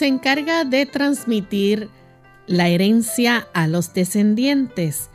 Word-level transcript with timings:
Se 0.00 0.06
encarga 0.06 0.64
de 0.64 0.86
transmitir 0.86 1.90
la 2.46 2.70
herencia 2.70 3.46
a 3.52 3.68
los 3.68 3.92
descendientes. 3.92 5.10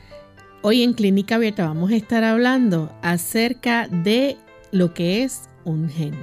Hoy 0.62 0.84
en 0.84 0.94
Clínica 0.94 1.38
Abierta 1.38 1.66
vamos 1.66 1.90
a 1.90 1.96
estar 1.96 2.24
hablando 2.24 2.96
acerca 3.02 3.88
de 3.88 4.38
lo 4.72 4.94
que 4.94 5.24
es 5.24 5.50
un 5.64 5.90
gen. 5.90 6.14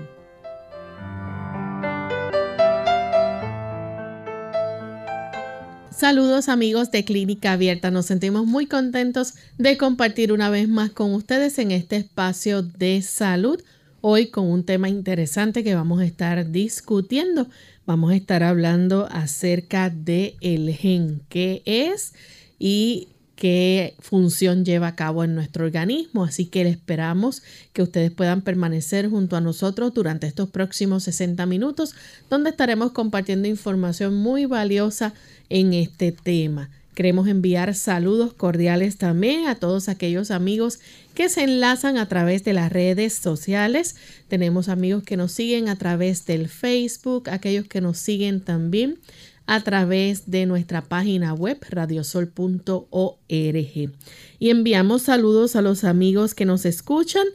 Saludos 5.90 6.48
amigos 6.48 6.92
de 6.92 7.04
Clínica 7.04 7.54
Abierta, 7.54 7.90
nos 7.90 8.06
sentimos 8.06 8.46
muy 8.46 8.66
contentos 8.66 9.34
de 9.58 9.76
compartir 9.76 10.32
una 10.32 10.50
vez 10.50 10.68
más 10.68 10.92
con 10.92 11.14
ustedes 11.14 11.58
en 11.58 11.72
este 11.72 11.96
espacio 11.96 12.62
de 12.62 13.02
salud, 13.02 13.60
hoy 14.02 14.28
con 14.28 14.48
un 14.48 14.62
tema 14.62 14.88
interesante 14.88 15.64
que 15.64 15.74
vamos 15.74 16.00
a 16.00 16.04
estar 16.04 16.52
discutiendo 16.52 17.48
vamos 17.86 18.12
a 18.12 18.16
estar 18.16 18.42
hablando 18.42 19.08
acerca 19.10 19.90
de 19.90 20.36
el 20.40 20.72
gen, 20.74 21.22
qué 21.28 21.62
es 21.64 22.14
y 22.58 23.08
qué 23.36 23.96
función 23.98 24.64
lleva 24.64 24.88
a 24.88 24.94
cabo 24.94 25.24
en 25.24 25.34
nuestro 25.34 25.64
organismo. 25.64 26.24
Así 26.24 26.46
que 26.46 26.62
esperamos 26.62 27.42
que 27.72 27.82
ustedes 27.82 28.12
puedan 28.12 28.42
permanecer 28.42 29.10
junto 29.10 29.36
a 29.36 29.40
nosotros 29.40 29.92
durante 29.94 30.26
estos 30.26 30.48
próximos 30.48 31.04
60 31.04 31.44
minutos, 31.46 31.94
donde 32.30 32.50
estaremos 32.50 32.92
compartiendo 32.92 33.48
información 33.48 34.14
muy 34.14 34.46
valiosa 34.46 35.12
en 35.48 35.72
este 35.72 36.12
tema. 36.12 36.70
Queremos 36.94 37.26
enviar 37.26 37.74
saludos 37.74 38.34
cordiales 38.34 38.98
también 38.98 39.46
a 39.46 39.54
todos 39.54 39.88
aquellos 39.88 40.30
amigos 40.30 40.78
que 41.14 41.30
se 41.30 41.44
enlazan 41.44 41.96
a 41.96 42.06
través 42.06 42.44
de 42.44 42.52
las 42.52 42.70
redes 42.70 43.14
sociales. 43.14 43.96
Tenemos 44.28 44.68
amigos 44.68 45.02
que 45.02 45.16
nos 45.16 45.32
siguen 45.32 45.68
a 45.68 45.76
través 45.76 46.26
del 46.26 46.48
Facebook, 46.48 47.30
aquellos 47.30 47.66
que 47.66 47.80
nos 47.80 47.98
siguen 47.98 48.42
también 48.42 48.98
a 49.46 49.60
través 49.62 50.30
de 50.30 50.46
nuestra 50.46 50.82
página 50.82 51.34
web 51.34 51.58
radiosol.org. 51.68 52.90
Y 54.38 54.50
enviamos 54.50 55.02
saludos 55.02 55.56
a 55.56 55.62
los 55.62 55.84
amigos 55.84 56.34
que 56.34 56.44
nos 56.44 56.64
escuchan 56.64 57.26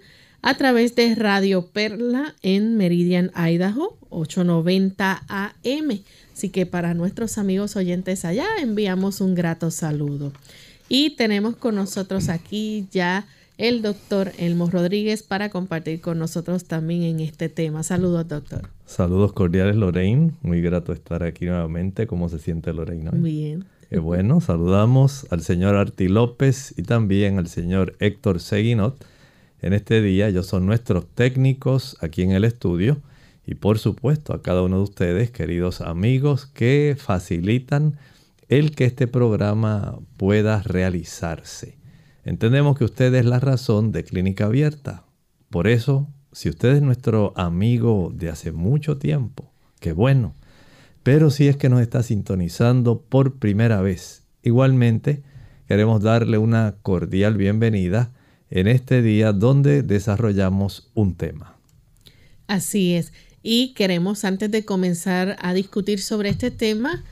a 0.42 0.56
través 0.56 0.96
de 0.96 1.16
Radio 1.16 1.68
Perla 1.68 2.36
en 2.42 2.78
Meridian, 2.78 3.32
Idaho, 3.36 3.98
890 4.10 5.24
AM. 5.28 6.04
Así 6.38 6.50
que 6.50 6.68
para 6.68 6.94
nuestros 6.94 7.40
amigos 7.40 7.76
oyentes 7.76 8.24
allá 8.24 8.46
enviamos 8.62 9.22
un 9.22 9.34
grato 9.34 9.72
saludo. 9.72 10.32
Y 10.88 11.16
tenemos 11.16 11.56
con 11.56 11.74
nosotros 11.74 12.30
aquí 12.30 12.86
ya 12.92 13.26
el 13.58 13.82
doctor 13.82 14.32
Elmo 14.38 14.70
Rodríguez 14.70 15.24
para 15.24 15.50
compartir 15.50 16.00
con 16.00 16.20
nosotros 16.20 16.66
también 16.66 17.02
en 17.02 17.22
este 17.22 17.50
tema. 17.50 17.82
Saludos, 17.82 18.28
doctor. 18.28 18.70
Saludos 18.86 19.34
cordiales, 19.34 19.78
Lorraine. 19.78 20.34
Muy 20.44 20.62
grato 20.62 20.94
estar 20.94 21.24
aquí 21.24 21.46
nuevamente. 21.46 22.06
¿Cómo 22.06 22.30
se 22.30 22.38
siente 22.38 22.72
Lorraine? 22.72 23.10
Bien. 23.14 23.66
Eh, 23.90 23.98
bueno, 23.98 24.40
saludamos 24.40 25.26
al 25.32 25.42
señor 25.42 25.74
Arti 25.74 26.08
López 26.08 26.76
y 26.78 26.84
también 26.84 27.40
al 27.40 27.48
señor 27.48 27.96
Héctor 27.98 28.42
Seguinot. 28.42 29.04
En 29.64 29.74
este 29.74 30.04
día 30.04 30.28
ellos 30.28 30.46
son 30.46 30.68
nuestros 30.68 31.08
técnicos 31.08 31.98
aquí 32.00 32.22
en 32.22 32.30
el 32.30 32.44
estudio 32.44 33.02
y 33.48 33.56
por 33.56 33.80
supuesto 33.80 34.34
a 34.34 34.42
cada 34.42 34.62
uno 34.62 34.76
de 34.78 34.84
ustedes, 34.84 35.32
queridos 35.32 35.80
amigos, 35.80 36.46
que 36.46 36.98
facilitan 37.00 37.98
el 38.50 38.76
que 38.76 38.84
este 38.84 39.08
programa 39.08 40.00
pueda 40.18 40.62
realizarse. 40.64 41.78
Entendemos 42.26 42.78
que 42.78 42.84
usted 42.84 43.16
es 43.16 43.26
la 43.26 43.40
razón 43.40 43.94
de 43.94 44.04
Clínica 44.04 44.46
Abierta. 44.46 45.06
Por 45.50 45.70
eso, 45.70 46.10
si 46.34 46.50
usted 46.50 46.76
es 46.76 46.82
nuestro 46.82 47.32
amigo 47.38 48.12
de 48.14 48.30
hace 48.30 48.52
mucho 48.52 48.98
tiempo, 48.98 49.50
qué 49.80 49.94
bueno. 49.94 50.36
Pero 51.04 51.30
si 51.30 51.48
es 51.48 51.56
que 51.56 51.70
nos 51.70 51.80
está 51.80 52.04
sintonizando 52.04 53.02
por 53.02 53.40
primera 53.40 53.80
vez, 53.80 54.24
igualmente 54.44 55.24
queremos 55.70 56.02
darle 56.02 56.38
una 56.38 56.76
cordial 56.82 57.38
bienvenida 57.38 58.12
en 58.50 58.68
este 58.68 59.02
día 59.02 59.32
donde 59.32 59.84
desarrollamos 59.84 60.92
un 60.96 61.16
tema. 61.16 61.56
Así 62.48 62.96
es 62.96 63.14
y 63.50 63.74
queremos 63.76 64.26
antes 64.26 64.52
de 64.52 64.66
comenzar 64.66 65.38
a 65.40 65.54
discutir 65.54 66.02
sobre 66.02 66.28
este 66.28 66.52
tema, 66.52 67.06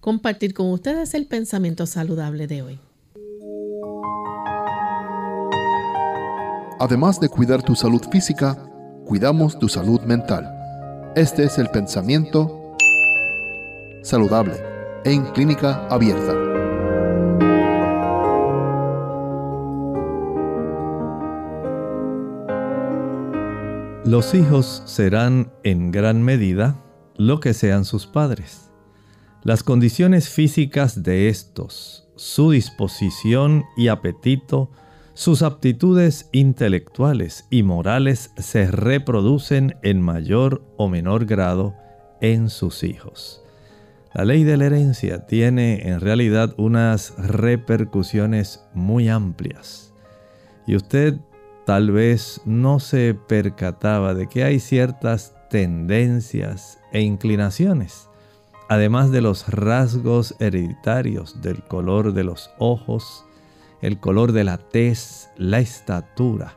compartir 0.00 0.52
con 0.52 0.70
ustedes 0.70 1.14
el 1.14 1.24
pensamiento 1.24 1.86
saludable 1.86 2.46
de 2.46 2.60
hoy. 2.60 2.78
Además 6.78 7.18
de 7.20 7.30
cuidar 7.30 7.62
tu 7.62 7.74
salud 7.74 8.02
física, 8.12 8.70
cuidamos 9.06 9.58
tu 9.58 9.66
salud 9.70 10.02
mental. 10.02 10.46
Este 11.16 11.44
es 11.44 11.56
el 11.56 11.70
pensamiento 11.70 12.76
saludable 14.02 14.56
en 15.06 15.24
clínica 15.32 15.86
abierta. 15.88 16.47
Los 24.08 24.34
hijos 24.34 24.82
serán 24.86 25.52
en 25.64 25.90
gran 25.90 26.22
medida 26.22 26.82
lo 27.18 27.40
que 27.40 27.52
sean 27.52 27.84
sus 27.84 28.06
padres. 28.06 28.70
Las 29.42 29.62
condiciones 29.62 30.30
físicas 30.30 31.02
de 31.02 31.28
estos, 31.28 32.08
su 32.16 32.52
disposición 32.52 33.66
y 33.76 33.88
apetito, 33.88 34.70
sus 35.12 35.42
aptitudes 35.42 36.30
intelectuales 36.32 37.46
y 37.50 37.64
morales 37.64 38.30
se 38.38 38.70
reproducen 38.70 39.76
en 39.82 40.00
mayor 40.00 40.62
o 40.78 40.88
menor 40.88 41.26
grado 41.26 41.74
en 42.22 42.48
sus 42.48 42.84
hijos. 42.84 43.42
La 44.14 44.24
ley 44.24 44.42
de 44.42 44.56
la 44.56 44.64
herencia 44.64 45.26
tiene 45.26 45.86
en 45.86 46.00
realidad 46.00 46.54
unas 46.56 47.12
repercusiones 47.18 48.64
muy 48.72 49.10
amplias. 49.10 49.92
Y 50.66 50.76
usted 50.76 51.18
tal 51.68 51.90
vez 51.90 52.40
no 52.46 52.80
se 52.80 53.12
percataba 53.12 54.14
de 54.14 54.26
que 54.26 54.42
hay 54.42 54.58
ciertas 54.58 55.34
tendencias 55.50 56.78
e 56.92 57.02
inclinaciones, 57.02 58.08
además 58.70 59.10
de 59.10 59.20
los 59.20 59.46
rasgos 59.48 60.34
hereditarios 60.38 61.42
del 61.42 61.62
color 61.62 62.14
de 62.14 62.24
los 62.24 62.50
ojos, 62.58 63.26
el 63.82 64.00
color 64.00 64.32
de 64.32 64.44
la 64.44 64.56
tez, 64.56 65.28
la 65.36 65.58
estatura. 65.58 66.56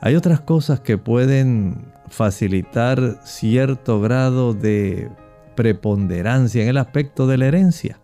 Hay 0.00 0.14
otras 0.14 0.40
cosas 0.40 0.80
que 0.80 0.96
pueden 0.96 1.92
facilitar 2.08 3.20
cierto 3.24 4.00
grado 4.00 4.54
de 4.54 5.10
preponderancia 5.56 6.62
en 6.62 6.70
el 6.70 6.78
aspecto 6.78 7.26
de 7.26 7.36
la 7.36 7.48
herencia. 7.48 8.00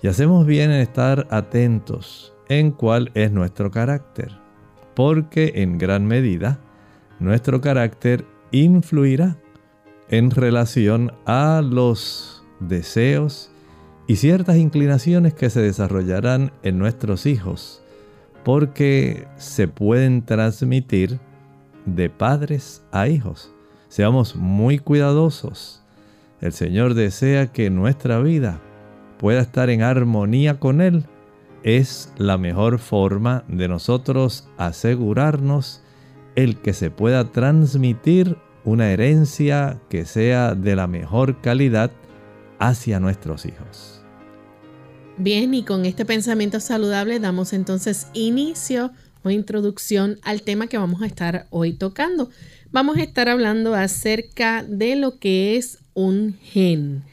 Y 0.00 0.06
hacemos 0.06 0.46
bien 0.46 0.70
en 0.70 0.80
estar 0.80 1.26
atentos 1.28 2.32
en 2.48 2.70
cuál 2.70 3.10
es 3.12 3.30
nuestro 3.30 3.70
carácter 3.70 4.42
porque 4.94 5.52
en 5.56 5.78
gran 5.78 6.06
medida 6.06 6.58
nuestro 7.18 7.60
carácter 7.60 8.24
influirá 8.52 9.36
en 10.08 10.30
relación 10.30 11.12
a 11.26 11.62
los 11.64 12.44
deseos 12.60 13.50
y 14.06 14.16
ciertas 14.16 14.56
inclinaciones 14.56 15.34
que 15.34 15.50
se 15.50 15.60
desarrollarán 15.60 16.52
en 16.62 16.78
nuestros 16.78 17.26
hijos, 17.26 17.82
porque 18.44 19.26
se 19.36 19.66
pueden 19.66 20.22
transmitir 20.24 21.18
de 21.86 22.10
padres 22.10 22.82
a 22.92 23.08
hijos. 23.08 23.52
Seamos 23.88 24.36
muy 24.36 24.78
cuidadosos. 24.78 25.82
El 26.40 26.52
Señor 26.52 26.94
desea 26.94 27.52
que 27.52 27.70
nuestra 27.70 28.18
vida 28.20 28.60
pueda 29.18 29.40
estar 29.40 29.70
en 29.70 29.82
armonía 29.82 30.58
con 30.58 30.80
Él 30.80 31.06
es 31.64 32.10
la 32.18 32.38
mejor 32.38 32.78
forma 32.78 33.44
de 33.48 33.68
nosotros 33.68 34.46
asegurarnos 34.58 35.80
el 36.36 36.60
que 36.60 36.74
se 36.74 36.90
pueda 36.90 37.32
transmitir 37.32 38.36
una 38.64 38.90
herencia 38.90 39.80
que 39.88 40.04
sea 40.04 40.54
de 40.54 40.76
la 40.76 40.86
mejor 40.86 41.40
calidad 41.40 41.90
hacia 42.58 43.00
nuestros 43.00 43.46
hijos. 43.46 44.02
Bien, 45.16 45.54
y 45.54 45.64
con 45.64 45.86
este 45.86 46.04
pensamiento 46.04 46.60
saludable 46.60 47.18
damos 47.18 47.52
entonces 47.52 48.08
inicio 48.12 48.90
o 49.22 49.30
introducción 49.30 50.18
al 50.22 50.42
tema 50.42 50.66
que 50.66 50.76
vamos 50.76 51.02
a 51.02 51.06
estar 51.06 51.46
hoy 51.50 51.72
tocando. 51.72 52.30
Vamos 52.72 52.98
a 52.98 53.02
estar 53.02 53.28
hablando 53.28 53.74
acerca 53.74 54.64
de 54.64 54.96
lo 54.96 55.18
que 55.18 55.56
es 55.56 55.78
un 55.94 56.36
gen. 56.42 57.04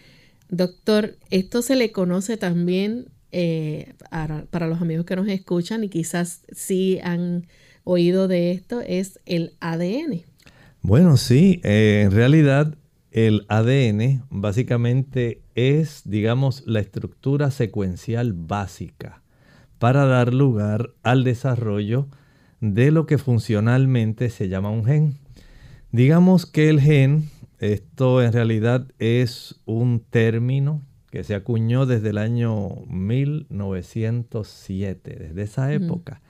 Doctor, 0.49 1.15
esto 1.29 1.61
se 1.61 1.75
le 1.75 1.91
conoce 1.91 2.35
también 2.35 3.05
eh, 3.31 3.93
para 4.09 4.67
los 4.67 4.81
amigos 4.81 5.05
que 5.05 5.15
nos 5.15 5.27
escuchan 5.27 5.83
y 5.83 5.89
quizás 5.89 6.43
sí 6.51 6.99
han 7.03 7.47
oído 7.83 8.27
de 8.27 8.51
esto, 8.51 8.81
es 8.81 9.19
el 9.25 9.55
ADN. 9.59 10.23
Bueno, 10.81 11.17
sí, 11.17 11.61
eh, 11.63 12.03
en 12.05 12.11
realidad 12.11 12.75
el 13.11 13.45
ADN 13.49 14.23
básicamente 14.29 15.41
es, 15.55 16.03
digamos, 16.05 16.63
la 16.65 16.79
estructura 16.79 17.51
secuencial 17.51 18.33
básica 18.33 19.21
para 19.79 20.05
dar 20.05 20.33
lugar 20.33 20.91
al 21.03 21.23
desarrollo 21.23 22.07
de 22.61 22.91
lo 22.91 23.05
que 23.05 23.17
funcionalmente 23.17 24.29
se 24.29 24.47
llama 24.47 24.69
un 24.69 24.85
gen. 24.85 25.17
Digamos 25.91 26.45
que 26.45 26.69
el 26.69 26.79
gen, 26.79 27.29
esto 27.59 28.21
en 28.21 28.31
realidad 28.31 28.87
es 28.97 29.59
un 29.65 29.99
término 30.09 30.81
que 31.11 31.23
se 31.23 31.35
acuñó 31.35 31.85
desde 31.85 32.09
el 32.09 32.17
año 32.17 32.69
1907, 32.87 35.17
desde 35.19 35.43
esa 35.43 35.71
época. 35.73 36.21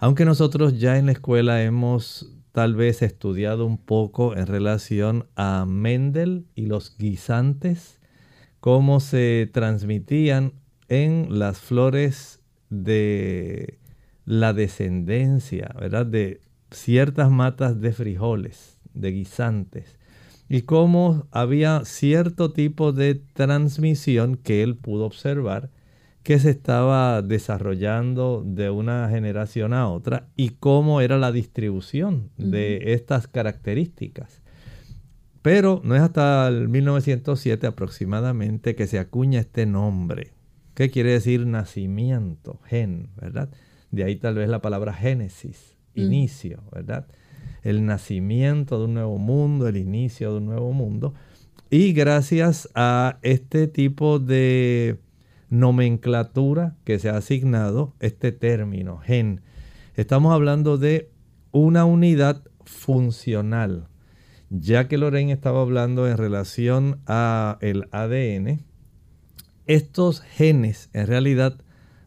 Aunque 0.00 0.24
nosotros 0.24 0.78
ya 0.78 0.98
en 0.98 1.06
la 1.06 1.12
escuela 1.12 1.62
hemos 1.62 2.32
tal 2.52 2.74
vez 2.74 3.02
estudiado 3.02 3.64
un 3.64 3.78
poco 3.78 4.36
en 4.36 4.46
relación 4.46 5.26
a 5.36 5.64
Mendel 5.66 6.46
y 6.54 6.66
los 6.66 6.96
guisantes, 6.98 8.00
cómo 8.60 9.00
se 9.00 9.48
transmitían 9.52 10.52
en 10.88 11.38
las 11.38 11.58
flores 11.58 12.40
de 12.70 13.78
la 14.24 14.52
descendencia, 14.52 15.74
¿verdad? 15.78 16.06
De 16.06 16.40
ciertas 16.70 17.30
matas 17.30 17.80
de 17.80 17.92
frijoles, 17.92 18.78
de 18.94 19.12
guisantes, 19.12 19.96
y 20.48 20.62
cómo 20.62 21.26
había 21.30 21.84
cierto 21.84 22.52
tipo 22.52 22.92
de 22.92 23.14
transmisión 23.14 24.36
que 24.36 24.62
él 24.62 24.76
pudo 24.76 25.04
observar 25.06 25.70
que 26.22 26.38
se 26.38 26.50
estaba 26.50 27.20
desarrollando 27.20 28.42
de 28.46 28.70
una 28.70 29.08
generación 29.10 29.74
a 29.74 29.88
otra 29.88 30.28
y 30.36 30.50
cómo 30.50 31.02
era 31.02 31.18
la 31.18 31.32
distribución 31.32 32.30
de 32.38 32.94
estas 32.94 33.28
características. 33.28 34.40
Pero 35.42 35.82
no 35.84 35.94
es 35.94 36.00
hasta 36.00 36.48
el 36.48 36.70
1907 36.70 37.66
aproximadamente 37.66 38.74
que 38.74 38.86
se 38.86 38.98
acuña 38.98 39.40
este 39.40 39.66
nombre. 39.66 40.32
¿Qué 40.72 40.90
quiere 40.90 41.12
decir 41.12 41.46
nacimiento? 41.46 42.58
Gen, 42.64 43.10
¿verdad? 43.16 43.50
De 43.90 44.04
ahí 44.04 44.16
tal 44.16 44.36
vez 44.36 44.48
la 44.48 44.62
palabra 44.62 44.94
génesis, 44.94 45.76
inicio, 45.94 46.62
¿verdad? 46.72 47.06
El 47.64 47.84
nacimiento 47.84 48.78
de 48.78 48.84
un 48.84 48.94
nuevo 48.94 49.18
mundo, 49.18 49.66
el 49.66 49.76
inicio 49.76 50.30
de 50.30 50.38
un 50.38 50.46
nuevo 50.46 50.72
mundo. 50.72 51.14
Y 51.70 51.92
gracias 51.92 52.68
a 52.76 53.18
este 53.22 53.66
tipo 53.66 54.20
de 54.20 55.00
nomenclatura 55.50 56.76
que 56.84 56.98
se 56.98 57.08
ha 57.08 57.16
asignado 57.16 57.94
este 58.00 58.30
término, 58.30 58.98
gen. 58.98 59.40
Estamos 59.96 60.32
hablando 60.32 60.78
de 60.78 61.10
una 61.50 61.84
unidad 61.84 62.42
funcional. 62.64 63.88
Ya 64.50 64.86
que 64.86 64.98
Lorraine 64.98 65.32
estaba 65.32 65.62
hablando 65.62 66.08
en 66.08 66.16
relación 66.16 67.00
a 67.06 67.58
el 67.60 67.88
ADN, 67.90 68.62
estos 69.66 70.20
genes 70.20 70.90
en 70.92 71.06
realidad 71.06 71.60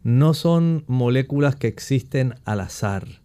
no 0.04 0.34
son 0.34 0.84
moléculas 0.88 1.56
que 1.56 1.68
existen 1.68 2.36
al 2.46 2.62
azar. 2.62 3.17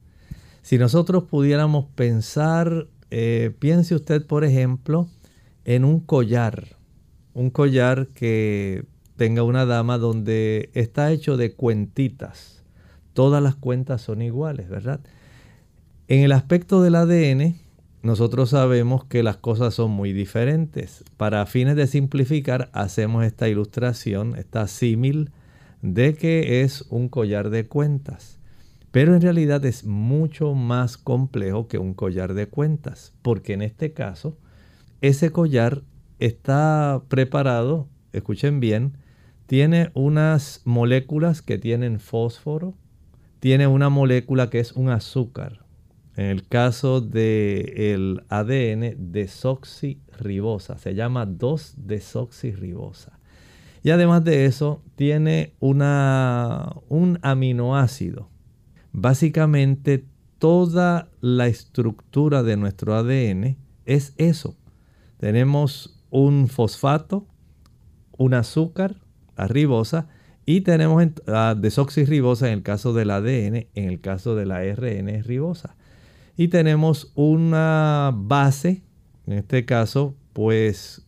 Si 0.72 0.78
nosotros 0.78 1.24
pudiéramos 1.24 1.84
pensar, 1.84 2.86
eh, 3.10 3.54
piense 3.58 3.94
usted 3.94 4.24
por 4.24 4.42
ejemplo 4.42 5.06
en 5.66 5.84
un 5.84 6.00
collar, 6.00 6.78
un 7.34 7.50
collar 7.50 8.06
que 8.14 8.86
tenga 9.16 9.42
una 9.42 9.66
dama 9.66 9.98
donde 9.98 10.70
está 10.72 11.12
hecho 11.12 11.36
de 11.36 11.52
cuentitas. 11.52 12.62
Todas 13.12 13.42
las 13.42 13.54
cuentas 13.54 14.00
son 14.00 14.22
iguales, 14.22 14.70
¿verdad? 14.70 15.00
En 16.08 16.20
el 16.20 16.32
aspecto 16.32 16.80
del 16.80 16.94
ADN, 16.94 17.54
nosotros 18.02 18.48
sabemos 18.48 19.04
que 19.04 19.22
las 19.22 19.36
cosas 19.36 19.75
son 19.75 19.90
muy 19.90 20.14
diferentes. 20.14 21.04
Para 21.18 21.44
fines 21.44 21.76
de 21.76 21.86
simplificar, 21.86 22.70
hacemos 22.72 23.26
esta 23.26 23.46
ilustración, 23.46 24.36
esta 24.36 24.66
símil, 24.68 25.32
de 25.82 26.14
que 26.14 26.62
es 26.62 26.86
un 26.88 27.10
collar 27.10 27.50
de 27.50 27.66
cuentas. 27.66 28.38
Pero 28.92 29.16
en 29.16 29.22
realidad 29.22 29.64
es 29.64 29.84
mucho 29.84 30.54
más 30.54 30.98
complejo 30.98 31.66
que 31.66 31.78
un 31.78 31.94
collar 31.94 32.34
de 32.34 32.46
cuentas, 32.46 33.14
porque 33.22 33.54
en 33.54 33.62
este 33.62 33.94
caso, 33.94 34.36
ese 35.00 35.30
collar 35.30 35.82
está 36.18 37.02
preparado, 37.08 37.88
escuchen 38.12 38.60
bien, 38.60 38.98
tiene 39.46 39.90
unas 39.94 40.60
moléculas 40.64 41.40
que 41.40 41.56
tienen 41.58 42.00
fósforo, 42.00 42.74
tiene 43.40 43.66
una 43.66 43.88
molécula 43.88 44.50
que 44.50 44.60
es 44.60 44.72
un 44.72 44.90
azúcar. 44.90 45.64
En 46.14 46.26
el 46.26 46.46
caso 46.46 47.00
del 47.00 48.22
ADN, 48.28 48.94
desoxirribosa, 49.10 50.76
se 50.76 50.94
llama 50.94 51.26
2-desoxirribosa. 51.26 53.18
Y 53.82 53.88
además 53.90 54.22
de 54.22 54.44
eso, 54.44 54.82
tiene 54.96 55.54
una, 55.58 56.76
un 56.88 57.18
aminoácido. 57.22 58.31
Básicamente, 58.92 60.04
toda 60.38 61.08
la 61.20 61.46
estructura 61.46 62.42
de 62.42 62.56
nuestro 62.56 62.94
ADN 62.94 63.56
es 63.86 64.14
eso. 64.16 64.56
Tenemos 65.18 66.02
un 66.10 66.48
fosfato, 66.48 67.26
un 68.18 68.34
azúcar, 68.34 68.96
ribosa 69.36 70.08
y 70.44 70.62
tenemos 70.62 71.02
desoxirribosa 71.56 72.48
en 72.48 72.54
el 72.54 72.62
caso 72.62 72.92
del 72.92 73.10
ADN, 73.10 73.66
en 73.74 73.88
el 73.88 74.00
caso 74.00 74.34
de 74.34 74.46
la 74.46 74.62
RN 74.62 75.22
ribosa. 75.22 75.76
Y 76.36 76.48
tenemos 76.48 77.12
una 77.14 78.12
base, 78.14 78.82
en 79.26 79.34
este 79.34 79.64
caso, 79.64 80.16
pues 80.32 81.06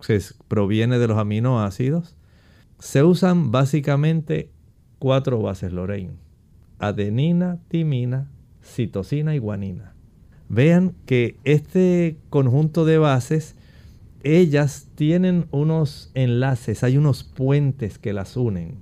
se 0.00 0.20
proviene 0.48 0.98
de 0.98 1.08
los 1.08 1.18
aminoácidos. 1.18 2.16
Se 2.78 3.02
usan 3.02 3.50
básicamente 3.50 4.50
cuatro 4.98 5.40
bases 5.40 5.72
Lorraine. 5.72 6.23
Adenina, 6.86 7.58
timina, 7.68 8.30
citosina 8.62 9.34
y 9.34 9.38
guanina. 9.38 9.94
Vean 10.48 10.94
que 11.06 11.36
este 11.44 12.16
conjunto 12.30 12.84
de 12.84 12.98
bases 12.98 13.56
ellas 14.22 14.88
tienen 14.94 15.46
unos 15.50 16.10
enlaces, 16.14 16.82
hay 16.82 16.96
unos 16.96 17.24
puentes 17.24 17.98
que 17.98 18.12
las 18.12 18.36
unen, 18.36 18.76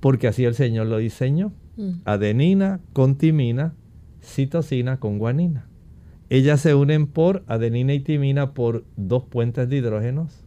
porque 0.00 0.28
así 0.28 0.44
el 0.44 0.54
Señor 0.54 0.86
lo 0.86 0.98
diseñó. 0.98 1.52
Mm. 1.76 2.00
Adenina 2.04 2.80
con 2.92 3.16
timina, 3.16 3.74
citosina 4.22 4.98
con 4.98 5.18
guanina. 5.18 5.66
Ellas 6.28 6.60
se 6.60 6.74
unen 6.74 7.06
por 7.06 7.44
adenina 7.46 7.94
y 7.94 8.00
timina 8.00 8.52
por 8.52 8.84
dos 8.96 9.24
puentes 9.24 9.68
de 9.68 9.76
hidrógenos, 9.76 10.42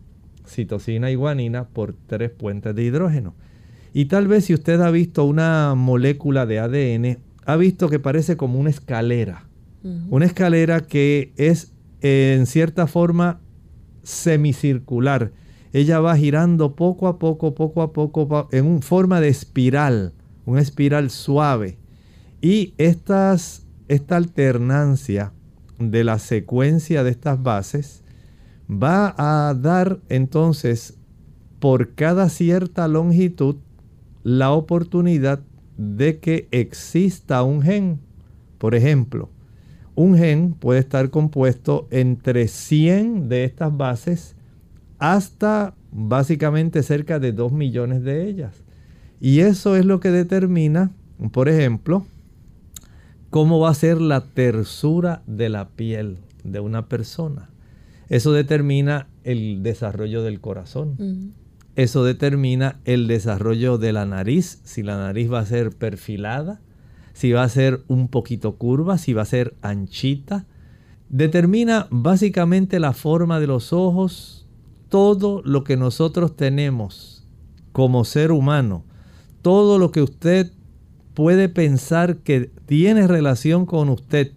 citosina 0.46 1.10
y 1.12 1.16
guanina 1.16 1.70
por 1.70 1.96
tres 2.08 2.32
puentes 2.32 2.76
de 2.76 2.84
hidrógeno. 2.84 3.36
Y 3.94 4.06
tal 4.06 4.28
vez 4.28 4.46
si 4.46 4.54
usted 4.54 4.80
ha 4.82 4.92
visto 4.92 5.26
una 5.26 5.74
molécula 5.76 6.46
de 6.46 6.60
ADN, 6.60 7.18
ha 7.46 7.56
visto 7.56 7.90
que 7.90 8.00
parece 8.00 8.38
como 8.38 8.60
una 8.60 8.70
escalera. 8.70 9.46
Una 10.10 10.26
escalera 10.26 10.82
que 10.82 11.32
es 11.38 11.72
en 12.02 12.46
cierta 12.46 12.86
forma 12.86 13.40
semicircular. 14.04 15.32
Ella 15.72 16.00
va 16.00 16.18
girando 16.18 16.76
poco 16.76 17.08
a 17.08 17.18
poco, 17.18 17.56
poco 17.56 17.82
a 17.82 17.94
poco, 17.94 18.50
en 18.52 18.82
forma 18.82 19.22
de 19.22 19.30
espiral, 19.30 20.14
una 20.46 20.62
espiral 20.62 21.10
suave. 21.10 21.78
Y 22.42 22.74
estas, 22.78 23.66
esta 23.88 24.18
alternancia 24.18 25.32
de 25.80 26.04
la 26.04 26.20
secuencia 26.20 27.04
de 27.04 27.12
estas 27.12 27.42
bases 27.42 28.04
va 28.70 29.16
a 29.18 29.54
dar 29.54 30.00
entonces 30.10 30.98
por 31.60 31.96
cada 31.96 32.30
cierta 32.30 32.88
longitud 32.88 33.56
la 34.24 34.52
oportunidad 34.52 35.42
de 35.78 36.20
que 36.20 36.48
exista 36.52 37.44
un 37.44 37.62
gen. 37.62 38.00
Por 38.58 38.76
ejemplo, 38.76 39.30
un 39.96 40.18
gen 40.18 40.54
puede 40.54 40.80
estar 40.80 41.10
compuesto 41.10 41.88
entre 41.92 42.48
100 42.48 43.30
de 43.30 43.44
estas 43.44 43.76
bases 43.76 44.36
hasta 44.98 45.74
básicamente 45.92 46.84
cerca 46.84 47.20
de 47.20 47.32
2 47.32 47.52
millones 47.52 48.04
de 48.04 48.28
ellas. 48.28 48.64
Y 49.20 49.40
eso 49.40 49.76
es 49.76 49.86
lo 49.86 50.00
que 50.00 50.12
determina, 50.12 50.92
por 51.32 51.50
ejemplo, 51.50 52.06
cómo 53.30 53.60
va 53.60 53.70
a 53.70 53.74
ser 53.74 54.00
la 54.02 54.22
tersura 54.22 55.22
de 55.28 55.50
la 55.50 55.70
piel 55.70 56.18
de 56.44 56.60
una 56.60 56.88
persona. 56.88 57.50
Eso 58.08 58.32
determina 58.32 59.08
el 59.24 59.62
desarrollo 59.62 60.24
del 60.24 60.40
corazón. 60.40 61.34
Eso 61.80 62.04
determina 62.04 62.82
el 62.84 63.08
desarrollo 63.08 63.78
de 63.78 63.94
la 63.94 64.06
nariz, 64.06 64.60
si 64.66 64.84
la 64.84 64.98
nariz 64.98 65.32
va 65.32 65.40
a 65.40 65.46
ser 65.46 65.70
perfilada, 65.70 66.60
si 67.14 67.32
va 67.32 67.44
a 67.44 67.48
ser 67.48 67.86
un 67.88 68.10
poquito 68.10 68.58
curva, 68.58 68.98
si 68.98 69.14
va 69.14 69.22
a 69.22 69.26
ser 69.26 69.56
anchita. 69.62 70.46
Determina 71.08 71.88
básicamente 71.90 72.82
la 72.82 72.92
forma 72.92 73.40
de 73.40 73.48
los 73.48 73.72
ojos, 73.72 74.46
todo 74.90 75.42
lo 75.46 75.64
que 75.64 75.78
nosotros 75.78 76.36
tenemos 76.36 77.26
como 77.72 78.04
ser 78.04 78.34
humano, 78.34 78.84
todo 79.42 79.80
lo 79.80 79.92
que 79.92 80.02
usted 80.02 80.52
puede 81.14 81.48
pensar 81.48 82.18
que 82.18 82.52
tiene 82.66 83.08
relación 83.08 83.66
con 83.66 83.88
usted 83.88 84.34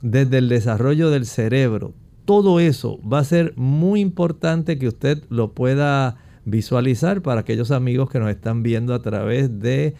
desde 0.00 0.38
el 0.38 0.48
desarrollo 0.48 1.10
del 1.10 1.26
cerebro, 1.26 1.92
todo 2.24 2.60
eso 2.60 2.98
va 3.06 3.18
a 3.18 3.24
ser 3.24 3.52
muy 3.56 4.00
importante 4.00 4.78
que 4.78 4.88
usted 4.88 5.22
lo 5.28 5.52
pueda 5.52 6.16
visualizar 6.50 7.22
para 7.22 7.40
aquellos 7.40 7.70
amigos 7.70 8.10
que 8.10 8.18
nos 8.18 8.30
están 8.30 8.62
viendo 8.62 8.94
a 8.94 9.02
través 9.02 9.60
de 9.60 9.94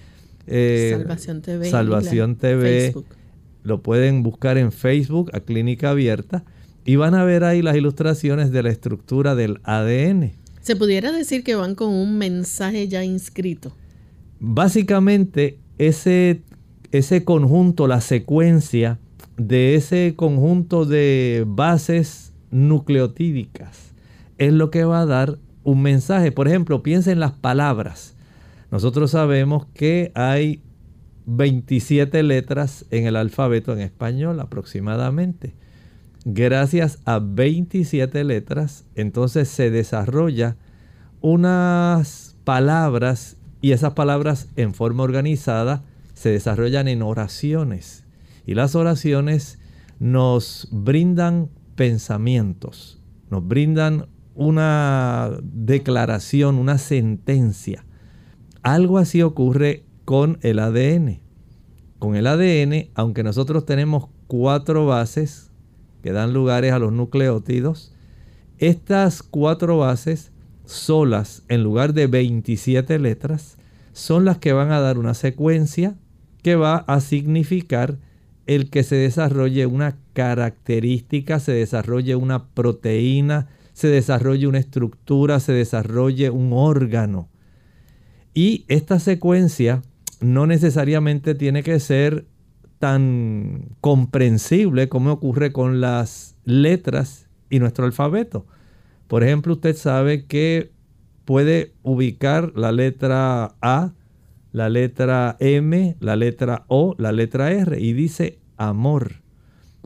eh, 0.47 0.95
Salvación 0.97 1.43
TV. 1.43 1.71
Salvación 1.71 2.37
TV. 2.37 2.95
Lo 3.63 3.83
pueden 3.83 4.23
buscar 4.23 4.57
en 4.57 4.73
Facebook 4.73 5.31
a 5.35 5.41
Clínica 5.41 5.91
Abierta 5.91 6.45
y 6.85 6.97
van 6.97 7.15
a 7.15 7.25
ver 7.25 7.45
ahí 7.45 7.61
las 7.61 7.77
ilustraciones 7.77 8.51
de 8.51 8.63
la 8.63 8.71
estructura 8.71 9.35
del 9.35 9.61
ADN. 9.65 10.33
Se 10.63 10.77
pudiera 10.77 11.13
decir 11.13 11.45
que 11.45 11.55
van 11.55 11.75
con 11.75 11.93
un 11.93 12.17
mensaje 12.17 12.89
ya 12.89 13.05
inscrito. 13.05 13.75
Básicamente, 14.41 15.59
ese, 15.77 16.43
ese 16.93 17.25
conjunto, 17.25 17.87
la 17.89 18.01
secuencia 18.01 18.99
de 19.37 19.75
ese 19.75 20.15
conjunto 20.17 20.85
de 20.85 21.45
bases 21.47 22.33
nucleotídicas 22.51 23.93
es 24.39 24.53
lo 24.53 24.71
que 24.71 24.85
va 24.85 25.03
a 25.03 25.07
dar 25.07 25.39
un 25.69 25.83
mensaje. 25.83 26.33
Por 26.33 26.49
ejemplo, 26.49 26.83
piensa 26.83 27.13
en 27.13 27.21
las 27.21 27.33
palabras. 27.33 28.17
Nosotros 28.71 29.11
sabemos 29.11 29.67
que 29.75 30.13
hay 30.15 30.63
27 31.27 32.23
letras 32.23 32.87
en 32.91 33.07
el 33.07 33.17
alfabeto 33.17 33.75
en 33.75 33.81
español 33.81 34.41
aproximadamente. 34.41 35.55
Gracias 36.25 37.01
a 37.05 37.19
27 37.19 38.25
letras, 38.25 38.87
entonces 38.95 39.49
se 39.49 39.71
desarrolla 39.71 40.57
unas 41.21 42.37
palabras 42.45 43.37
y 43.61 43.73
esas 43.73 43.93
palabras 43.93 44.49
en 44.57 44.73
forma 44.73 45.03
organizada 45.03 45.85
se 46.15 46.31
desarrollan 46.31 46.89
en 46.89 47.03
oraciones. 47.03 48.05
Y 48.47 48.55
las 48.55 48.75
oraciones 48.75 49.59
nos 49.99 50.69
brindan 50.71 51.51
pensamientos, 51.77 53.03
nos 53.31 53.47
brindan 53.47 54.07
una 54.39 55.33
declaración, 55.43 56.59
una 56.59 56.79
sentencia. 56.79 57.85
Algo 58.63 58.99
así 58.99 59.21
ocurre 59.21 59.85
con 60.05 60.39
el 60.43 60.61
ADN. 60.61 61.19
Con 61.99 62.15
el 62.15 62.29
ADN, 62.29 62.89
aunque 62.95 63.25
nosotros 63.25 63.67
tenemos 63.67 64.07
cuatro 64.29 64.87
bases 64.87 65.51
que 66.05 66.13
dan 66.13 66.33
lugares 66.33 66.73
a 66.73 66.79
los 66.79 66.93
nucleótidos, 66.93 67.93
estas 68.59 69.25
cuatro 69.25 69.79
bases 69.79 70.31
solas, 70.65 71.43
en 71.49 71.65
lugar 71.65 71.93
de 71.93 72.07
27 72.07 72.97
letras, 73.01 73.59
son 73.93 74.25
las 74.25 74.39
que 74.39 74.53
van 74.53 74.71
a 74.71 74.79
dar 74.79 74.99
una 74.99 75.15
secuencia 75.15 75.97
que 76.45 76.55
va 76.55 76.77
a 76.77 77.01
significar 77.01 77.99
el 78.47 78.71
que 78.71 78.85
se 78.85 78.95
desarrolle 78.95 79.67
una 79.67 79.99
característica, 80.13 81.41
se 81.41 81.53
desarrolle 81.53 82.15
una 82.15 82.47
proteína, 82.51 83.49
se 83.79 83.87
desarrolle 83.87 84.49
una 84.49 84.59
estructura, 84.59 85.39
se 85.39 85.53
desarrolle 85.53 86.31
un 86.31 86.51
órgano. 86.53 87.29
Y 88.35 88.65
esta 88.67 88.99
secuencia 88.99 89.83
no 90.21 90.49
necesariamente 90.49 91.37
tiene 91.37 91.63
que 91.63 91.79
ser 91.79 92.27
tan 92.81 93.77
comprensible 93.81 94.89
como 94.89 95.13
ocurre 95.13 95.53
con 95.53 95.81
las 95.81 96.35
letras 96.45 97.29
y 97.51 97.61
nuestro 97.61 97.85
alfabeto. 97.85 98.47
Por 99.07 99.23
ejemplo, 99.23 99.53
usted 99.53 99.77
sabe 99.77 100.27
que 100.27 100.73
puede 101.25 101.73
ubicar 101.85 102.53
la 102.57 102.73
letra 102.73 103.55
A, 103.61 103.93
la 104.51 104.69
letra 104.69 105.37
M, 105.39 105.97
la 106.01 106.17
letra 106.17 106.65
O, 106.67 106.97
la 106.99 107.13
letra 107.13 107.53
R 107.53 107.81
y 107.81 107.93
dice 107.93 108.41
amor. 108.57 109.23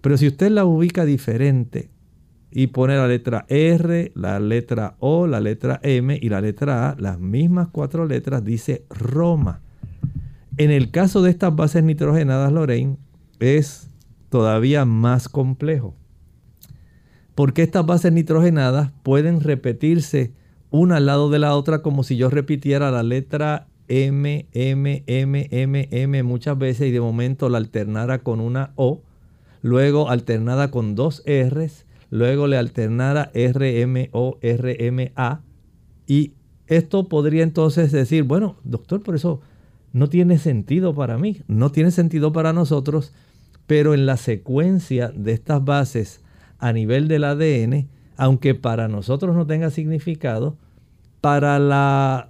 Pero 0.00 0.16
si 0.16 0.28
usted 0.28 0.50
la 0.50 0.64
ubica 0.64 1.04
diferente, 1.04 1.91
y 2.54 2.68
pone 2.68 2.96
la 2.96 3.08
letra 3.08 3.46
R, 3.48 4.12
la 4.14 4.38
letra 4.40 4.96
O, 4.98 5.26
la 5.26 5.40
letra 5.40 5.80
M 5.82 6.18
y 6.20 6.28
la 6.28 6.40
letra 6.40 6.90
A, 6.90 6.96
las 6.98 7.18
mismas 7.18 7.68
cuatro 7.72 8.06
letras, 8.06 8.44
dice 8.44 8.84
Roma. 8.90 9.60
En 10.58 10.70
el 10.70 10.90
caso 10.90 11.22
de 11.22 11.30
estas 11.30 11.56
bases 11.56 11.82
nitrogenadas, 11.82 12.52
Lorraine, 12.52 12.98
es 13.40 13.90
todavía 14.28 14.84
más 14.84 15.28
complejo. 15.28 15.94
Porque 17.34 17.62
estas 17.62 17.86
bases 17.86 18.12
nitrogenadas 18.12 18.92
pueden 19.02 19.40
repetirse 19.40 20.32
una 20.70 20.96
al 20.96 21.06
lado 21.06 21.30
de 21.30 21.38
la 21.38 21.54
otra 21.54 21.82
como 21.82 22.02
si 22.02 22.16
yo 22.16 22.30
repitiera 22.30 22.90
la 22.90 23.02
letra 23.02 23.68
M, 23.88 24.46
M, 24.52 25.04
M, 25.06 25.48
M, 25.50 25.88
M 25.90 26.22
muchas 26.22 26.58
veces 26.58 26.88
y 26.88 26.92
de 26.92 27.00
momento 27.00 27.48
la 27.48 27.58
alternara 27.58 28.18
con 28.18 28.40
una 28.40 28.72
O, 28.76 29.02
luego 29.60 30.08
alternada 30.08 30.70
con 30.70 30.94
dos 30.94 31.22
R's 31.26 31.86
luego 32.12 32.46
le 32.46 32.58
alternara 32.58 33.32
RMO, 33.34 34.38
RMA, 34.42 35.42
y 36.06 36.34
esto 36.66 37.08
podría 37.08 37.42
entonces 37.42 37.90
decir, 37.90 38.24
bueno, 38.24 38.56
doctor, 38.64 39.02
por 39.02 39.14
eso 39.14 39.40
no 39.94 40.10
tiene 40.10 40.36
sentido 40.36 40.94
para 40.94 41.16
mí, 41.16 41.40
no 41.48 41.72
tiene 41.72 41.90
sentido 41.90 42.30
para 42.30 42.52
nosotros, 42.52 43.14
pero 43.66 43.94
en 43.94 44.04
la 44.04 44.18
secuencia 44.18 45.08
de 45.08 45.32
estas 45.32 45.64
bases 45.64 46.20
a 46.58 46.74
nivel 46.74 47.08
del 47.08 47.24
ADN, 47.24 47.88
aunque 48.18 48.54
para 48.54 48.88
nosotros 48.88 49.34
no 49.34 49.46
tenga 49.46 49.70
significado, 49.70 50.58
para 51.22 51.58
la 51.58 52.28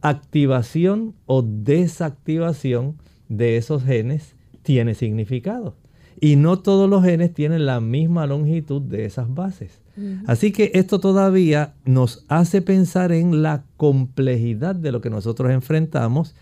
activación 0.00 1.16
o 1.26 1.42
desactivación 1.42 2.98
de 3.28 3.56
esos 3.56 3.82
genes 3.82 4.36
tiene 4.62 4.94
significado. 4.94 5.74
Y 6.20 6.36
no 6.36 6.58
todos 6.58 6.88
los 6.88 7.04
genes 7.04 7.34
tienen 7.34 7.66
la 7.66 7.80
misma 7.80 8.26
longitud 8.26 8.82
de 8.82 9.04
esas 9.04 9.32
bases. 9.32 9.80
Así 10.26 10.50
que 10.50 10.72
esto 10.74 10.98
todavía 10.98 11.74
nos 11.84 12.24
hace 12.28 12.62
pensar 12.62 13.12
en 13.12 13.42
la 13.42 13.64
complejidad 13.76 14.74
de 14.74 14.90
lo 14.90 15.00
que 15.00 15.10
nosotros 15.10 15.52
enfrentamos 15.52 16.34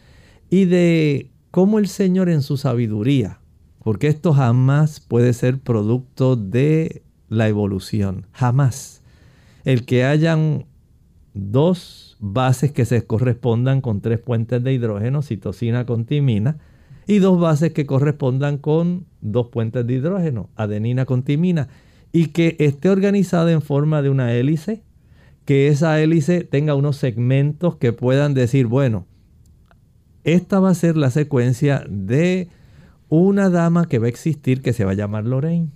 y 0.48 0.64
de 0.64 1.30
cómo 1.50 1.78
el 1.78 1.88
Señor 1.88 2.30
en 2.30 2.40
su 2.40 2.56
sabiduría, 2.56 3.40
porque 3.82 4.08
esto 4.08 4.32
jamás 4.32 5.00
puede 5.00 5.34
ser 5.34 5.58
producto 5.58 6.34
de 6.36 7.02
la 7.28 7.48
evolución, 7.48 8.26
jamás. 8.32 9.02
El 9.64 9.84
que 9.84 10.04
hayan 10.04 10.64
dos 11.34 12.16
bases 12.20 12.72
que 12.72 12.84
se 12.84 13.06
correspondan 13.06 13.80
con 13.80 14.00
tres 14.00 14.18
puentes 14.18 14.62
de 14.62 14.72
hidrógeno, 14.72 15.22
citosina 15.22 15.84
con 15.84 16.04
timina, 16.04 16.58
y 17.06 17.18
dos 17.18 17.40
bases 17.40 17.72
que 17.72 17.86
correspondan 17.86 18.58
con 18.58 19.06
dos 19.20 19.48
puentes 19.48 19.86
de 19.86 19.94
hidrógeno, 19.94 20.50
adenina 20.56 21.04
con 21.04 21.22
timina, 21.22 21.68
y 22.12 22.28
que 22.28 22.56
esté 22.58 22.90
organizada 22.90 23.52
en 23.52 23.62
forma 23.62 24.02
de 24.02 24.10
una 24.10 24.32
hélice, 24.32 24.82
que 25.44 25.68
esa 25.68 26.00
hélice 26.00 26.44
tenga 26.44 26.74
unos 26.74 26.96
segmentos 26.96 27.76
que 27.76 27.92
puedan 27.92 28.34
decir, 28.34 28.66
bueno, 28.66 29.06
esta 30.24 30.60
va 30.60 30.70
a 30.70 30.74
ser 30.74 30.96
la 30.96 31.10
secuencia 31.10 31.84
de 31.88 32.48
una 33.08 33.50
dama 33.50 33.86
que 33.86 33.98
va 33.98 34.06
a 34.06 34.10
existir 34.10 34.62
que 34.62 34.72
se 34.72 34.84
va 34.84 34.92
a 34.92 34.94
llamar 34.94 35.24
Lorraine. 35.26 35.70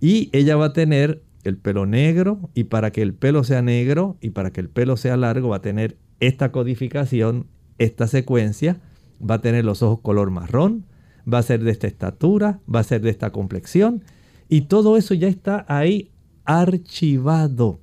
Y 0.00 0.30
ella 0.32 0.56
va 0.56 0.66
a 0.66 0.72
tener 0.72 1.22
el 1.44 1.56
pelo 1.56 1.86
negro 1.86 2.50
y 2.54 2.64
para 2.64 2.92
que 2.92 3.02
el 3.02 3.14
pelo 3.14 3.44
sea 3.44 3.62
negro 3.62 4.16
y 4.20 4.30
para 4.30 4.52
que 4.52 4.60
el 4.60 4.68
pelo 4.68 4.96
sea 4.96 5.16
largo 5.16 5.48
va 5.48 5.56
a 5.56 5.62
tener 5.62 5.96
esta 6.20 6.52
codificación, 6.52 7.46
esta 7.78 8.06
secuencia 8.06 8.80
va 9.28 9.36
a 9.36 9.40
tener 9.40 9.64
los 9.64 9.82
ojos 9.82 10.00
color 10.00 10.30
marrón, 10.30 10.86
va 11.32 11.38
a 11.38 11.42
ser 11.42 11.62
de 11.62 11.70
esta 11.70 11.86
estatura, 11.86 12.60
va 12.72 12.80
a 12.80 12.84
ser 12.84 13.00
de 13.00 13.10
esta 13.10 13.30
complexión. 13.30 14.02
Y 14.48 14.62
todo 14.62 14.96
eso 14.96 15.14
ya 15.14 15.28
está 15.28 15.64
ahí 15.68 16.10
archivado 16.44 17.80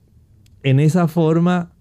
en 0.63 0.79
esa 0.79 1.07
forma 1.07 1.71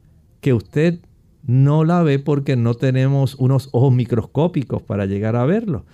que 0.40 0.54
usted 0.54 1.00
no 1.44 1.84
la 1.84 2.02
ve 2.02 2.18
porque 2.18 2.56
no 2.56 2.74
tenemos 2.74 3.34
unos 3.36 3.68
ojos 3.72 3.92
microscópicos 3.92 4.82
para 4.82 5.06
llegar 5.06 5.34
a 5.36 5.44
verlo. 5.44 5.84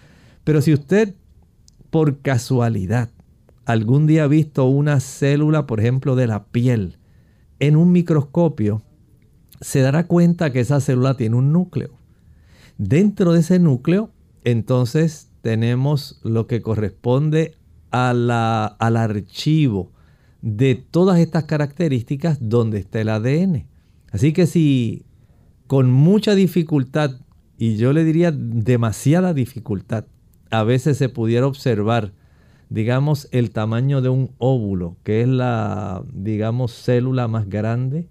Pero 0.42 0.60
si 0.60 0.72
usted 0.72 1.14
por 1.90 2.18
casualidad 2.18 3.10
algún 3.64 4.06
día 4.06 4.24
ha 4.24 4.28
visto 4.28 4.64
una 4.66 5.00
célula, 5.00 5.66
por 5.66 5.80
ejemplo, 5.80 6.16
de 6.16 6.26
la 6.26 6.44
piel 6.44 6.98
en 7.60 7.76
un 7.76 7.92
microscopio, 7.92 8.82
se 9.60 9.80
dará 9.80 10.06
cuenta 10.06 10.52
que 10.52 10.60
esa 10.60 10.80
célula 10.80 11.16
tiene 11.16 11.36
un 11.36 11.52
núcleo. 11.52 11.92
Dentro 12.78 13.32
de 13.32 13.40
ese 13.40 13.58
núcleo, 13.58 14.10
entonces 14.42 15.30
tenemos 15.42 16.20
lo 16.22 16.46
que 16.46 16.62
corresponde 16.62 17.56
al 17.90 18.30
archivo 18.30 19.92
de 20.42 20.74
todas 20.74 21.20
estas 21.20 21.44
características 21.44 22.38
donde 22.40 22.78
está 22.78 23.00
el 23.00 23.08
ADN. 23.08 23.66
Así 24.10 24.32
que 24.32 24.46
si 24.46 25.06
con 25.66 25.90
mucha 25.90 26.34
dificultad, 26.34 27.20
y 27.56 27.76
yo 27.76 27.92
le 27.92 28.04
diría 28.04 28.32
demasiada 28.32 29.32
dificultad, 29.32 30.06
a 30.50 30.64
veces 30.64 30.98
se 30.98 31.08
pudiera 31.08 31.46
observar, 31.46 32.12
digamos, 32.68 33.28
el 33.30 33.50
tamaño 33.50 34.02
de 34.02 34.08
un 34.08 34.32
óvulo, 34.38 34.96
que 35.04 35.22
es 35.22 35.28
la, 35.28 36.04
digamos, 36.12 36.72
célula 36.72 37.28
más 37.28 37.48
grande, 37.48 38.08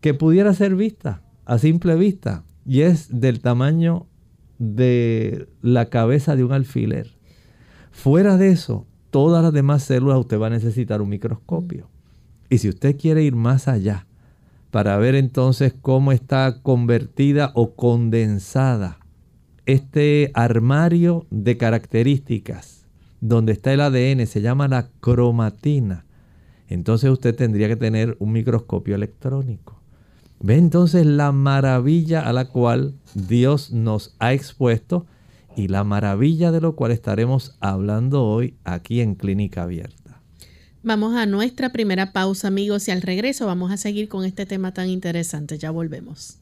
que 0.00 0.14
pudiera 0.14 0.52
ser 0.54 0.74
vista 0.74 1.22
a 1.44 1.58
simple 1.58 1.94
vista, 1.96 2.44
y 2.64 2.82
es 2.82 3.20
del 3.20 3.40
tamaño 3.40 4.06
de 4.58 5.48
la 5.60 5.86
cabeza 5.86 6.36
de 6.36 6.44
un 6.44 6.52
alfiler. 6.52 7.16
Fuera 7.90 8.36
de 8.36 8.50
eso, 8.50 8.86
todas 9.10 9.42
las 9.42 9.52
demás 9.52 9.82
células 9.82 10.18
usted 10.18 10.38
va 10.38 10.46
a 10.46 10.50
necesitar 10.50 11.02
un 11.02 11.08
microscopio. 11.08 11.88
Y 12.48 12.58
si 12.58 12.68
usted 12.68 12.96
quiere 12.96 13.22
ir 13.22 13.34
más 13.34 13.68
allá, 13.68 14.06
para 14.70 14.96
ver 14.96 15.14
entonces 15.14 15.74
cómo 15.80 16.12
está 16.12 16.62
convertida 16.62 17.52
o 17.54 17.74
condensada 17.74 18.98
este 19.66 20.30
armario 20.34 21.26
de 21.30 21.56
características 21.56 22.86
donde 23.20 23.52
está 23.52 23.72
el 23.72 23.80
ADN, 23.80 24.26
se 24.26 24.40
llama 24.40 24.66
la 24.66 24.88
cromatina. 25.00 26.06
Entonces 26.68 27.10
usted 27.10 27.36
tendría 27.36 27.68
que 27.68 27.76
tener 27.76 28.16
un 28.18 28.32
microscopio 28.32 28.94
electrónico. 28.94 29.81
Ve 30.42 30.56
entonces 30.56 31.06
la 31.06 31.30
maravilla 31.30 32.20
a 32.20 32.32
la 32.32 32.46
cual 32.46 32.94
Dios 33.14 33.70
nos 33.70 34.16
ha 34.18 34.32
expuesto 34.32 35.06
y 35.56 35.68
la 35.68 35.84
maravilla 35.84 36.50
de 36.50 36.60
lo 36.60 36.74
cual 36.74 36.90
estaremos 36.90 37.56
hablando 37.60 38.24
hoy 38.24 38.56
aquí 38.64 39.00
en 39.00 39.14
Clínica 39.14 39.62
Abierta. 39.62 40.20
Vamos 40.82 41.14
a 41.14 41.26
nuestra 41.26 41.70
primera 41.70 42.12
pausa 42.12 42.48
amigos 42.48 42.88
y 42.88 42.90
al 42.90 43.02
regreso 43.02 43.46
vamos 43.46 43.70
a 43.70 43.76
seguir 43.76 44.08
con 44.08 44.24
este 44.24 44.44
tema 44.44 44.74
tan 44.74 44.88
interesante. 44.88 45.58
Ya 45.58 45.70
volvemos. 45.70 46.41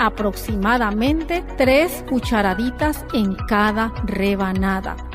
aproximadamente 0.01 1.43
3 1.57 2.05
cucharaditas 2.09 3.05
en 3.13 3.35
cada 3.47 3.93
rebanada. 4.05 4.95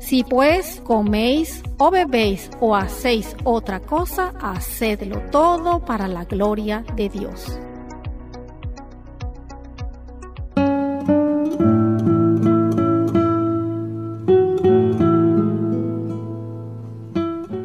Si 0.00 0.24
pues 0.24 0.80
coméis 0.82 1.62
o 1.78 1.90
bebéis 1.90 2.50
o 2.58 2.74
hacéis 2.74 3.36
otra 3.44 3.80
cosa, 3.80 4.32
hacedlo 4.40 5.20
todo 5.30 5.84
para 5.84 6.08
la 6.08 6.24
gloria 6.24 6.84
de 6.96 7.08
Dios. 7.10 7.60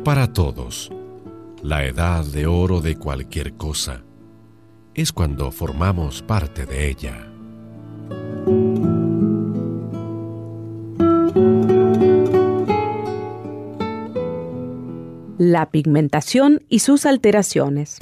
Para 0.03 0.31
todos, 0.31 0.91
la 1.63 1.85
edad 1.85 2.23
de 2.25 2.45
oro 2.45 2.81
de 2.81 2.95
cualquier 2.95 3.55
cosa 3.55 4.03
es 4.93 5.11
cuando 5.11 5.51
formamos 5.51 6.21
parte 6.21 6.65
de 6.65 6.89
ella. 6.89 7.27
La 15.37 15.67
pigmentación 15.67 16.63
y 16.69 16.79
sus 16.79 17.05
alteraciones. 17.05 17.97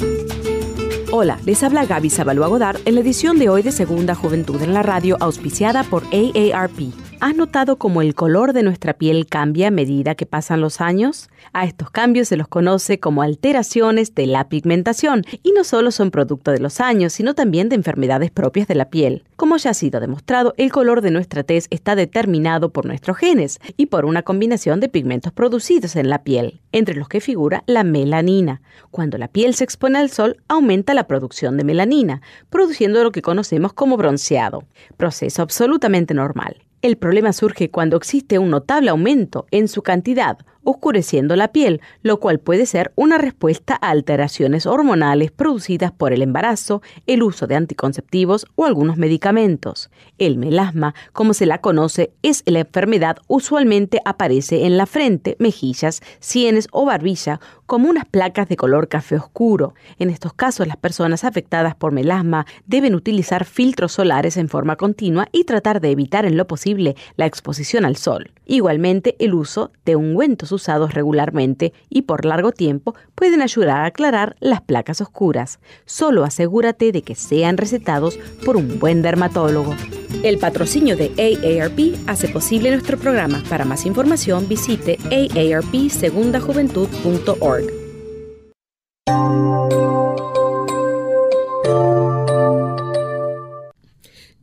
Hola, 1.12 1.40
les 1.46 1.64
habla 1.64 1.86
Gaby 1.86 2.10
Sabalua 2.10 2.48
Godard 2.48 2.78
en 2.86 2.96
la 2.96 3.02
edición 3.02 3.38
de 3.38 3.50
hoy 3.50 3.62
de 3.62 3.72
Segunda 3.72 4.16
Juventud 4.16 4.62
en 4.62 4.74
la 4.74 4.84
Radio, 4.84 5.18
auspiciada 5.20 5.84
por 5.84 6.04
AARP. 6.06 7.03
¿Has 7.26 7.38
notado 7.38 7.78
cómo 7.78 8.02
el 8.02 8.16
color 8.16 8.52
de 8.52 8.64
nuestra 8.64 8.96
piel 8.96 9.28
cambia 9.28 9.70
a 9.70 9.72
medida 9.72 10.14
que 10.14 10.26
pasan 10.26 10.60
los 10.60 10.82
años? 10.82 11.30
A 11.54 11.64
estos 11.64 11.90
cambios 11.90 12.28
se 12.28 12.36
los 12.36 12.50
conoce 12.50 13.00
como 13.00 13.22
alteraciones 13.22 14.14
de 14.14 14.28
la 14.28 14.50
pigmentación 14.50 15.24
y 15.42 15.54
no 15.54 15.64
solo 15.64 15.92
son 15.92 16.12
producto 16.12 16.52
de 16.52 16.60
los 16.60 16.82
años, 16.82 17.14
sino 17.14 17.34
también 17.34 17.70
de 17.70 17.76
enfermedades 17.76 18.30
propias 18.30 18.68
de 18.68 18.76
la 18.76 18.90
piel. 18.90 19.24
Como 19.38 19.56
ya 19.56 19.70
ha 19.70 19.74
sido 19.74 20.02
demostrado, 20.02 20.54
el 20.58 20.70
color 20.70 21.00
de 21.00 21.12
nuestra 21.12 21.44
tez 21.44 21.68
está 21.70 21.96
determinado 21.96 22.74
por 22.74 22.86
nuestros 22.86 23.16
genes 23.16 23.62
y 23.78 23.86
por 23.86 24.04
una 24.04 24.24
combinación 24.24 24.82
de 24.82 24.90
pigmentos 24.90 25.32
producidos 25.32 25.96
en 25.96 26.10
la 26.10 26.26
piel, 26.26 26.60
entre 26.74 26.96
los 26.96 27.08
que 27.08 27.22
figura 27.22 27.64
la 27.68 27.86
melanina. 27.86 28.62
Cuando 28.92 29.18
la 29.18 29.30
piel 29.30 29.56
se 29.56 29.64
expone 29.64 29.98
al 29.98 30.10
sol, 30.10 30.44
aumenta 30.50 30.94
la 30.94 31.08
producción 31.08 31.56
de 31.56 31.64
melanina, 31.64 32.22
produciendo 32.50 33.02
lo 33.02 33.14
que 33.14 33.22
conocemos 33.22 33.72
como 33.72 33.96
bronceado, 33.96 34.66
proceso 34.98 35.42
absolutamente 35.42 36.14
normal. 36.14 36.58
El 36.84 36.98
problema 36.98 37.32
surge 37.32 37.72
cuando 37.72 37.96
existe 37.96 38.40
un 38.40 38.50
notable 38.50 38.90
aumento 38.90 39.46
en 39.52 39.70
su 39.70 39.84
cantidad 39.84 40.40
oscureciendo 40.64 41.36
la 41.36 41.52
piel, 41.52 41.82
lo 42.02 42.20
cual 42.20 42.40
puede 42.40 42.66
ser 42.66 42.92
una 42.96 43.18
respuesta 43.18 43.78
a 43.82 43.90
alteraciones 43.90 44.66
hormonales 44.66 45.32
producidas 45.32 45.92
por 45.92 46.14
el 46.14 46.22
embarazo, 46.22 46.82
el 47.08 47.24
uso 47.24 47.48
de 47.48 47.56
anticonceptivos 47.56 48.46
o 48.56 48.66
algunos 48.66 48.98
medicamentos. 48.98 49.90
El 50.18 50.38
melasma, 50.38 50.96
como 51.12 51.34
se 51.34 51.46
la 51.46 51.60
conoce, 51.60 52.14
es 52.22 52.44
la 52.46 52.60
enfermedad 52.60 53.18
usualmente 53.28 54.00
aparece 54.06 54.66
en 54.66 54.78
la 54.78 54.86
frente, 54.86 55.36
mejillas, 55.40 56.02
sienes 56.20 56.68
o 56.72 56.86
barbilla 56.86 57.40
como 57.66 57.90
unas 57.90 58.06
placas 58.06 58.48
de 58.50 58.56
color 58.56 58.88
café 58.88 59.16
oscuro. 59.16 59.74
En 59.98 60.10
estos 60.10 60.34
casos, 60.34 60.68
las 60.68 60.78
personas 60.78 61.24
afectadas 61.24 61.76
por 61.76 61.92
melasma 61.92 62.46
deben 62.66 62.96
utilizar 62.96 63.46
filtros 63.46 63.94
solares 63.94 64.38
en 64.38 64.50
forma 64.50 64.76
continua 64.76 65.28
y 65.32 65.46
tratar 65.46 65.82
de 65.82 65.92
evitar 65.92 66.26
en 66.26 66.38
lo 66.38 66.48
posible 66.48 66.96
la 67.16 67.26
exposición 67.26 67.86
al 67.86 67.96
sol. 67.96 68.32
Igualmente, 68.46 69.16
el 69.20 69.34
uso 69.34 69.72
de 69.86 69.96
ungüentos 69.96 70.52
usados 70.54 70.94
regularmente 70.94 71.74
y 71.90 72.04
por 72.04 72.26
largo 72.26 72.52
tiempo 72.52 72.94
pueden 73.16 73.42
ayudar 73.42 73.82
a 73.82 73.86
aclarar 73.86 74.36
las 74.40 74.62
placas 74.62 75.02
oscuras. 75.02 75.60
Solo 75.86 76.24
asegúrate 76.24 76.92
de 76.92 77.02
que 77.02 77.16
sean 77.16 77.58
recetados 77.58 78.20
por 78.46 78.56
un 78.56 78.78
buen 78.80 79.02
dermatólogo. 79.02 79.76
El 80.24 80.38
patrocinio 80.38 80.96
de 80.96 81.12
AARP 81.18 81.96
hace 82.08 82.30
posible 82.30 82.70
nuestro 82.72 82.98
programa. 82.98 83.44
Para 83.50 83.66
más 83.66 83.86
información 83.86 84.48
visite 84.48 84.98
aarpsegundajuventud.org. 85.12 87.84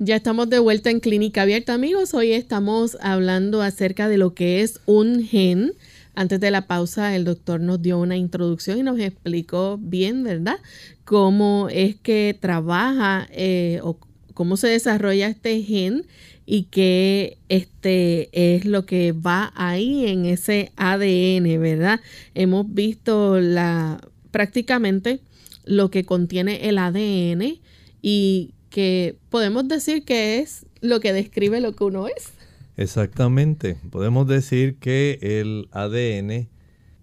Ya 0.02 0.16
estamos 0.16 0.48
de 0.48 0.58
vuelta 0.58 0.88
en 0.88 1.00
Clínica 1.00 1.42
Abierta, 1.42 1.74
amigos. 1.74 2.14
Hoy 2.14 2.32
estamos 2.32 2.96
hablando 3.02 3.60
acerca 3.60 4.08
de 4.08 4.16
lo 4.16 4.32
que 4.32 4.62
es 4.62 4.80
un 4.86 5.22
gen. 5.22 5.74
Antes 6.20 6.38
de 6.38 6.50
la 6.50 6.66
pausa, 6.66 7.16
el 7.16 7.24
doctor 7.24 7.62
nos 7.62 7.80
dio 7.80 7.98
una 7.98 8.14
introducción 8.14 8.76
y 8.76 8.82
nos 8.82 9.00
explicó 9.00 9.78
bien, 9.80 10.22
¿verdad?, 10.22 10.58
cómo 11.06 11.68
es 11.70 11.96
que 11.96 12.36
trabaja 12.38 13.26
eh, 13.32 13.80
o 13.82 13.96
cómo 14.34 14.58
se 14.58 14.68
desarrolla 14.68 15.28
este 15.28 15.62
gen 15.62 16.06
y 16.44 16.64
qué 16.64 17.38
este, 17.48 18.28
es 18.32 18.66
lo 18.66 18.84
que 18.84 19.12
va 19.12 19.50
ahí 19.56 20.08
en 20.08 20.26
ese 20.26 20.72
ADN, 20.76 21.58
¿verdad? 21.58 22.02
Hemos 22.34 22.70
visto 22.70 23.40
la, 23.40 24.06
prácticamente 24.30 25.20
lo 25.64 25.90
que 25.90 26.04
contiene 26.04 26.68
el 26.68 26.76
ADN 26.76 27.60
y 28.02 28.50
que 28.68 29.16
podemos 29.30 29.66
decir 29.68 30.04
que 30.04 30.40
es 30.40 30.66
lo 30.82 31.00
que 31.00 31.14
describe 31.14 31.62
lo 31.62 31.74
que 31.74 31.84
uno 31.84 32.08
es. 32.08 32.39
Exactamente. 32.80 33.76
Podemos 33.90 34.26
decir 34.26 34.78
que 34.78 35.18
el 35.20 35.68
ADN 35.70 36.48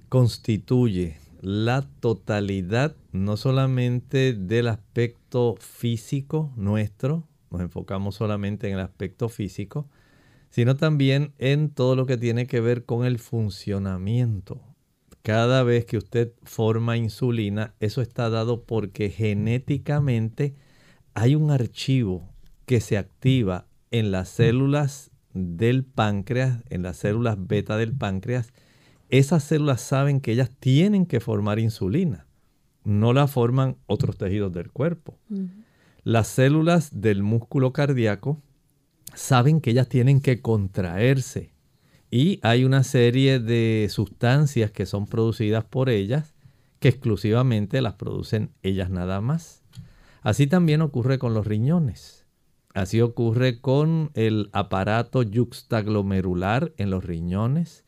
constituye 0.09 1.17
la 1.39 1.87
totalidad 1.99 2.95
no 3.11 3.37
solamente 3.37 4.33
del 4.33 4.69
aspecto 4.69 5.55
físico 5.59 6.51
nuestro, 6.55 7.27
nos 7.51 7.61
enfocamos 7.61 8.15
solamente 8.15 8.67
en 8.67 8.73
el 8.73 8.79
aspecto 8.79 9.29
físico, 9.29 9.87
sino 10.49 10.77
también 10.77 11.33
en 11.37 11.69
todo 11.69 11.95
lo 11.95 12.07
que 12.07 12.17
tiene 12.17 12.47
que 12.47 12.59
ver 12.59 12.83
con 12.83 13.05
el 13.05 13.19
funcionamiento. 13.19 14.59
Cada 15.21 15.61
vez 15.61 15.85
que 15.85 15.97
usted 15.97 16.33
forma 16.41 16.97
insulina, 16.97 17.75
eso 17.79 18.01
está 18.01 18.31
dado 18.31 18.63
porque 18.63 19.11
genéticamente 19.11 20.55
hay 21.13 21.35
un 21.35 21.51
archivo 21.51 22.27
que 22.65 22.81
se 22.81 22.97
activa 22.97 23.67
en 23.91 24.09
las 24.09 24.29
células 24.29 25.11
del 25.37 25.83
páncreas, 25.83 26.63
en 26.69 26.83
las 26.83 26.97
células 26.97 27.37
beta 27.39 27.77
del 27.77 27.93
páncreas, 27.93 28.51
esas 29.09 29.43
células 29.43 29.81
saben 29.81 30.19
que 30.19 30.31
ellas 30.31 30.51
tienen 30.59 31.05
que 31.05 31.19
formar 31.19 31.59
insulina. 31.59 32.27
No 32.83 33.13
la 33.13 33.27
forman 33.27 33.77
otros 33.85 34.17
tejidos 34.17 34.51
del 34.51 34.71
cuerpo. 34.71 35.17
Las 36.03 36.27
células 36.27 37.01
del 37.01 37.23
músculo 37.23 37.73
cardíaco 37.73 38.41
saben 39.13 39.61
que 39.61 39.71
ellas 39.71 39.89
tienen 39.89 40.21
que 40.21 40.41
contraerse. 40.41 41.53
Y 42.09 42.39
hay 42.43 42.63
una 42.63 42.83
serie 42.83 43.39
de 43.39 43.87
sustancias 43.89 44.71
que 44.71 44.85
son 44.85 45.05
producidas 45.05 45.65
por 45.65 45.89
ellas 45.89 46.33
que 46.79 46.89
exclusivamente 46.89 47.81
las 47.81 47.95
producen 47.95 48.51
ellas 48.63 48.89
nada 48.89 49.19
más. 49.19 49.63
Así 50.21 50.47
también 50.47 50.81
ocurre 50.81 51.19
con 51.19 51.33
los 51.33 51.47
riñones. 51.47 52.16
Así 52.77 53.01
ocurre 53.01 53.59
con 53.59 54.11
el 54.13 54.51
aparato 54.53 55.23
yuxtaglomerular 55.23 56.73
en 56.77 56.91
los 56.91 57.03
riñones. 57.03 57.83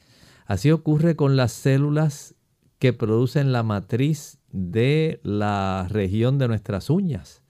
Así 0.47 0.71
ocurre 0.71 1.15
con 1.15 1.35
las 1.35 1.51
células 1.51 2.33
que 2.79 2.91
producen 2.91 3.51
la 3.51 3.61
matriz 3.61 4.39
de 4.51 5.19
la 5.21 5.85
región 5.91 6.39
de 6.39 6.47
nuestras 6.47 6.89
uñas. 6.89 7.43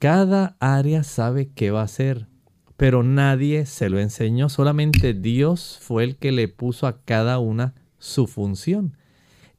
Cada 0.00 0.56
área 0.58 1.04
sabe 1.04 1.48
qué 1.54 1.70
va 1.70 1.82
a 1.82 1.84
hacer, 1.84 2.26
pero 2.76 3.04
nadie 3.04 3.66
se 3.66 3.88
lo 3.88 4.00
enseñó, 4.00 4.48
solamente 4.48 5.14
Dios 5.14 5.78
fue 5.80 6.02
el 6.02 6.16
que 6.16 6.32
le 6.32 6.48
puso 6.48 6.88
a 6.88 7.02
cada 7.02 7.38
una 7.38 7.76
su 7.98 8.26
función. 8.26 8.96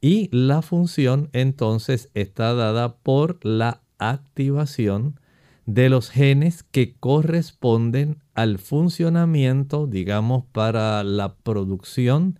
Y 0.02 0.28
la 0.36 0.60
función 0.60 1.30
entonces 1.32 2.10
está 2.12 2.52
dada 2.52 2.98
por 2.98 3.42
la 3.42 3.80
activación 3.96 5.18
de 5.66 5.88
los 5.88 6.10
genes 6.10 6.62
que 6.62 6.94
corresponden 6.94 8.22
al 8.34 8.58
funcionamiento, 8.58 9.88
digamos, 9.88 10.44
para 10.52 11.02
la 11.02 11.34
producción 11.34 12.38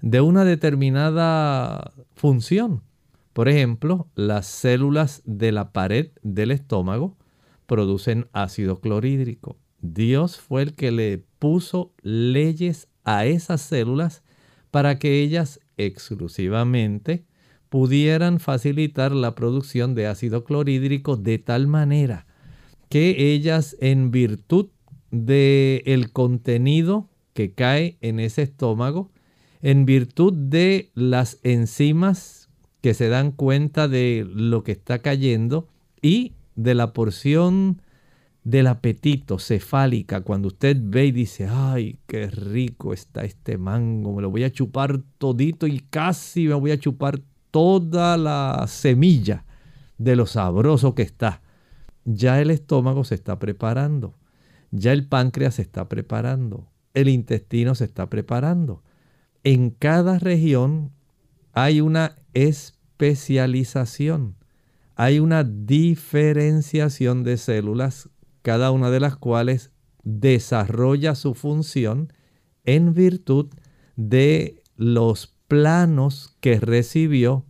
de 0.00 0.20
una 0.20 0.44
determinada 0.44 1.92
función. 2.14 2.82
Por 3.32 3.48
ejemplo, 3.48 4.08
las 4.16 4.46
células 4.46 5.22
de 5.24 5.52
la 5.52 5.72
pared 5.72 6.10
del 6.22 6.50
estómago 6.50 7.16
producen 7.66 8.26
ácido 8.32 8.80
clorhídrico. 8.80 9.56
Dios 9.80 10.38
fue 10.38 10.62
el 10.62 10.74
que 10.74 10.90
le 10.90 11.18
puso 11.38 11.92
leyes 12.02 12.88
a 13.04 13.24
esas 13.24 13.60
células 13.60 14.22
para 14.70 14.98
que 14.98 15.22
ellas 15.22 15.60
exclusivamente 15.76 17.24
pudieran 17.68 18.40
facilitar 18.40 19.12
la 19.12 19.34
producción 19.34 19.94
de 19.94 20.06
ácido 20.06 20.44
clorhídrico 20.44 21.16
de 21.16 21.38
tal 21.38 21.66
manera 21.66 22.26
que 22.94 23.32
ellas 23.34 23.76
en 23.80 24.12
virtud 24.12 24.68
del 25.10 25.82
el 25.84 26.12
contenido 26.12 27.08
que 27.32 27.50
cae 27.50 27.98
en 28.02 28.20
ese 28.20 28.42
estómago, 28.42 29.10
en 29.62 29.84
virtud 29.84 30.32
de 30.32 30.92
las 30.94 31.40
enzimas 31.42 32.50
que 32.82 32.94
se 32.94 33.08
dan 33.08 33.32
cuenta 33.32 33.88
de 33.88 34.24
lo 34.32 34.62
que 34.62 34.70
está 34.70 35.00
cayendo 35.00 35.66
y 36.02 36.34
de 36.54 36.76
la 36.76 36.92
porción 36.92 37.82
del 38.44 38.68
apetito 38.68 39.40
cefálica, 39.40 40.20
cuando 40.20 40.46
usted 40.46 40.76
ve 40.80 41.06
y 41.06 41.10
dice, 41.10 41.48
ay, 41.50 41.98
qué 42.06 42.28
rico 42.28 42.92
está 42.92 43.24
este 43.24 43.58
mango, 43.58 44.14
me 44.14 44.22
lo 44.22 44.30
voy 44.30 44.44
a 44.44 44.52
chupar 44.52 45.00
todito 45.18 45.66
y 45.66 45.80
casi 45.80 46.46
me 46.46 46.54
voy 46.54 46.70
a 46.70 46.78
chupar 46.78 47.20
toda 47.50 48.16
la 48.16 48.66
semilla 48.68 49.44
de 49.98 50.14
lo 50.14 50.26
sabroso 50.26 50.94
que 50.94 51.02
está 51.02 51.40
ya 52.04 52.40
el 52.40 52.50
estómago 52.50 53.04
se 53.04 53.14
está 53.14 53.38
preparando, 53.38 54.18
ya 54.70 54.92
el 54.92 55.06
páncreas 55.06 55.56
se 55.56 55.62
está 55.62 55.88
preparando, 55.88 56.68
el 56.92 57.08
intestino 57.08 57.74
se 57.74 57.84
está 57.84 58.10
preparando. 58.10 58.82
En 59.42 59.70
cada 59.70 60.18
región 60.18 60.92
hay 61.52 61.80
una 61.80 62.16
especialización, 62.32 64.36
hay 64.96 65.18
una 65.18 65.44
diferenciación 65.44 67.24
de 67.24 67.36
células, 67.36 68.08
cada 68.42 68.70
una 68.70 68.90
de 68.90 69.00
las 69.00 69.16
cuales 69.16 69.72
desarrolla 70.02 71.14
su 71.14 71.34
función 71.34 72.12
en 72.64 72.94
virtud 72.94 73.48
de 73.96 74.62
los 74.76 75.34
planos 75.48 76.36
que 76.40 76.60
recibió 76.60 77.44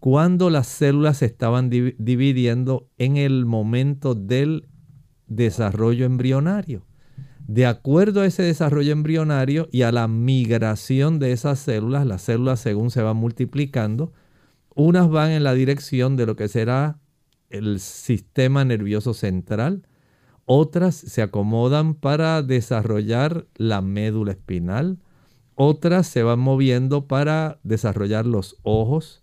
cuando 0.00 0.50
las 0.50 0.66
células 0.66 1.18
se 1.18 1.26
estaban 1.26 1.70
dividiendo 1.70 2.88
en 2.98 3.16
el 3.16 3.46
momento 3.46 4.14
del 4.14 4.68
desarrollo 5.26 6.04
embrionario. 6.04 6.86
De 7.46 7.66
acuerdo 7.66 8.22
a 8.22 8.26
ese 8.26 8.42
desarrollo 8.42 8.92
embrionario 8.92 9.68
y 9.70 9.82
a 9.82 9.92
la 9.92 10.08
migración 10.08 11.18
de 11.18 11.32
esas 11.32 11.60
células, 11.60 12.04
las 12.04 12.22
células 12.22 12.60
según 12.60 12.90
se 12.90 13.02
van 13.02 13.16
multiplicando, 13.16 14.12
unas 14.74 15.08
van 15.08 15.30
en 15.30 15.44
la 15.44 15.54
dirección 15.54 16.16
de 16.16 16.26
lo 16.26 16.36
que 16.36 16.48
será 16.48 16.98
el 17.48 17.78
sistema 17.78 18.64
nervioso 18.64 19.14
central, 19.14 19.86
otras 20.44 20.94
se 20.94 21.22
acomodan 21.22 21.94
para 21.94 22.42
desarrollar 22.42 23.46
la 23.56 23.80
médula 23.80 24.32
espinal, 24.32 24.98
otras 25.54 26.06
se 26.06 26.22
van 26.22 26.38
moviendo 26.38 27.06
para 27.06 27.58
desarrollar 27.62 28.26
los 28.26 28.56
ojos, 28.62 29.22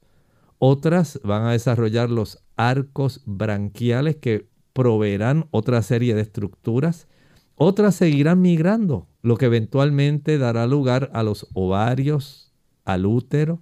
otras 0.66 1.20
van 1.26 1.44
a 1.44 1.52
desarrollar 1.52 2.10
los 2.10 2.42
arcos 2.56 3.22
branquiales 3.26 4.16
que 4.16 4.48
proveerán 4.72 5.46
otra 5.52 5.82
serie 5.82 6.16
de 6.16 6.22
estructuras. 6.22 7.10
Otras 7.56 7.96
seguirán 7.96 8.42
migrando, 8.42 9.10
lo 9.24 9.36
que 9.36 9.48
eventualmente 9.48 10.38
dará 10.38 10.66
lugar 10.66 11.10
a 11.14 11.22
los 11.22 11.50
ovarios, 11.54 12.54
al 12.86 13.06
útero. 13.06 13.60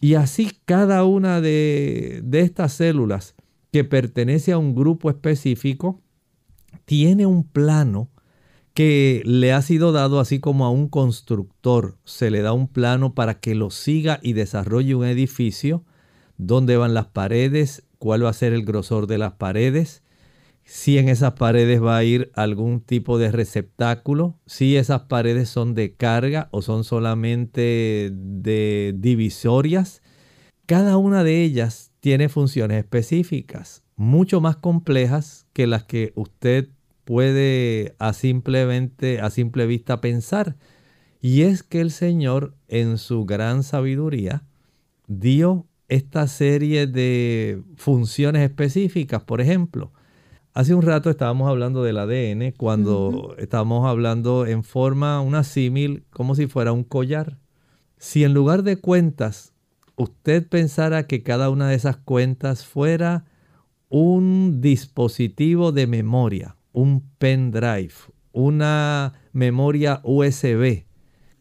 Y 0.00 0.14
así 0.14 0.52
cada 0.64 1.04
una 1.04 1.40
de, 1.40 2.20
de 2.22 2.42
estas 2.42 2.72
células 2.72 3.34
que 3.72 3.82
pertenece 3.82 4.52
a 4.52 4.58
un 4.58 4.76
grupo 4.76 5.10
específico 5.10 6.00
tiene 6.84 7.26
un 7.26 7.42
plano 7.42 8.10
que 8.74 9.22
le 9.24 9.52
ha 9.52 9.60
sido 9.60 9.90
dado 9.90 10.20
así 10.20 10.38
como 10.38 10.66
a 10.66 10.70
un 10.70 10.88
constructor 10.88 11.98
se 12.04 12.30
le 12.30 12.42
da 12.42 12.52
un 12.52 12.68
plano 12.68 13.12
para 13.12 13.40
que 13.40 13.56
lo 13.56 13.70
siga 13.70 14.20
y 14.22 14.34
desarrolle 14.34 14.94
un 14.94 15.04
edificio 15.04 15.84
dónde 16.38 16.76
van 16.76 16.94
las 16.94 17.06
paredes, 17.06 17.84
cuál 17.98 18.24
va 18.24 18.30
a 18.30 18.34
ser 18.34 18.52
el 18.52 18.64
grosor 18.64 19.06
de 19.06 19.18
las 19.18 19.32
paredes, 19.32 20.02
si 20.64 20.98
en 20.98 21.08
esas 21.08 21.32
paredes 21.32 21.82
va 21.82 21.96
a 21.96 22.04
ir 22.04 22.30
algún 22.34 22.80
tipo 22.80 23.18
de 23.18 23.32
receptáculo, 23.32 24.38
si 24.46 24.76
esas 24.76 25.02
paredes 25.02 25.48
son 25.48 25.74
de 25.74 25.94
carga 25.94 26.48
o 26.50 26.62
son 26.62 26.84
solamente 26.84 28.10
de 28.12 28.94
divisorias. 28.96 30.02
Cada 30.66 30.98
una 30.98 31.24
de 31.24 31.42
ellas 31.42 31.92
tiene 32.00 32.28
funciones 32.28 32.78
específicas, 32.78 33.82
mucho 33.96 34.40
más 34.42 34.56
complejas 34.56 35.46
que 35.54 35.66
las 35.66 35.84
que 35.84 36.12
usted 36.16 36.68
puede 37.04 37.96
a, 37.98 38.12
simplemente, 38.12 39.22
a 39.22 39.30
simple 39.30 39.66
vista 39.66 40.02
pensar. 40.02 40.56
Y 41.22 41.42
es 41.42 41.62
que 41.62 41.80
el 41.80 41.90
Señor 41.90 42.54
en 42.68 42.98
su 42.98 43.24
gran 43.24 43.62
sabiduría 43.62 44.44
dio 45.06 45.66
esta 45.88 46.26
serie 46.26 46.86
de 46.86 47.62
funciones 47.76 48.42
específicas. 48.42 49.22
Por 49.22 49.40
ejemplo, 49.40 49.92
hace 50.52 50.74
un 50.74 50.82
rato 50.82 51.10
estábamos 51.10 51.48
hablando 51.48 51.82
del 51.82 51.98
ADN 51.98 52.52
cuando 52.56 53.34
estábamos 53.38 53.86
hablando 53.86 54.46
en 54.46 54.64
forma, 54.64 55.20
una 55.20 55.44
símil, 55.44 56.04
como 56.10 56.34
si 56.34 56.46
fuera 56.46 56.72
un 56.72 56.84
collar. 56.84 57.38
Si 57.96 58.22
en 58.22 58.34
lugar 58.34 58.62
de 58.62 58.76
cuentas 58.76 59.54
usted 59.96 60.46
pensara 60.46 61.06
que 61.06 61.22
cada 61.22 61.50
una 61.50 61.68
de 61.68 61.74
esas 61.74 61.96
cuentas 61.96 62.64
fuera 62.64 63.24
un 63.88 64.60
dispositivo 64.60 65.72
de 65.72 65.86
memoria, 65.86 66.56
un 66.72 67.08
pendrive, 67.18 67.94
una 68.32 69.14
memoria 69.32 70.00
USB, 70.04 70.84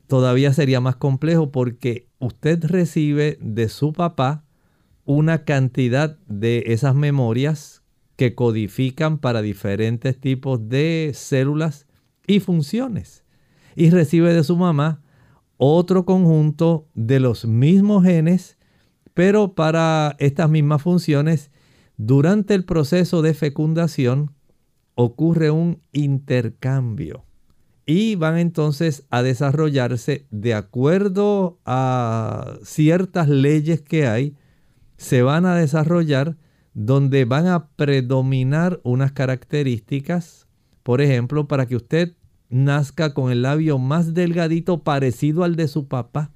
todavía 0.07 0.53
sería 0.53 0.79
más 0.79 0.95
complejo 0.95 1.51
porque 1.51 2.06
usted 2.19 2.63
recibe 2.65 3.37
de 3.41 3.69
su 3.69 3.93
papá 3.93 4.43
una 5.05 5.45
cantidad 5.45 6.17
de 6.27 6.63
esas 6.67 6.95
memorias 6.95 7.83
que 8.15 8.35
codifican 8.35 9.19
para 9.19 9.41
diferentes 9.41 10.19
tipos 10.19 10.67
de 10.69 11.11
células 11.13 11.87
y 12.25 12.39
funciones. 12.39 13.23
Y 13.75 13.89
recibe 13.91 14.33
de 14.33 14.43
su 14.43 14.57
mamá 14.57 15.01
otro 15.57 16.05
conjunto 16.05 16.87
de 16.93 17.19
los 17.19 17.45
mismos 17.45 18.03
genes, 18.03 18.57
pero 19.13 19.53
para 19.53 20.15
estas 20.19 20.49
mismas 20.49 20.81
funciones, 20.81 21.51
durante 21.95 22.53
el 22.53 22.65
proceso 22.65 23.21
de 23.21 23.33
fecundación 23.33 24.31
ocurre 24.95 25.51
un 25.51 25.81
intercambio 25.93 27.26
y 27.89 28.15
van 28.15 28.37
entonces 28.37 29.05
a 29.09 29.23
desarrollarse 29.23 30.27
de 30.29 30.53
acuerdo 30.53 31.57
a 31.65 32.57
ciertas 32.61 33.29
leyes 33.29 33.81
que 33.81 34.05
hay, 34.05 34.35
se 34.97 35.21
van 35.21 35.45
a 35.45 35.55
desarrollar 35.55 36.35
donde 36.73 37.23
van 37.23 37.47
a 37.47 37.69
predominar 37.69 38.81
unas 38.83 39.13
características, 39.13 40.47
por 40.83 40.99
ejemplo, 40.99 41.47
para 41.47 41.65
que 41.65 41.77
usted 41.77 42.13
nazca 42.49 43.13
con 43.13 43.31
el 43.31 43.43
labio 43.43 43.79
más 43.79 44.13
delgadito 44.13 44.83
parecido 44.83 45.45
al 45.45 45.55
de 45.55 45.69
su 45.69 45.87
papá, 45.87 46.33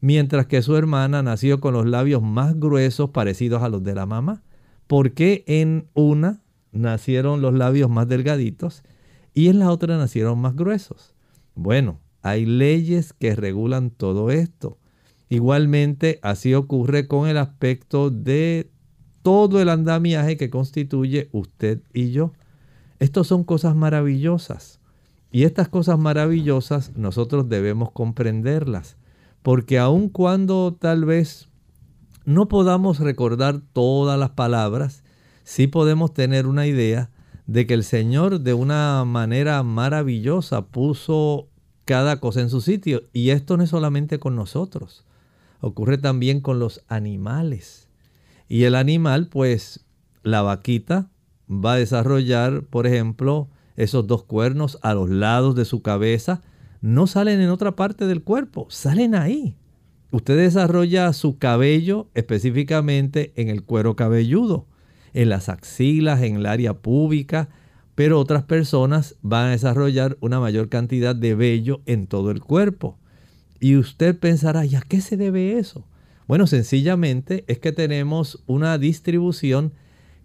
mientras 0.00 0.46
que 0.46 0.60
su 0.60 0.76
hermana 0.76 1.22
nació 1.22 1.58
con 1.60 1.72
los 1.72 1.86
labios 1.86 2.20
más 2.22 2.60
gruesos 2.60 3.10
parecidos 3.10 3.62
a 3.62 3.70
los 3.70 3.82
de 3.82 3.94
la 3.94 4.04
mamá. 4.04 4.42
¿Por 4.86 5.12
qué 5.12 5.42
en 5.46 5.88
una 5.94 6.42
nacieron 6.70 7.40
los 7.40 7.54
labios 7.54 7.88
más 7.88 8.08
delgaditos 8.08 8.82
y 9.34 9.48
en 9.48 9.58
la 9.58 9.70
otra 9.70 9.96
nacieron 9.96 10.38
más 10.38 10.56
gruesos? 10.56 11.14
Bueno, 11.54 12.00
hay 12.22 12.46
leyes 12.46 13.12
que 13.12 13.34
regulan 13.34 13.90
todo 13.90 14.30
esto. 14.30 14.78
Igualmente, 15.28 16.18
así 16.22 16.54
ocurre 16.54 17.08
con 17.08 17.28
el 17.28 17.38
aspecto 17.38 18.10
de 18.10 18.70
todo 19.22 19.60
el 19.60 19.68
andamiaje 19.68 20.36
que 20.36 20.50
constituye 20.50 21.28
usted 21.32 21.80
y 21.92 22.10
yo. 22.10 22.32
Estos 22.98 23.28
son 23.28 23.44
cosas 23.44 23.74
maravillosas. 23.74 24.78
Y 25.30 25.44
estas 25.44 25.68
cosas 25.68 25.98
maravillosas 25.98 26.94
nosotros 26.94 27.48
debemos 27.48 27.90
comprenderlas, 27.90 28.96
porque 29.42 29.78
aun 29.78 30.10
cuando 30.10 30.76
tal 30.78 31.06
vez 31.06 31.48
no 32.26 32.48
podamos 32.48 33.00
recordar 33.00 33.62
todas 33.72 34.18
las 34.18 34.30
palabras, 34.30 35.02
sí 35.42 35.66
podemos 35.66 36.12
tener 36.12 36.46
una 36.46 36.66
idea 36.66 37.10
de 37.46 37.66
que 37.66 37.74
el 37.74 37.84
Señor 37.84 38.40
de 38.40 38.54
una 38.54 39.04
manera 39.04 39.62
maravillosa 39.62 40.66
puso 40.66 41.48
cada 41.84 42.20
cosa 42.20 42.40
en 42.40 42.50
su 42.50 42.60
sitio. 42.60 43.02
Y 43.12 43.30
esto 43.30 43.56
no 43.56 43.64
es 43.64 43.70
solamente 43.70 44.18
con 44.18 44.36
nosotros, 44.36 45.04
ocurre 45.60 45.98
también 45.98 46.40
con 46.40 46.58
los 46.58 46.82
animales. 46.88 47.88
Y 48.48 48.64
el 48.64 48.74
animal, 48.74 49.28
pues 49.28 49.84
la 50.22 50.42
vaquita 50.42 51.10
va 51.48 51.74
a 51.74 51.78
desarrollar, 51.78 52.64
por 52.64 52.86
ejemplo, 52.86 53.48
esos 53.76 54.06
dos 54.06 54.24
cuernos 54.24 54.78
a 54.82 54.94
los 54.94 55.10
lados 55.10 55.54
de 55.54 55.64
su 55.64 55.82
cabeza, 55.82 56.42
no 56.80 57.06
salen 57.06 57.40
en 57.40 57.50
otra 57.50 57.76
parte 57.76 58.06
del 58.06 58.22
cuerpo, 58.22 58.66
salen 58.68 59.14
ahí. 59.14 59.56
Usted 60.10 60.36
desarrolla 60.36 61.12
su 61.12 61.38
cabello 61.38 62.08
específicamente 62.14 63.32
en 63.36 63.48
el 63.48 63.64
cuero 63.64 63.96
cabelludo, 63.96 64.66
en 65.14 65.28
las 65.28 65.48
axilas, 65.48 66.22
en 66.22 66.36
el 66.36 66.46
área 66.46 66.74
púbica, 66.74 67.48
pero 67.94 68.18
otras 68.18 68.44
personas 68.44 69.16
van 69.22 69.48
a 69.48 69.50
desarrollar 69.50 70.16
una 70.20 70.40
mayor 70.40 70.68
cantidad 70.68 71.14
de 71.14 71.34
vello 71.34 71.82
en 71.86 72.06
todo 72.06 72.30
el 72.30 72.40
cuerpo. 72.40 72.98
Y 73.60 73.76
usted 73.76 74.18
pensará, 74.18 74.64
¿y 74.64 74.74
a 74.74 74.80
qué 74.80 75.00
se 75.00 75.16
debe 75.16 75.58
eso? 75.58 75.86
Bueno, 76.26 76.46
sencillamente 76.46 77.44
es 77.46 77.58
que 77.58 77.72
tenemos 77.72 78.42
una 78.46 78.78
distribución 78.78 79.72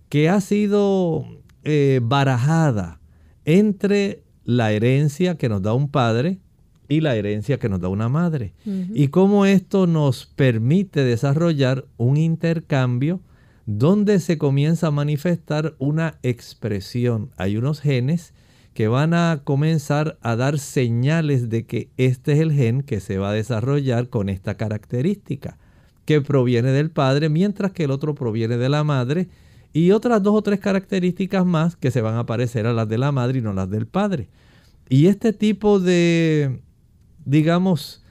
que 0.10 0.30
ha 0.30 0.40
sido 0.42 1.26
eh, 1.64 2.00
barajada 2.02 3.00
entre 3.46 4.24
la 4.46 4.72
herencia 4.72 5.38
que 5.38 5.50
nos 5.50 5.62
da 5.62 5.74
un 5.74 5.90
padre 5.90 6.40
y 6.88 7.02
la 7.02 7.16
herencia 7.16 7.60
que 7.60 7.68
nos 7.68 7.82
da 7.82 7.90
una 7.90 8.08
madre. 8.08 8.54
Y 8.66 9.10
cómo 9.10 9.46
esto 9.46 9.88
nos 9.88 10.26
permite 10.26 11.04
desarrollar 11.04 11.86
un 11.98 12.16
intercambio 12.16 13.20
donde 13.68 14.22
se 14.22 14.38
comienza 14.38 14.88
a 14.88 14.92
manifestar 14.92 15.76
una 15.78 16.20
expresión. 16.24 17.32
Hay 17.36 17.58
unos 17.58 17.82
genes 17.82 18.34
que 18.74 18.88
van 18.88 19.14
a 19.14 19.42
comenzar 19.44 20.18
a 20.22 20.38
dar 20.38 20.58
señales 20.58 21.50
de 21.50 21.66
que 21.66 21.92
este 21.98 22.32
es 22.32 22.40
el 22.40 22.54
gen 22.54 22.82
que 22.82 23.02
se 23.02 23.18
va 23.18 23.32
a 23.32 23.34
desarrollar 23.34 24.08
con 24.10 24.30
esta 24.30 24.56
característica, 24.56 25.58
que 26.06 26.22
proviene 26.22 26.72
del 26.72 26.92
padre, 26.92 27.28
mientras 27.28 27.74
que 27.74 27.84
el 27.84 27.92
otro 27.92 28.16
proviene 28.16 28.56
de 28.56 28.70
la 28.70 28.86
madre 28.86 29.28
y 29.74 29.92
otras 29.92 30.24
dos 30.24 30.36
o 30.36 30.42
tres 30.42 30.62
características 30.62 31.46
más 31.46 31.76
que 31.76 31.92
se 31.92 32.02
van 32.02 32.16
a 32.16 32.26
parecer 32.26 32.68
a 32.68 32.74
las 32.74 32.88
de 32.88 32.98
la 32.98 33.12
madre 33.12 33.40
y 33.40 33.42
no 33.42 33.52
las 33.52 33.70
del 33.70 33.86
padre. 33.86 34.30
Y 34.88 35.08
este 35.08 35.34
tipo 35.34 35.82
de, 35.82 36.62
digamos, 37.26 38.06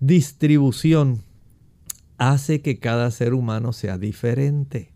distribución 0.00 1.22
hace 2.18 2.60
que 2.60 2.80
cada 2.80 3.12
ser 3.12 3.34
humano 3.34 3.72
sea 3.72 3.98
diferente. 3.98 4.95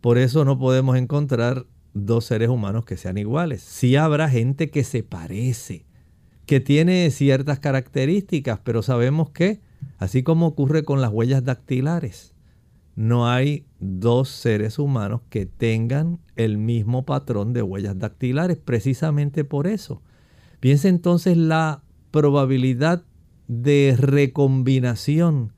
Por 0.00 0.18
eso 0.18 0.44
no 0.44 0.58
podemos 0.58 0.96
encontrar 0.96 1.66
dos 1.94 2.26
seres 2.26 2.48
humanos 2.48 2.84
que 2.84 2.96
sean 2.96 3.18
iguales. 3.18 3.62
Sí 3.62 3.96
habrá 3.96 4.28
gente 4.28 4.70
que 4.70 4.84
se 4.84 5.02
parece, 5.02 5.86
que 6.44 6.60
tiene 6.60 7.10
ciertas 7.10 7.58
características, 7.58 8.60
pero 8.62 8.82
sabemos 8.82 9.30
que, 9.30 9.60
así 9.98 10.22
como 10.22 10.46
ocurre 10.46 10.84
con 10.84 11.00
las 11.00 11.10
huellas 11.10 11.44
dactilares, 11.44 12.34
no 12.96 13.28
hay 13.28 13.66
dos 13.78 14.30
seres 14.30 14.78
humanos 14.78 15.20
que 15.28 15.44
tengan 15.44 16.18
el 16.34 16.56
mismo 16.56 17.04
patrón 17.04 17.52
de 17.52 17.62
huellas 17.62 17.98
dactilares, 17.98 18.56
precisamente 18.56 19.44
por 19.44 19.66
eso. 19.66 20.02
Piensa 20.60 20.88
entonces 20.88 21.36
la 21.36 21.82
probabilidad 22.10 23.04
de 23.48 23.96
recombinación 23.98 25.52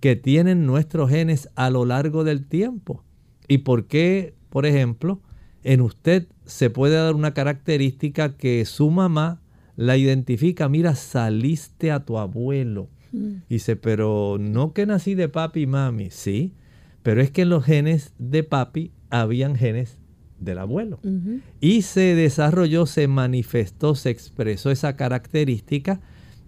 que 0.00 0.16
tienen 0.16 0.66
nuestros 0.66 1.10
genes 1.10 1.48
a 1.56 1.70
lo 1.70 1.84
largo 1.84 2.22
del 2.24 2.46
tiempo. 2.46 3.02
Y 3.48 3.58
por 3.58 3.86
qué, 3.86 4.34
por 4.50 4.66
ejemplo, 4.66 5.20
en 5.62 5.80
usted 5.80 6.26
se 6.44 6.70
puede 6.70 6.96
dar 6.96 7.14
una 7.14 7.34
característica 7.34 8.36
que 8.36 8.64
su 8.64 8.90
mamá 8.90 9.40
la 9.76 9.96
identifica, 9.96 10.68
mira, 10.68 10.94
saliste 10.94 11.90
a 11.90 12.04
tu 12.04 12.18
abuelo. 12.18 12.88
Mm. 13.12 13.34
Dice, 13.48 13.76
pero 13.76 14.36
no 14.38 14.72
que 14.72 14.86
nací 14.86 15.14
de 15.14 15.28
papi 15.28 15.62
y 15.62 15.66
mami, 15.66 16.10
sí, 16.10 16.52
pero 17.02 17.20
es 17.20 17.30
que 17.30 17.42
en 17.42 17.50
los 17.50 17.64
genes 17.64 18.12
de 18.18 18.44
papi 18.44 18.92
habían 19.10 19.56
genes 19.56 19.98
del 20.38 20.58
abuelo. 20.58 21.00
Y 21.60 21.82
se 21.82 22.14
desarrolló, 22.14 22.86
se 22.86 23.08
manifestó, 23.08 23.94
se 23.94 24.10
expresó 24.10 24.70
esa 24.70 24.96
característica 24.96 26.00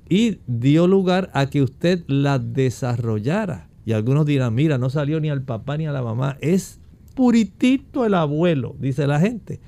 y 0.09 0.39
dio 0.47 0.87
lugar 0.87 1.31
a 1.35 1.47
que 1.47 1.63
usted 1.63 2.05
la 2.07 2.39
desarrollara. 2.39 3.69
Y 3.85 3.93
algunos 3.93 4.27
dirán, 4.27 4.55
mira, 4.55 4.79
no 4.79 4.91
salió 4.91 5.21
ni 5.21 5.31
al 5.31 5.43
papá 5.43 5.77
ni 5.77 5.87
a 5.87 5.93
la 5.93 6.03
mamá, 6.03 6.37
es 6.41 6.81
puritito 7.17 8.05
el 8.05 8.15
abuelo, 8.15 8.77
dice 8.79 9.09
la 9.09 9.19
gente. 9.19 9.59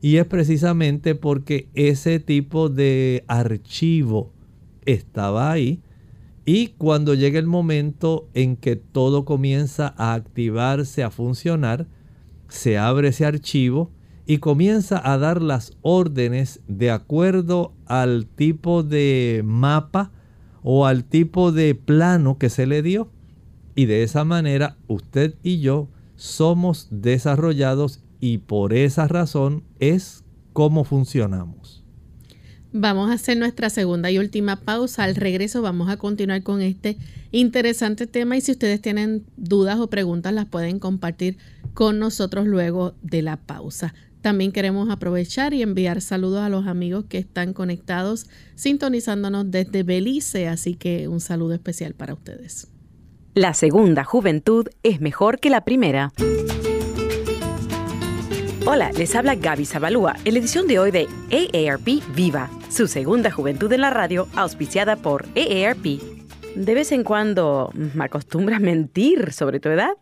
Y 0.00 0.18
es 0.18 0.26
precisamente 0.26 1.16
porque 1.16 1.68
ese 1.74 2.20
tipo 2.20 2.68
de 2.68 3.24
archivo 3.26 4.32
estaba 4.84 5.50
ahí 5.50 5.80
y 6.44 6.68
cuando 6.78 7.14
llega 7.14 7.38
el 7.38 7.46
momento 7.46 8.28
en 8.34 8.56
que 8.56 8.76
todo 8.76 9.24
comienza 9.24 9.94
a 9.96 10.14
activarse, 10.14 11.02
a 11.02 11.10
funcionar, 11.10 11.86
se 12.48 12.78
abre 12.78 13.08
ese 13.08 13.24
archivo 13.24 13.90
y 14.26 14.38
comienza 14.38 15.00
a 15.02 15.18
dar 15.18 15.40
las 15.40 15.76
órdenes 15.82 16.60
de 16.66 16.90
acuerdo 16.90 17.72
al 17.86 18.26
tipo 18.26 18.82
de 18.82 19.42
mapa 19.44 20.10
o 20.62 20.86
al 20.86 21.04
tipo 21.04 21.52
de 21.52 21.74
plano 21.74 22.38
que 22.38 22.50
se 22.50 22.66
le 22.66 22.82
dio. 22.82 23.08
Y 23.74 23.86
de 23.86 24.02
esa 24.02 24.24
manera 24.24 24.76
usted 24.88 25.36
y 25.42 25.60
yo 25.60 25.88
somos 26.22 26.86
desarrollados 26.92 27.98
y 28.20 28.38
por 28.38 28.74
esa 28.74 29.08
razón 29.08 29.64
es 29.80 30.22
como 30.52 30.84
funcionamos. 30.84 31.82
Vamos 32.72 33.10
a 33.10 33.14
hacer 33.14 33.36
nuestra 33.36 33.70
segunda 33.70 34.08
y 34.08 34.18
última 34.18 34.60
pausa. 34.60 35.02
Al 35.02 35.16
regreso 35.16 35.62
vamos 35.62 35.90
a 35.90 35.96
continuar 35.96 36.44
con 36.44 36.62
este 36.62 36.96
interesante 37.32 38.06
tema 38.06 38.36
y 38.36 38.40
si 38.40 38.52
ustedes 38.52 38.80
tienen 38.80 39.26
dudas 39.36 39.80
o 39.80 39.90
preguntas 39.90 40.32
las 40.32 40.46
pueden 40.46 40.78
compartir 40.78 41.38
con 41.74 41.98
nosotros 41.98 42.46
luego 42.46 42.94
de 43.02 43.22
la 43.22 43.36
pausa. 43.36 43.92
También 44.20 44.52
queremos 44.52 44.90
aprovechar 44.90 45.54
y 45.54 45.62
enviar 45.62 46.00
saludos 46.00 46.42
a 46.42 46.48
los 46.48 46.68
amigos 46.68 47.06
que 47.08 47.18
están 47.18 47.52
conectados 47.52 48.26
sintonizándonos 48.54 49.50
desde 49.50 49.82
Belice, 49.82 50.46
así 50.46 50.76
que 50.76 51.08
un 51.08 51.18
saludo 51.18 51.54
especial 51.54 51.94
para 51.94 52.14
ustedes. 52.14 52.71
La 53.34 53.54
segunda 53.54 54.04
juventud 54.04 54.68
es 54.82 55.00
mejor 55.00 55.40
que 55.40 55.48
la 55.48 55.64
primera. 55.64 56.12
Hola, 58.66 58.92
les 58.92 59.14
habla 59.14 59.36
Gaby 59.36 59.64
Zabalúa 59.64 60.16
en 60.26 60.34
la 60.34 60.40
edición 60.40 60.66
de 60.66 60.78
hoy 60.78 60.90
de 60.90 61.08
AARP 61.30 62.14
Viva, 62.14 62.50
su 62.68 62.86
segunda 62.88 63.30
juventud 63.30 63.72
en 63.72 63.80
la 63.80 63.88
radio, 63.88 64.28
auspiciada 64.36 64.96
por 64.96 65.24
AARP. 65.34 66.02
De 66.56 66.74
vez 66.74 66.92
en 66.92 67.04
cuando 67.04 67.70
me 67.72 68.04
acostumbras 68.04 68.60
mentir 68.60 69.32
sobre 69.32 69.60
tu 69.60 69.70
edad, 69.70 69.92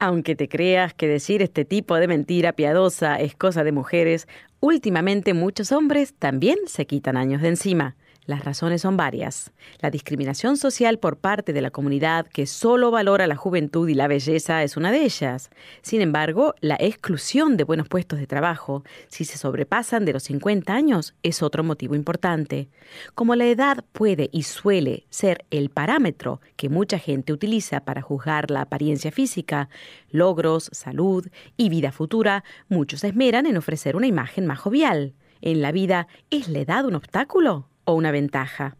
aunque 0.00 0.34
te 0.34 0.48
creas 0.48 0.92
que 0.92 1.06
decir 1.06 1.42
este 1.42 1.64
tipo 1.64 1.94
de 1.94 2.08
mentira 2.08 2.54
piadosa 2.54 3.20
es 3.20 3.36
cosa 3.36 3.62
de 3.62 3.70
mujeres, 3.70 4.26
últimamente 4.58 5.32
muchos 5.32 5.70
hombres 5.70 6.14
también 6.18 6.58
se 6.66 6.86
quitan 6.86 7.16
años 7.16 7.40
de 7.40 7.48
encima. 7.50 7.94
Las 8.30 8.44
razones 8.44 8.82
son 8.82 8.96
varias. 8.96 9.50
La 9.80 9.90
discriminación 9.90 10.56
social 10.56 11.00
por 11.00 11.16
parte 11.16 11.52
de 11.52 11.62
la 11.62 11.72
comunidad 11.72 12.28
que 12.28 12.46
solo 12.46 12.92
valora 12.92 13.26
la 13.26 13.34
juventud 13.34 13.88
y 13.88 13.94
la 13.94 14.06
belleza 14.06 14.62
es 14.62 14.76
una 14.76 14.92
de 14.92 15.02
ellas. 15.02 15.50
Sin 15.82 16.00
embargo, 16.00 16.54
la 16.60 16.76
exclusión 16.78 17.56
de 17.56 17.64
buenos 17.64 17.88
puestos 17.88 18.20
de 18.20 18.28
trabajo, 18.28 18.84
si 19.08 19.24
se 19.24 19.36
sobrepasan 19.36 20.04
de 20.04 20.12
los 20.12 20.22
50 20.22 20.72
años, 20.72 21.16
es 21.24 21.42
otro 21.42 21.64
motivo 21.64 21.96
importante. 21.96 22.68
Como 23.16 23.34
la 23.34 23.46
edad 23.46 23.84
puede 23.90 24.30
y 24.30 24.44
suele 24.44 25.08
ser 25.10 25.44
el 25.50 25.68
parámetro 25.68 26.40
que 26.54 26.68
mucha 26.68 27.00
gente 27.00 27.32
utiliza 27.32 27.80
para 27.80 28.00
juzgar 28.00 28.52
la 28.52 28.60
apariencia 28.60 29.10
física, 29.10 29.70
logros, 30.12 30.70
salud 30.72 31.26
y 31.56 31.68
vida 31.68 31.90
futura, 31.90 32.44
muchos 32.68 33.02
esmeran 33.02 33.46
en 33.46 33.56
ofrecer 33.56 33.96
una 33.96 34.06
imagen 34.06 34.46
más 34.46 34.60
jovial. 34.60 35.14
En 35.40 35.62
la 35.62 35.72
vida, 35.72 36.06
¿es 36.30 36.46
la 36.46 36.60
edad 36.60 36.84
un 36.84 36.94
obstáculo? 36.94 37.69
Una 37.94 38.10
ventaja. 38.10 38.76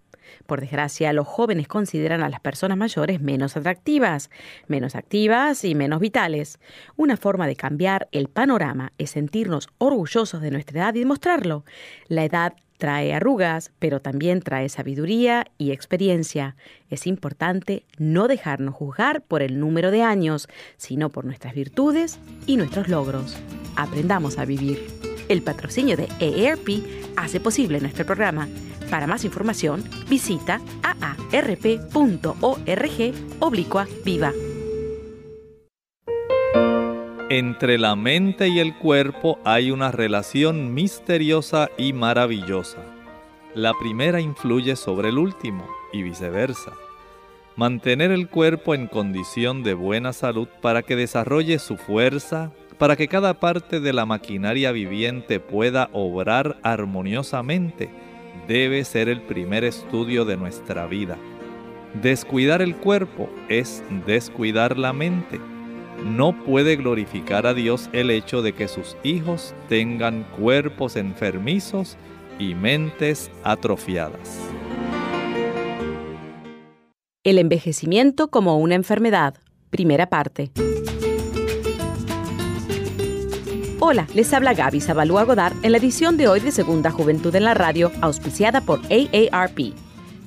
Por 0.46 0.60
desgracia, 0.60 1.12
los 1.12 1.26
jóvenes 1.26 1.68
consideran 1.68 2.22
a 2.22 2.28
las 2.28 2.40
personas 2.40 2.78
mayores 2.78 3.20
menos 3.20 3.56
atractivas, 3.56 4.30
menos 4.68 4.94
activas 4.94 5.64
y 5.64 5.74
menos 5.74 6.00
vitales. 6.00 6.58
Una 6.96 7.16
forma 7.16 7.46
de 7.46 7.56
cambiar 7.56 8.08
el 8.12 8.28
panorama 8.28 8.92
es 8.98 9.10
sentirnos 9.10 9.68
orgullosos 9.78 10.40
de 10.40 10.50
nuestra 10.50 10.80
edad 10.80 10.94
y 10.94 11.00
demostrarlo. 11.00 11.64
La 12.08 12.24
edad 12.24 12.54
trae 12.78 13.12
arrugas, 13.12 13.72
pero 13.78 14.00
también 14.00 14.40
trae 14.40 14.68
sabiduría 14.68 15.46
y 15.58 15.70
experiencia. 15.70 16.56
Es 16.88 17.06
importante 17.06 17.84
no 17.98 18.26
dejarnos 18.26 18.74
juzgar 18.74 19.22
por 19.22 19.42
el 19.42 19.60
número 19.60 19.90
de 19.90 20.02
años, 20.02 20.48
sino 20.78 21.10
por 21.10 21.26
nuestras 21.26 21.54
virtudes 21.54 22.18
y 22.46 22.56
nuestros 22.56 22.88
logros. 22.88 23.36
Aprendamos 23.76 24.38
a 24.38 24.46
vivir. 24.46 25.09
El 25.30 25.42
patrocinio 25.42 25.96
de 25.96 26.08
EARP 26.18 26.82
hace 27.14 27.38
posible 27.38 27.80
nuestro 27.80 28.04
programa 28.04 28.48
para 28.90 29.06
más 29.06 29.24
información, 29.24 29.84
visita 30.08 30.60
aarp.org 30.82 32.34
oblicua 33.38 33.86
viva. 34.04 34.32
Entre 37.28 37.78
la 37.78 37.94
mente 37.94 38.48
y 38.48 38.58
el 38.58 38.76
cuerpo 38.76 39.38
hay 39.44 39.70
una 39.70 39.92
relación 39.92 40.74
misteriosa 40.74 41.70
y 41.78 41.92
maravillosa. 41.92 42.84
La 43.54 43.72
primera 43.74 44.20
influye 44.20 44.74
sobre 44.74 45.10
el 45.10 45.18
último 45.18 45.64
y 45.92 46.02
viceversa. 46.02 46.72
Mantener 47.54 48.10
el 48.10 48.28
cuerpo 48.28 48.74
en 48.74 48.88
condición 48.88 49.62
de 49.62 49.74
buena 49.74 50.12
salud 50.12 50.48
para 50.60 50.82
que 50.82 50.96
desarrolle 50.96 51.60
su 51.60 51.76
fuerza, 51.76 52.50
para 52.80 52.96
que 52.96 53.08
cada 53.08 53.34
parte 53.34 53.78
de 53.78 53.92
la 53.92 54.06
maquinaria 54.06 54.72
viviente 54.72 55.38
pueda 55.38 55.90
obrar 55.92 56.56
armoniosamente, 56.62 57.90
debe 58.48 58.84
ser 58.84 59.10
el 59.10 59.20
primer 59.20 59.64
estudio 59.64 60.24
de 60.24 60.38
nuestra 60.38 60.86
vida. 60.86 61.18
Descuidar 62.00 62.62
el 62.62 62.74
cuerpo 62.74 63.28
es 63.50 63.84
descuidar 64.06 64.78
la 64.78 64.94
mente. 64.94 65.38
No 66.06 66.32
puede 66.42 66.76
glorificar 66.76 67.46
a 67.46 67.52
Dios 67.52 67.90
el 67.92 68.10
hecho 68.10 68.40
de 68.40 68.54
que 68.54 68.66
sus 68.66 68.96
hijos 69.02 69.54
tengan 69.68 70.22
cuerpos 70.38 70.96
enfermizos 70.96 71.98
y 72.38 72.54
mentes 72.54 73.30
atrofiadas. 73.44 74.40
El 77.24 77.36
envejecimiento 77.36 78.28
como 78.28 78.56
una 78.56 78.74
enfermedad. 78.74 79.34
Primera 79.68 80.08
parte. 80.08 80.50
Hola, 83.82 84.06
les 84.14 84.34
habla 84.34 84.52
Gaby 84.52 84.78
Zabalúa 84.82 85.24
Godard 85.24 85.54
en 85.62 85.72
la 85.72 85.78
edición 85.78 86.18
de 86.18 86.28
hoy 86.28 86.40
de 86.40 86.50
Segunda 86.50 86.90
Juventud 86.90 87.34
en 87.34 87.44
la 87.44 87.54
Radio, 87.54 87.90
auspiciada 88.02 88.60
por 88.60 88.80
AARP. 88.92 89.72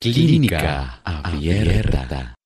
Clínica 0.00 1.00
Abierta. 1.04 2.37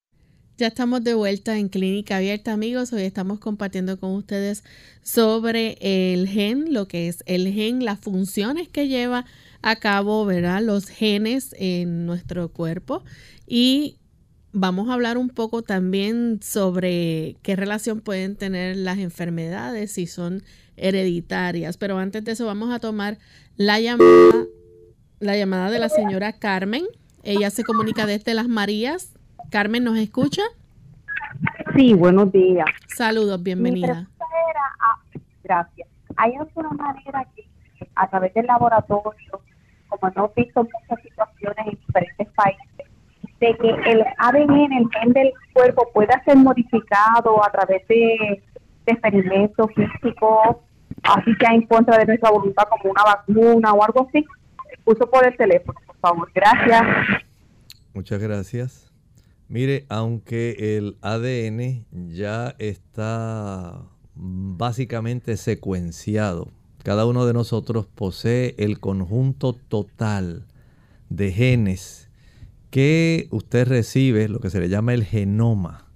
Ya 0.62 0.68
estamos 0.68 1.02
de 1.02 1.14
vuelta 1.14 1.58
en 1.58 1.68
Clínica 1.68 2.18
Abierta, 2.18 2.52
amigos. 2.52 2.92
Hoy 2.92 3.02
estamos 3.02 3.40
compartiendo 3.40 3.98
con 3.98 4.12
ustedes 4.12 4.62
sobre 5.02 5.76
el 5.80 6.28
gen, 6.28 6.72
lo 6.72 6.86
que 6.86 7.08
es 7.08 7.24
el 7.26 7.52
gen, 7.52 7.84
las 7.84 7.98
funciones 7.98 8.68
que 8.68 8.86
lleva 8.86 9.24
a 9.60 9.74
cabo, 9.74 10.24
¿verdad? 10.24 10.62
Los 10.62 10.86
genes 10.86 11.52
en 11.58 12.06
nuestro 12.06 12.48
cuerpo. 12.52 13.02
Y 13.44 13.98
vamos 14.52 14.88
a 14.88 14.92
hablar 14.92 15.18
un 15.18 15.30
poco 15.30 15.62
también 15.62 16.38
sobre 16.44 17.38
qué 17.42 17.56
relación 17.56 18.00
pueden 18.00 18.36
tener 18.36 18.76
las 18.76 18.98
enfermedades, 18.98 19.90
si 19.90 20.06
son 20.06 20.44
hereditarias. 20.76 21.76
Pero 21.76 21.98
antes 21.98 22.24
de 22.24 22.30
eso, 22.30 22.46
vamos 22.46 22.72
a 22.72 22.78
tomar 22.78 23.18
la 23.56 23.80
llamada, 23.80 24.46
la 25.18 25.36
llamada 25.36 25.72
de 25.72 25.80
la 25.80 25.88
señora 25.88 26.34
Carmen. 26.34 26.84
Ella 27.24 27.50
se 27.50 27.64
comunica 27.64 28.06
desde 28.06 28.32
Las 28.32 28.46
Marías 28.46 29.11
Carmen, 29.53 29.84
¿nos 29.84 29.98
escucha? 29.98 30.40
Sí, 31.76 31.92
buenos 31.92 32.32
días. 32.32 32.64
Saludos, 32.88 33.42
bienvenida. 33.42 34.09
Gracias. 35.44 35.88
¿Hay 36.16 36.34
alguna 36.36 36.70
manera 36.70 37.26
que 37.36 37.46
a 37.94 38.09
través 38.09 38.32
del 38.32 38.46
laboratorio, 38.46 39.42
como 39.88 40.11
hemos 40.11 40.34
visto 40.34 40.62
muchas 40.62 41.03
situaciones 41.03 41.66
en 41.66 41.78
diferentes 41.86 42.28
países, 42.28 42.86
de 43.40 43.57
que 43.59 43.90
el 43.90 44.03
ADN, 44.16 44.72
el 44.72 44.88
gen 44.90 45.12
del 45.12 45.32
cuerpo, 45.53 45.86
pueda 45.92 46.22
ser 46.24 46.36
modificado 46.36 47.44
a 47.44 47.53
través 47.53 47.86
de, 47.88 48.42
experimentos 48.86 49.66
físicos, 49.76 50.57
así 51.03 51.34
sea 51.34 51.55
en 51.55 51.66
contra 51.66 51.98
de 51.98 52.07
nuestra 52.07 52.30
voluntad, 52.30 52.64
como 52.70 52.90
una 52.90 53.05
vacuna 53.05 53.74
o 53.74 53.84
algo 53.84 54.09
así? 54.09 54.24
Uso 54.86 55.11
por 55.11 55.26
el 55.26 55.36
teléfono, 55.36 55.78
por 55.86 55.96
favor. 55.98 56.30
Gracias. 56.34 56.82
Muchas 57.92 58.18
gracias. 58.18 58.91
Mire, 59.53 59.84
aunque 59.90 60.78
el 60.78 60.96
ADN 61.03 61.84
ya 62.09 62.57
está 62.59 63.82
básicamente 64.14 65.36
secuenciado, 65.36 66.48
cada 66.82 67.05
uno 67.05 67.26
de 67.26 67.34
nosotros 67.34 67.86
posee 67.86 68.55
el 68.57 68.80
conjunto 68.80 69.53
total 69.53 70.46
de 71.11 71.32
genes 71.32 72.09
que 72.70 73.28
usted 73.30 73.68
recibe, 73.68 74.26
lo 74.30 74.40
que 74.40 74.48
se 74.48 74.59
le 74.59 74.70
llama 74.70 74.94
el 74.94 75.05
genoma. 75.05 75.86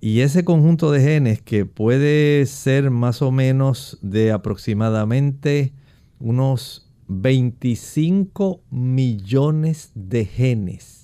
Y 0.00 0.20
ese 0.20 0.44
conjunto 0.44 0.92
de 0.92 1.00
genes 1.00 1.42
que 1.42 1.66
puede 1.66 2.46
ser 2.46 2.92
más 2.92 3.20
o 3.20 3.32
menos 3.32 3.98
de 4.00 4.30
aproximadamente 4.30 5.72
unos 6.20 6.88
25 7.08 8.62
millones 8.70 9.90
de 9.96 10.24
genes 10.24 11.01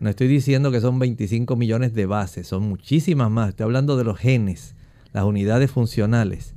no 0.00 0.10
estoy 0.10 0.28
diciendo 0.28 0.70
que 0.70 0.80
son 0.80 0.98
25 0.98 1.56
millones 1.56 1.94
de 1.94 2.06
bases, 2.06 2.46
son 2.46 2.68
muchísimas 2.68 3.30
más. 3.30 3.50
Estoy 3.50 3.64
hablando 3.64 3.96
de 3.96 4.04
los 4.04 4.18
genes, 4.18 4.74
las 5.12 5.24
unidades 5.24 5.70
funcionales. 5.70 6.54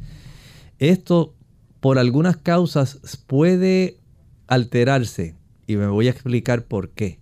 Esto, 0.78 1.34
por 1.80 1.98
algunas 1.98 2.38
causas, 2.38 3.00
puede 3.28 3.98
alterarse 4.48 5.36
y 5.66 5.76
me 5.76 5.88
voy 5.88 6.08
a 6.08 6.12
explicar 6.12 6.66
por 6.66 6.90
qué. 6.90 7.20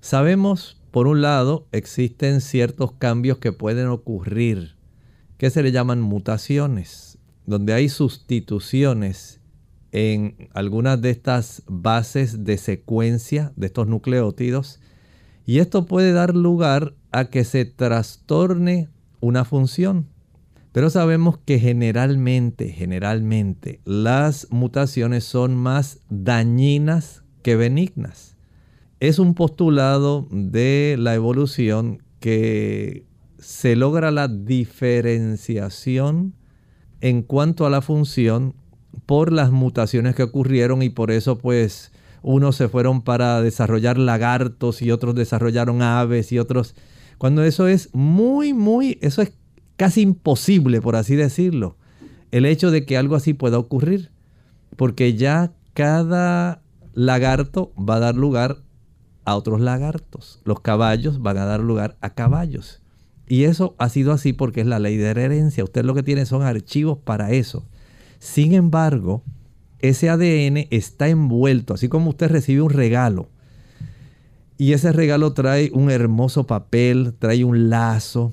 Sabemos, 0.00 0.80
por 0.90 1.06
un 1.06 1.22
lado, 1.22 1.66
existen 1.72 2.40
ciertos 2.40 2.92
cambios 2.92 3.38
que 3.38 3.52
pueden 3.52 3.86
ocurrir, 3.86 4.76
que 5.38 5.50
se 5.50 5.62
le 5.62 5.72
llaman 5.72 6.00
mutaciones, 6.00 7.18
donde 7.46 7.72
hay 7.72 7.88
sustituciones 7.88 9.40
en 9.92 10.48
algunas 10.52 11.00
de 11.00 11.10
estas 11.10 11.62
bases 11.66 12.44
de 12.44 12.58
secuencia 12.58 13.52
de 13.56 13.66
estos 13.66 13.86
nucleótidos 13.86 14.80
y 15.48 15.58
esto 15.60 15.86
puede 15.86 16.12
dar 16.12 16.36
lugar 16.36 16.94
a 17.10 17.30
que 17.30 17.42
se 17.42 17.64
trastorne 17.64 18.90
una 19.20 19.46
función. 19.46 20.06
Pero 20.72 20.90
sabemos 20.90 21.38
que 21.38 21.58
generalmente, 21.58 22.68
generalmente, 22.68 23.80
las 23.86 24.48
mutaciones 24.50 25.24
son 25.24 25.56
más 25.56 26.00
dañinas 26.10 27.22
que 27.42 27.56
benignas. 27.56 28.36
Es 29.00 29.18
un 29.18 29.32
postulado 29.32 30.28
de 30.30 30.96
la 30.98 31.14
evolución 31.14 32.02
que 32.20 33.06
se 33.38 33.74
logra 33.74 34.10
la 34.10 34.28
diferenciación 34.28 36.34
en 37.00 37.22
cuanto 37.22 37.64
a 37.64 37.70
la 37.70 37.80
función 37.80 38.54
por 39.06 39.32
las 39.32 39.50
mutaciones 39.50 40.14
que 40.14 40.24
ocurrieron 40.24 40.82
y 40.82 40.90
por 40.90 41.10
eso 41.10 41.38
pues 41.38 41.90
unos 42.22 42.56
se 42.56 42.68
fueron 42.68 43.02
para 43.02 43.40
desarrollar 43.42 43.98
lagartos 43.98 44.82
y 44.82 44.90
otros 44.90 45.14
desarrollaron 45.14 45.82
aves 45.82 46.32
y 46.32 46.38
otros... 46.38 46.74
Cuando 47.18 47.42
eso 47.42 47.66
es 47.66 47.90
muy, 47.94 48.52
muy, 48.52 48.98
eso 49.00 49.22
es 49.22 49.32
casi 49.76 50.02
imposible, 50.02 50.80
por 50.80 50.94
así 50.96 51.16
decirlo, 51.16 51.76
el 52.30 52.46
hecho 52.46 52.70
de 52.70 52.84
que 52.84 52.96
algo 52.96 53.16
así 53.16 53.34
pueda 53.34 53.58
ocurrir, 53.58 54.10
porque 54.76 55.14
ya 55.14 55.52
cada 55.72 56.62
lagarto 56.94 57.72
va 57.76 57.96
a 57.96 58.00
dar 58.00 58.14
lugar 58.14 58.58
a 59.24 59.36
otros 59.36 59.60
lagartos, 59.60 60.40
los 60.44 60.60
caballos 60.60 61.20
van 61.20 61.38
a 61.38 61.44
dar 61.44 61.60
lugar 61.60 61.96
a 62.00 62.10
caballos. 62.10 62.82
Y 63.28 63.44
eso 63.44 63.74
ha 63.78 63.88
sido 63.88 64.12
así 64.12 64.32
porque 64.32 64.62
es 64.62 64.66
la 64.66 64.78
ley 64.78 64.96
de 64.96 65.08
herencia. 65.08 65.62
Usted 65.62 65.84
lo 65.84 65.94
que 65.94 66.02
tiene 66.02 66.24
son 66.24 66.42
archivos 66.42 66.98
para 66.98 67.30
eso. 67.32 67.66
Sin 68.18 68.54
embargo, 68.54 69.22
ese 69.80 70.10
ADN 70.10 70.66
está 70.70 71.08
envuelto, 71.08 71.74
así 71.74 71.88
como 71.88 72.10
usted 72.10 72.28
recibe 72.28 72.62
un 72.62 72.70
regalo. 72.70 73.28
Y 74.56 74.72
ese 74.72 74.92
regalo 74.92 75.32
trae 75.34 75.70
un 75.72 75.90
hermoso 75.90 76.46
papel, 76.46 77.14
trae 77.18 77.44
un 77.44 77.70
lazo. 77.70 78.32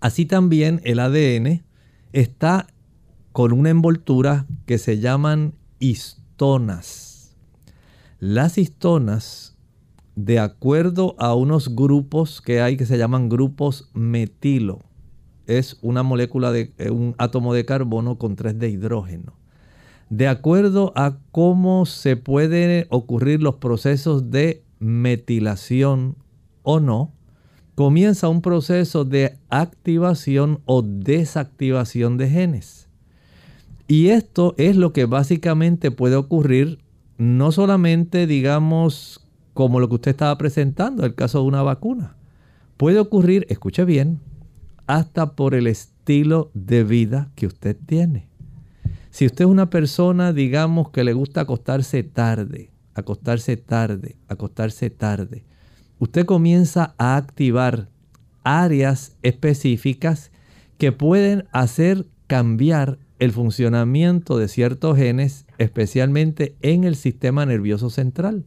Así 0.00 0.26
también 0.26 0.82
el 0.84 1.00
ADN 1.00 1.64
está 2.12 2.66
con 3.32 3.52
una 3.52 3.70
envoltura 3.70 4.46
que 4.66 4.76
se 4.76 4.98
llaman 4.98 5.54
histonas. 5.78 7.34
Las 8.20 8.58
histonas, 8.58 9.56
de 10.14 10.40
acuerdo 10.40 11.16
a 11.18 11.34
unos 11.34 11.74
grupos 11.74 12.42
que 12.42 12.60
hay 12.60 12.76
que 12.76 12.86
se 12.86 12.98
llaman 12.98 13.30
grupos 13.30 13.88
metilo, 13.94 14.80
es 15.46 15.78
una 15.80 16.02
molécula 16.02 16.52
de 16.52 16.72
eh, 16.78 16.90
un 16.90 17.14
átomo 17.16 17.54
de 17.54 17.64
carbono 17.64 18.18
con 18.18 18.36
tres 18.36 18.58
de 18.58 18.68
hidrógeno 18.68 19.43
de 20.16 20.28
acuerdo 20.28 20.92
a 20.94 21.18
cómo 21.32 21.86
se 21.86 22.16
pueden 22.16 22.86
ocurrir 22.90 23.42
los 23.42 23.56
procesos 23.56 24.30
de 24.30 24.62
metilación 24.78 26.14
o 26.62 26.78
no, 26.78 27.12
comienza 27.74 28.28
un 28.28 28.40
proceso 28.40 29.04
de 29.04 29.36
activación 29.48 30.60
o 30.66 30.82
desactivación 30.82 32.16
de 32.16 32.30
genes. 32.30 32.88
Y 33.88 34.10
esto 34.10 34.54
es 34.56 34.76
lo 34.76 34.92
que 34.92 35.06
básicamente 35.06 35.90
puede 35.90 36.14
ocurrir 36.14 36.78
no 37.18 37.50
solamente, 37.50 38.28
digamos, 38.28 39.26
como 39.52 39.80
lo 39.80 39.88
que 39.88 39.96
usted 39.96 40.12
estaba 40.12 40.38
presentando, 40.38 41.04
el 41.04 41.16
caso 41.16 41.40
de 41.40 41.48
una 41.48 41.62
vacuna. 41.62 42.16
Puede 42.76 43.00
ocurrir, 43.00 43.46
escuche 43.48 43.84
bien, 43.84 44.20
hasta 44.86 45.34
por 45.34 45.56
el 45.56 45.66
estilo 45.66 46.52
de 46.54 46.84
vida 46.84 47.32
que 47.34 47.48
usted 47.48 47.76
tiene. 47.84 48.28
Si 49.14 49.26
usted 49.26 49.44
es 49.44 49.50
una 49.52 49.70
persona, 49.70 50.32
digamos, 50.32 50.90
que 50.90 51.04
le 51.04 51.12
gusta 51.12 51.42
acostarse 51.42 52.02
tarde, 52.02 52.72
acostarse 52.94 53.56
tarde, 53.56 54.16
acostarse 54.26 54.90
tarde, 54.90 55.44
usted 56.00 56.26
comienza 56.26 56.96
a 56.98 57.14
activar 57.14 57.88
áreas 58.42 59.16
específicas 59.22 60.32
que 60.78 60.90
pueden 60.90 61.44
hacer 61.52 62.06
cambiar 62.26 62.98
el 63.20 63.30
funcionamiento 63.30 64.36
de 64.36 64.48
ciertos 64.48 64.96
genes, 64.96 65.46
especialmente 65.58 66.56
en 66.60 66.82
el 66.82 66.96
sistema 66.96 67.46
nervioso 67.46 67.90
central. 67.90 68.44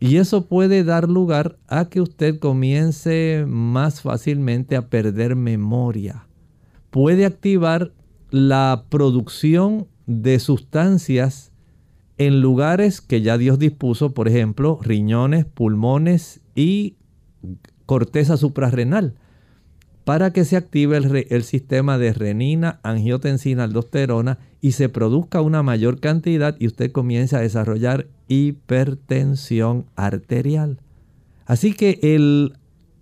Y 0.00 0.16
eso 0.16 0.46
puede 0.46 0.82
dar 0.82 1.08
lugar 1.08 1.58
a 1.68 1.84
que 1.84 2.00
usted 2.00 2.40
comience 2.40 3.44
más 3.46 4.00
fácilmente 4.00 4.74
a 4.74 4.88
perder 4.88 5.36
memoria. 5.36 6.26
Puede 6.90 7.24
activar 7.24 7.92
la 8.32 8.86
producción 8.88 9.86
de 10.06 10.38
sustancias 10.38 11.52
en 12.18 12.40
lugares 12.40 13.00
que 13.00 13.22
ya 13.22 13.38
Dios 13.38 13.58
dispuso, 13.58 14.12
por 14.12 14.28
ejemplo, 14.28 14.78
riñones, 14.82 15.44
pulmones 15.44 16.40
y 16.54 16.96
corteza 17.86 18.36
suprarrenal, 18.36 19.14
para 20.04 20.32
que 20.32 20.44
se 20.44 20.56
active 20.56 20.96
el, 20.96 21.42
sistema 21.44 21.98
de 21.98 22.12
renina, 22.12 22.80
angiotensina, 22.82 23.64
aldosterona 23.64 24.38
y 24.60 24.72
se 24.72 24.88
produzca 24.88 25.40
una 25.40 25.62
mayor 25.62 26.00
cantidad 26.00 26.56
y 26.58 26.66
usted 26.66 26.90
comience 26.90 27.36
a 27.36 27.40
desarrollar 27.40 28.08
hipertensión 28.28 29.86
arterial. 29.94 30.80
Así 31.46 31.72
que 31.72 31.98
el 32.02 32.54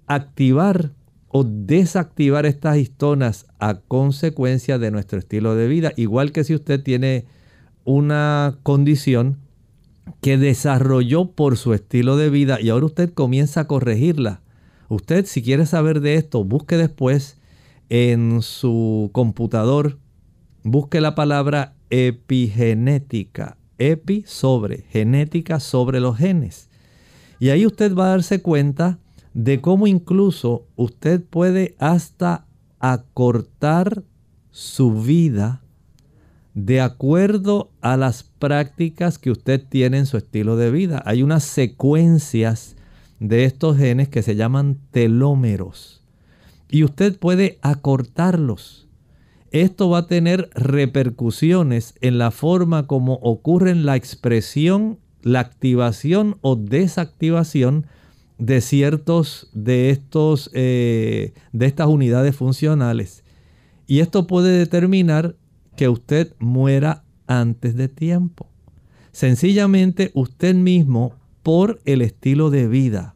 activar 0.07 0.93
o 1.31 1.45
desactivar 1.45 2.45
estas 2.45 2.77
histonas 2.77 3.47
a 3.59 3.77
consecuencia 3.77 4.79
de 4.79 4.91
nuestro 4.91 5.19
estilo 5.19 5.55
de 5.55 5.69
vida. 5.69 5.93
Igual 5.97 6.33
que 6.33 6.45
si 6.45 6.55
usted 6.55 6.83
tiene 6.83 7.27
una 7.85 8.59
condición 8.63 9.39
que 10.21 10.37
desarrolló 10.37 11.31
por 11.31 11.57
su 11.57 11.73
estilo 11.73 12.17
de 12.17 12.31
vida 12.31 12.61
y 12.61 12.71
ahora 12.71 12.87
usted 12.87 13.13
comienza 13.13 13.61
a 13.61 13.67
corregirla. 13.67 14.43
Usted 14.89 15.25
si 15.27 15.41
quiere 15.43 15.67
saber 15.67 16.01
de 16.01 16.17
esto, 16.17 16.43
busque 16.43 16.77
después 16.77 17.39
en 17.91 18.43
su 18.43 19.11
computador, 19.13 19.99
busque 20.65 21.01
la 21.01 21.15
palabra 21.15 21.75
epigenética. 21.91 23.57
Epi 23.79 24.25
sobre, 24.27 24.83
genética 24.91 25.59
sobre 25.61 26.01
los 26.01 26.19
genes. 26.19 26.69
Y 27.39 27.49
ahí 27.49 27.65
usted 27.65 27.95
va 27.95 28.07
a 28.07 28.11
darse 28.11 28.43
cuenta 28.43 28.99
de 29.35 29.61
cómo 29.61 29.87
incluso 29.87 30.67
usted 30.77 31.23
puede 31.23 31.75
hasta 31.79 32.47
acortar 32.79 34.03
su 34.51 34.93
vida 35.03 35.63
de 36.55 36.81
acuerdo 36.81 37.71
a 37.81 37.97
las 37.97 38.25
prácticas 38.25 39.19
que 39.19 39.31
usted 39.31 39.65
tiene 39.69 39.99
en 39.99 40.07
su 40.07 40.17
estilo 40.17 40.57
de 40.57 40.71
vida. 40.71 41.03
Hay 41.07 41.23
unas 41.23 41.45
secuencias 41.45 42.77
de 43.21 43.45
estos 43.45 43.77
genes 43.77 44.09
que 44.09 44.23
se 44.23 44.35
llaman 44.35 44.79
telómeros 44.91 46.03
y 46.69 46.85
usted 46.85 47.19
puede 47.19 47.59
acortarlos. 47.63 48.89
esto 49.53 49.91
va 49.91 49.99
a 49.99 50.07
tener 50.07 50.49
repercusiones 50.55 51.95
en 52.01 52.19
la 52.19 52.31
forma 52.31 52.87
como 52.87 53.15
ocurre 53.15 53.75
la 53.75 53.97
expresión, 53.97 54.99
la 55.23 55.41
activación 55.41 56.39
o 56.41 56.55
desactivación 56.55 57.87
de 58.41 58.61
ciertos 58.63 59.51
de 59.53 59.91
estos 59.91 60.51
eh, 60.55 61.35
de 61.53 61.67
estas 61.67 61.87
unidades 61.87 62.35
funcionales. 62.35 63.23
Y 63.87 64.01
esto 64.01 64.27
puede 64.27 64.59
determinar 64.59 65.37
que 65.77 65.89
usted 65.89 66.35
muera 66.39 67.05
antes 67.27 67.77
de 67.77 67.89
tiempo. 67.89 68.49
Sencillamente 69.13 70.11
usted 70.15 70.55
mismo 70.55 71.15
por 71.43 71.81
el 71.85 72.03
estilo 72.03 72.51
de 72.51 72.67
vida. 72.67 73.15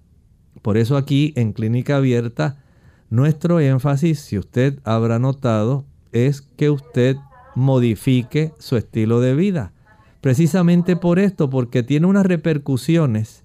Por 0.63 0.77
eso 0.77 0.97
aquí 0.97 1.33
en 1.37 1.53
Clínica 1.53 1.97
Abierta, 1.97 2.63
nuestro 3.11 3.61
énfasis, 3.61 4.21
si 4.21 4.39
usted 4.39 4.79
habrá 4.85 5.19
notado, 5.19 5.85
es 6.13 6.43
que 6.43 6.71
usted 6.71 7.17
modifique 7.55 8.53
su 8.59 8.77
estilo 8.77 9.21
de 9.21 9.35
vida. 9.35 9.73
Precisamente 10.21 10.97
por 10.97 11.19
esto, 11.19 11.51
porque 11.51 11.83
tiene 11.83 12.07
unas 12.07 12.27
repercusiones 12.27 13.44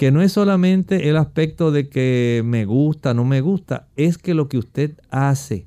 que 0.00 0.10
no 0.10 0.22
es 0.22 0.32
solamente 0.32 1.10
el 1.10 1.18
aspecto 1.18 1.72
de 1.72 1.90
que 1.90 2.40
me 2.42 2.64
gusta, 2.64 3.12
no 3.12 3.26
me 3.26 3.42
gusta, 3.42 3.86
es 3.96 4.16
que 4.16 4.32
lo 4.32 4.48
que 4.48 4.56
usted 4.56 4.92
hace 5.10 5.66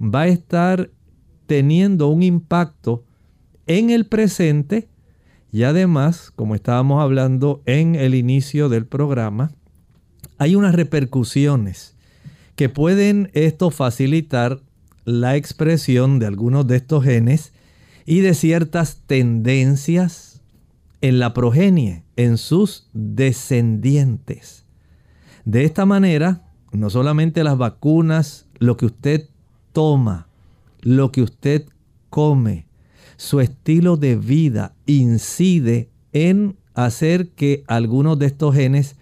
va 0.00 0.22
a 0.22 0.28
estar 0.28 0.88
teniendo 1.46 2.08
un 2.08 2.22
impacto 2.22 3.04
en 3.66 3.90
el 3.90 4.06
presente 4.06 4.88
y 5.52 5.64
además, 5.64 6.32
como 6.34 6.54
estábamos 6.54 7.02
hablando 7.02 7.60
en 7.66 7.94
el 7.94 8.14
inicio 8.14 8.70
del 8.70 8.86
programa, 8.86 9.52
hay 10.38 10.54
unas 10.54 10.74
repercusiones 10.74 11.94
que 12.56 12.70
pueden 12.70 13.30
esto 13.34 13.70
facilitar 13.70 14.62
la 15.04 15.36
expresión 15.36 16.18
de 16.18 16.24
algunos 16.24 16.66
de 16.66 16.76
estos 16.76 17.04
genes 17.04 17.52
y 18.06 18.20
de 18.20 18.32
ciertas 18.32 19.02
tendencias 19.06 20.27
en 21.00 21.18
la 21.18 21.34
progenie, 21.34 22.04
en 22.16 22.38
sus 22.38 22.88
descendientes. 22.92 24.64
De 25.44 25.64
esta 25.64 25.86
manera, 25.86 26.42
no 26.72 26.90
solamente 26.90 27.44
las 27.44 27.56
vacunas, 27.56 28.46
lo 28.58 28.76
que 28.76 28.86
usted 28.86 29.28
toma, 29.72 30.28
lo 30.80 31.12
que 31.12 31.22
usted 31.22 31.66
come, 32.10 32.66
su 33.16 33.40
estilo 33.40 33.96
de 33.96 34.16
vida 34.16 34.74
incide 34.86 35.90
en 36.12 36.56
hacer 36.74 37.30
que 37.30 37.64
algunos 37.66 38.18
de 38.18 38.26
estos 38.26 38.54
genes 38.54 38.96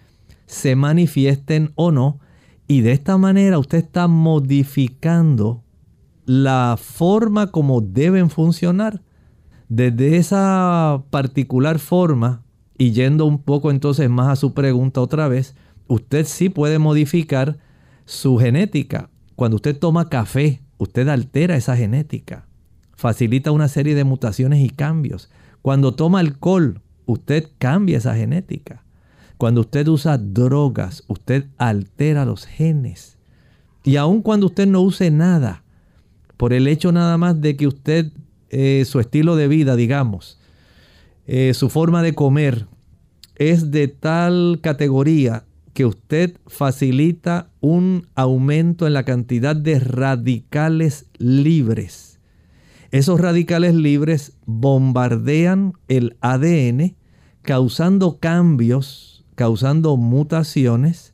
se 0.47 0.75
manifiesten 0.75 1.71
o 1.75 1.91
no. 1.91 2.19
Y 2.67 2.81
de 2.81 2.91
esta 2.93 3.17
manera 3.17 3.59
usted 3.59 3.77
está 3.77 4.07
modificando 4.07 5.63
la 6.25 6.77
forma 6.81 7.51
como 7.51 7.81
deben 7.81 8.29
funcionar. 8.29 9.01
Desde 9.69 10.17
esa 10.17 11.03
particular 11.09 11.79
forma, 11.79 12.43
y 12.77 12.91
yendo 12.91 13.25
un 13.25 13.41
poco 13.41 13.71
entonces 13.71 14.09
más 14.09 14.29
a 14.29 14.35
su 14.35 14.53
pregunta 14.53 15.01
otra 15.01 15.27
vez, 15.27 15.55
usted 15.87 16.25
sí 16.25 16.49
puede 16.49 16.79
modificar 16.79 17.57
su 18.05 18.37
genética. 18.37 19.09
Cuando 19.35 19.55
usted 19.55 19.77
toma 19.77 20.09
café, 20.09 20.61
usted 20.77 21.07
altera 21.07 21.55
esa 21.55 21.75
genética. 21.75 22.47
Facilita 22.95 23.51
una 23.51 23.67
serie 23.67 23.95
de 23.95 24.03
mutaciones 24.03 24.61
y 24.61 24.69
cambios. 24.69 25.29
Cuando 25.61 25.93
toma 25.93 26.19
alcohol, 26.19 26.81
usted 27.05 27.49
cambia 27.57 27.97
esa 27.97 28.15
genética. 28.15 28.83
Cuando 29.37 29.61
usted 29.61 29.87
usa 29.87 30.17
drogas, 30.17 31.03
usted 31.07 31.47
altera 31.57 32.25
los 32.25 32.45
genes. 32.45 33.17
Y 33.83 33.97
aun 33.97 34.21
cuando 34.21 34.47
usted 34.47 34.67
no 34.67 34.81
use 34.81 35.11
nada, 35.11 35.63
por 36.37 36.53
el 36.53 36.67
hecho 36.67 36.91
nada 36.91 37.17
más 37.17 37.39
de 37.39 37.55
que 37.55 37.67
usted, 37.67 38.11
eh, 38.49 38.83
su 38.85 38.99
estilo 38.99 39.35
de 39.35 39.47
vida, 39.47 39.75
digamos, 39.75 40.39
eh, 41.25 41.53
su 41.53 41.69
forma 41.69 42.01
de 42.01 42.13
comer 42.13 42.67
es 43.35 43.71
de 43.71 43.87
tal 43.87 44.59
categoría 44.61 45.45
que 45.73 45.85
usted 45.85 46.37
facilita 46.47 47.49
un 47.59 48.07
aumento 48.15 48.87
en 48.87 48.93
la 48.93 49.03
cantidad 49.03 49.55
de 49.55 49.79
radicales 49.79 51.05
libres. 51.19 52.19
Esos 52.91 53.19
radicales 53.19 53.75
libres 53.75 54.33
bombardean 54.45 55.73
el 55.87 56.17
ADN 56.21 56.95
causando 57.41 58.17
cambios, 58.19 59.25
causando 59.35 59.97
mutaciones 59.97 61.13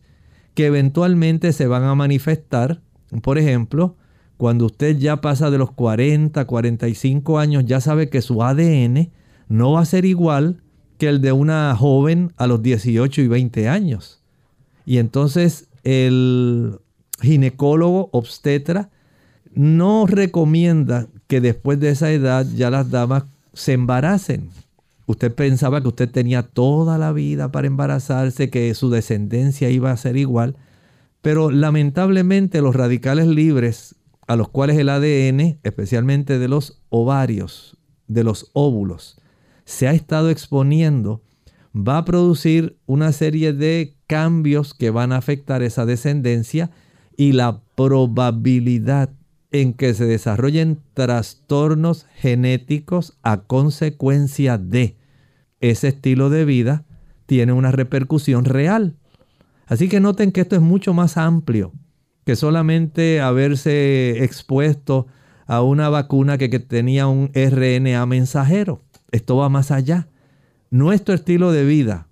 que 0.54 0.68
eventualmente 0.68 1.52
se 1.52 1.68
van 1.68 1.84
a 1.84 1.96
manifestar. 1.96 2.82
Por 3.22 3.38
ejemplo, 3.38 3.98
cuando 4.44 4.66
usted 4.66 4.98
ya 4.98 5.22
pasa 5.22 5.50
de 5.52 5.58
los 5.58 5.72
40, 5.72 6.44
45 6.44 7.40
años, 7.40 7.64
ya 7.66 7.80
sabe 7.80 8.10
que 8.10 8.22
su 8.22 8.44
ADN 8.44 9.10
no 9.48 9.72
va 9.72 9.80
a 9.80 9.86
ser 9.86 10.04
igual 10.04 10.62
que 10.98 11.08
el 11.08 11.22
de 11.22 11.32
una 11.32 11.74
joven 11.78 12.34
a 12.36 12.46
los 12.46 12.62
18 12.62 13.22
y 13.22 13.28
20 13.30 13.70
años. 13.70 14.22
Y 14.86 14.98
entonces 14.98 15.70
el 15.84 16.78
ginecólogo 17.22 18.10
obstetra 18.12 18.90
no 19.54 20.08
recomienda 20.08 21.08
que 21.28 21.40
después 21.40 21.80
de 21.80 21.92
esa 21.92 22.12
edad 22.12 22.46
ya 22.54 22.70
las 22.70 22.92
damas 22.92 23.24
se 23.54 23.72
embaracen. 23.72 24.50
Usted 25.06 25.34
pensaba 25.34 25.80
que 25.80 25.88
usted 25.88 26.12
tenía 26.12 26.44
toda 26.44 26.98
la 26.98 27.14
vida 27.14 27.50
para 27.54 27.68
embarazarse, 27.68 28.50
que 28.50 28.74
su 28.74 28.90
descendencia 28.90 29.70
iba 29.70 29.92
a 29.92 29.96
ser 29.96 30.18
igual, 30.18 30.58
pero 31.22 31.50
lamentablemente 31.50 32.60
los 32.60 32.76
radicales 32.76 33.28
libres 33.28 33.96
a 34.28 34.36
los 34.36 34.50
cuales 34.50 34.78
el 34.78 34.90
ADN, 34.90 35.60
especialmente 35.64 36.40
de 36.40 36.48
los 36.48 36.82
ovarios, 36.90 37.78
de 38.08 38.24
los 38.24 38.50
óvulos, 38.54 39.20
se 39.66 39.88
ha 39.88 39.94
estado 39.94 40.30
exponiendo, 40.30 41.22
va 41.76 41.98
a 41.98 42.06
producir 42.06 42.78
una 42.86 43.12
serie 43.12 43.54
de 43.54 43.96
cambios 44.08 44.74
que 44.74 44.90
van 44.90 45.12
a 45.12 45.18
afectar 45.18 45.64
esa 45.64 45.86
descendencia 45.86 46.72
y 47.18 47.32
la 47.34 47.62
probabilidad 47.76 49.10
en 49.52 49.74
que 49.74 49.94
se 49.94 50.06
desarrollen 50.06 50.82
trastornos 50.94 52.08
genéticos 52.16 53.18
a 53.22 53.44
consecuencia 53.44 54.58
de 54.58 54.98
ese 55.62 55.90
estilo 55.90 56.30
de 56.30 56.46
vida 56.46 56.86
tiene 57.26 57.54
una 57.54 57.72
repercusión 57.72 58.46
real. 58.46 58.98
Así 59.68 59.90
que 59.90 60.00
noten 60.00 60.32
que 60.32 60.42
esto 60.42 60.56
es 60.56 60.62
mucho 60.62 60.94
más 60.94 61.18
amplio 61.18 61.72
que 62.26 62.36
solamente 62.36 63.22
haberse 63.22 64.24
expuesto 64.24 65.08
a 65.46 65.62
una 65.62 65.90
vacuna 65.90 66.38
que, 66.38 66.48
tenía 66.60 67.08
un 67.08 67.32
RNA 67.34 68.06
mensajero. 68.06 68.82
Esto 69.12 69.38
va 69.38 69.50
más 69.50 69.72
allá. 69.72 70.08
Nuestro 70.70 71.14
estilo 71.14 71.52
de 71.52 71.66
vida 71.66 72.08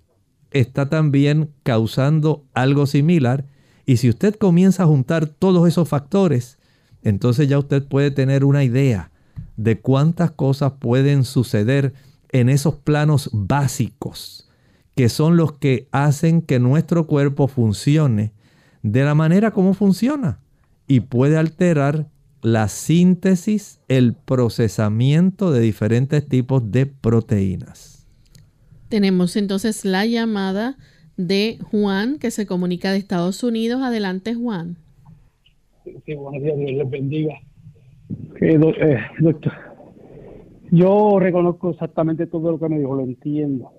está 0.50 0.88
también 0.88 1.50
causando 1.62 2.44
algo 2.54 2.86
similar. 2.86 3.46
Y 3.86 3.96
si 3.96 4.08
usted 4.08 4.36
comienza 4.36 4.84
a 4.84 4.86
juntar 4.86 5.26
todos 5.26 5.66
esos 5.66 5.88
factores, 5.88 6.58
entonces 7.02 7.48
ya 7.48 7.58
usted 7.58 7.86
puede 7.86 8.10
tener 8.10 8.44
una 8.44 8.62
idea 8.62 9.10
de 9.56 9.80
cuántas 9.80 10.30
cosas 10.30 10.74
pueden 10.78 11.24
suceder 11.24 11.94
en 12.30 12.48
esos 12.48 12.76
planos 12.76 13.30
básicos, 13.32 14.48
que 14.94 15.08
son 15.08 15.36
los 15.36 15.52
que 15.52 15.88
hacen 15.90 16.42
que 16.42 16.58
nuestro 16.58 17.06
cuerpo 17.06 17.48
funcione 17.48 18.32
de 18.82 19.04
la 19.04 19.14
manera 19.14 19.50
como 19.52 19.74
funciona 19.74 20.38
y 20.86 21.00
puede 21.00 21.36
alterar 21.36 22.06
la 22.42 22.68
síntesis, 22.68 23.80
el 23.88 24.14
procesamiento 24.14 25.52
de 25.52 25.60
diferentes 25.60 26.26
tipos 26.26 26.72
de 26.72 26.86
proteínas. 26.86 28.08
Tenemos 28.88 29.36
entonces 29.36 29.84
la 29.84 30.04
llamada 30.04 30.76
de 31.16 31.58
Juan 31.70 32.18
que 32.18 32.30
se 32.30 32.46
comunica 32.46 32.90
de 32.90 32.98
Estados 32.98 33.42
Unidos. 33.44 33.80
Adelante, 33.82 34.34
Juan. 34.34 34.76
Sí, 36.04 36.14
buenos 36.14 36.42
días, 36.42 36.58
Dios 36.58 36.72
les 36.72 36.90
bendiga. 36.90 37.34
Eh, 38.40 38.60
eh, 38.60 38.98
doctor, 39.20 39.52
yo 40.70 41.18
reconozco 41.20 41.70
exactamente 41.70 42.26
todo 42.26 42.50
lo 42.50 42.58
que 42.58 42.68
me 42.68 42.78
dijo, 42.78 42.94
lo 42.94 43.02
entiendo, 43.02 43.72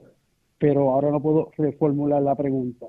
pero 0.58 0.92
ahora 0.92 1.12
no 1.12 1.22
puedo 1.22 1.52
reformular 1.58 2.22
la 2.22 2.36
pregunta. 2.36 2.88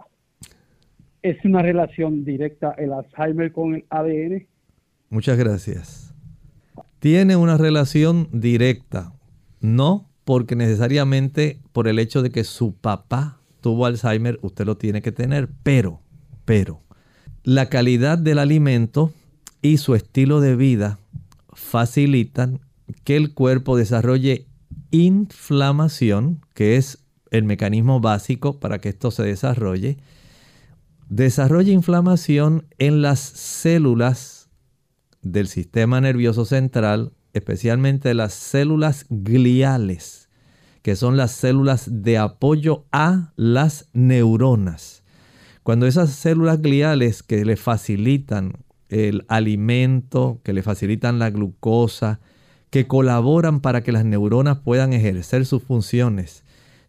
¿Es 1.25 1.43
una 1.43 1.63
relación 1.63 2.23
directa 2.23 2.75
el 2.77 2.93
Alzheimer 2.93 3.51
con 3.51 3.77
el 3.77 3.87
ADN? 3.89 4.47
Muchas 5.09 5.39
gracias. 5.39 6.15
Tiene 6.99 7.35
una 7.35 7.57
relación 7.57 8.29
directa, 8.31 9.15
no 9.59 10.11
porque 10.25 10.55
necesariamente 10.55 11.61
por 11.73 11.89
el 11.89 11.99
hecho 11.99 12.21
de 12.21 12.29
que 12.29 12.45
su 12.45 12.75
papá 12.75 13.41
tuvo 13.63 13.87
Alzheimer, 13.87 14.39
usted 14.43 14.67
lo 14.67 14.77
tiene 14.77 15.01
que 15.01 15.13
tener, 15.13 15.49
pero, 15.63 16.03
pero, 16.45 16.83
la 17.43 17.71
calidad 17.71 18.19
del 18.19 18.39
alimento 18.39 19.11
y 19.63 19.79
su 19.79 19.95
estilo 19.95 20.43
de 20.43 20.57
vida 20.57 20.99
facilitan 21.55 22.61
que 23.05 23.17
el 23.17 23.33
cuerpo 23.33 23.79
desarrolle 23.79 24.45
inflamación, 24.91 26.43
que 26.53 26.77
es 26.77 27.03
el 27.31 27.45
mecanismo 27.45 28.01
básico 28.01 28.61
para 28.61 28.79
que 28.79 28.91
esto 28.91 29.11
se 29.11 29.23
desarrolle, 29.23 29.97
desarrolla 31.09 31.73
inflamación 31.73 32.67
en 32.79 33.03
las 33.03 33.21
células 33.21 34.51
del 35.23 35.49
sistema 35.49 36.01
nervioso 36.01 36.45
central, 36.45 37.13
especialmente 37.33 38.15
las 38.15 38.35
células 38.35 39.07
gliales, 39.09 40.29
que 40.83 40.97
son 40.97 41.17
las 41.17 41.33
células 41.33 42.03
de 42.03 42.19
apoyo 42.19 42.85
a 42.93 43.33
las 43.37 43.89
neuronas. 43.93 45.03
Cuando 45.63 45.87
esas 45.87 46.11
células 46.11 46.61
gliales 46.61 47.23
que 47.23 47.45
le 47.45 47.57
facilitan 47.57 48.53
el 48.91 49.25
alimento, 49.29 50.41
que 50.45 50.53
le 50.53 50.63
facilitan 50.63 51.19
la 51.19 51.31
glucosa, 51.31 52.21
que 52.69 52.87
colaboran 52.87 53.61
para 53.61 53.83
que 53.83 53.93
las 53.93 54.05
neuronas 54.05 54.59
puedan 54.59 54.93
ejercer 54.93 55.47
sus 55.47 55.63
funciones, 55.63 56.44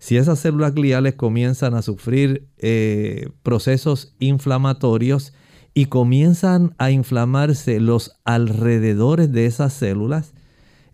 si 0.05 0.17
esas 0.17 0.37
células 0.37 0.75
gliales 0.75 1.15
comienzan 1.15 1.73
a 1.73 1.81
sufrir 1.81 2.47
eh, 2.59 3.29
procesos 3.41 4.15
inflamatorios 4.19 5.33
y 5.73 5.85
comienzan 5.85 6.75
a 6.77 6.91
inflamarse 6.91 7.79
los 7.79 8.11
alrededores 8.23 9.31
de 9.31 9.47
esas 9.47 9.73
células, 9.73 10.35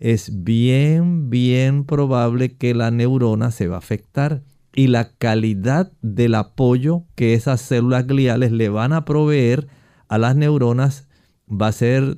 es 0.00 0.44
bien, 0.44 1.28
bien 1.28 1.84
probable 1.84 2.56
que 2.56 2.74
la 2.74 2.90
neurona 2.90 3.50
se 3.50 3.68
va 3.68 3.74
a 3.74 3.80
afectar 3.80 4.44
y 4.74 4.86
la 4.86 5.12
calidad 5.12 5.92
del 6.00 6.34
apoyo 6.34 7.04
que 7.14 7.34
esas 7.34 7.60
células 7.60 8.06
gliales 8.06 8.50
le 8.50 8.70
van 8.70 8.94
a 8.94 9.04
proveer 9.04 9.68
a 10.08 10.16
las 10.16 10.36
neuronas 10.36 11.06
va 11.46 11.66
a 11.66 11.72
ser 11.72 12.16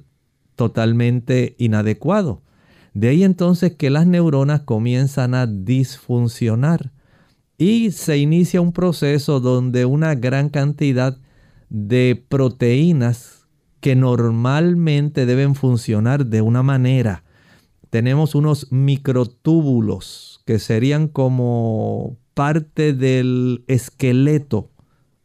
totalmente 0.55 1.57
inadecuado. 1.59 2.45
De 2.95 3.09
ahí 3.09 3.24
entonces 3.24 3.74
que 3.74 3.90
las 3.90 4.07
neuronas 4.07 4.61
comienzan 4.61 5.34
a 5.34 5.47
disfuncionar 5.47 6.92
y 7.59 7.90
se 7.90 8.18
inicia 8.18 8.61
un 8.61 8.72
proceso 8.72 9.40
donde 9.40 9.84
una 9.84 10.14
gran 10.14 10.49
cantidad 10.49 11.18
de 11.68 12.24
proteínas 12.28 13.49
que 13.80 13.97
normalmente 13.97 15.26
deben 15.26 15.57
funcionar 15.57 16.26
de 16.26 16.40
una 16.40 16.62
manera. 16.62 17.24
Tenemos 17.90 18.36
unos 18.36 18.70
microtúbulos 18.72 20.40
que 20.47 20.61
serían 20.61 21.09
como 21.09 22.16
parte 22.34 22.92
del 22.92 23.64
esqueleto, 23.66 24.70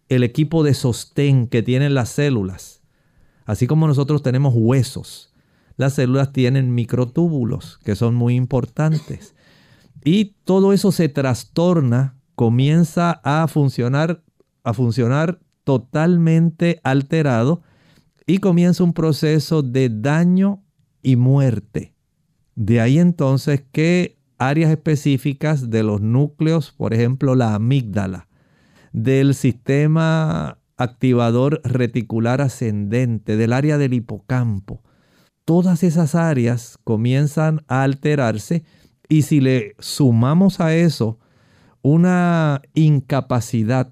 el 0.10 0.24
equipo 0.24 0.64
de 0.64 0.74
sostén 0.74 1.48
que 1.48 1.62
tienen 1.62 1.94
las 1.94 2.10
células. 2.10 2.82
Así 3.46 3.68
como 3.68 3.88
nosotros 3.88 4.24
tenemos 4.24 4.54
huesos, 4.56 5.34
las 5.80 5.94
células 5.94 6.34
tienen 6.34 6.76
microtúbulos 6.76 7.80
que 7.86 7.96
son 7.96 8.14
muy 8.14 8.36
importantes. 8.36 9.34
Y 10.04 10.36
todo 10.44 10.74
eso 10.74 10.92
se 10.92 11.08
trastorna, 11.08 12.18
comienza 12.36 13.22
a 13.24 13.48
funcionar, 13.48 14.22
a 14.66 14.74
funcionar 14.74 15.40
totalmente 15.64 16.82
alterado 16.84 17.62
y 18.28 18.40
comienza 18.40 18.84
un 18.84 18.92
proceso 18.92 19.62
de 19.62 19.88
daño 19.88 20.66
y 21.02 21.16
muerte. 21.16 21.96
De 22.56 22.82
ahí 22.82 23.00
entonces 23.00 23.64
que 23.72 24.18
áreas 24.38 24.72
específicas 24.72 25.70
de 25.70 25.84
los 25.84 26.02
núcleos, 26.02 26.74
por 26.74 26.94
ejemplo 26.94 27.36
la 27.36 27.56
amígdala, 27.56 28.28
del 28.92 29.34
sistema 29.34 30.60
activador 30.76 31.62
reticular 31.64 32.42
ascendente, 32.42 33.38
del 33.38 33.54
área 33.54 33.78
del 33.78 33.94
hipocampo. 33.94 34.84
Todas 35.50 35.82
esas 35.82 36.14
áreas 36.14 36.78
comienzan 36.84 37.62
a 37.68 37.82
alterarse 37.82 38.64
y 39.08 39.24
si 39.24 39.42
le 39.42 39.74
sumamos 39.80 40.60
a 40.60 40.76
eso 40.76 41.18
una 41.82 42.62
incapacidad 42.76 43.92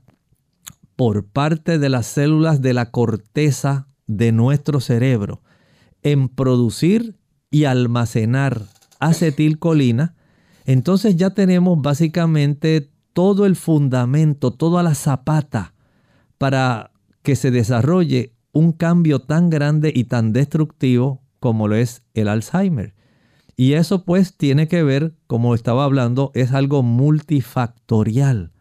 por 0.96 1.26
parte 1.26 1.80
de 1.80 1.90
las 1.90 2.06
células 2.06 2.62
de 2.62 2.76
la 2.76 2.92
corteza 2.92 3.88
de 4.06 4.32
nuestro 4.32 4.80
cerebro 4.80 5.42
en 6.04 6.30
producir 6.30 7.18
y 7.50 7.64
almacenar 7.64 8.62
acetilcolina, 9.00 10.14
entonces 10.66 11.16
ya 11.16 11.32
tenemos 11.32 11.82
básicamente 11.82 12.92
todo 13.14 13.48
el 13.48 13.56
fundamento, 13.56 14.52
toda 14.52 14.84
la 14.84 14.94
zapata 14.94 15.74
para 16.38 16.92
que 17.24 17.36
se 17.36 17.50
desarrolle 17.50 18.36
un 18.52 18.74
cambio 18.74 19.18
tan 19.18 19.50
grande 19.50 19.92
y 19.96 20.04
tan 20.04 20.34
destructivo 20.34 21.24
como 21.48 21.70
lo 21.70 21.78
es 21.78 22.04
el 22.14 22.28
Alzheimer. 22.28 22.94
Y 23.56 23.76
eso 23.76 24.04
pues 24.04 24.36
tiene 24.36 24.68
que 24.68 24.84
ver, 24.84 25.14
como 25.28 25.56
estaba 25.56 25.86
hablando, 25.86 26.30
es 26.36 26.52
algo 26.52 26.84
multifactorial. 26.84 28.52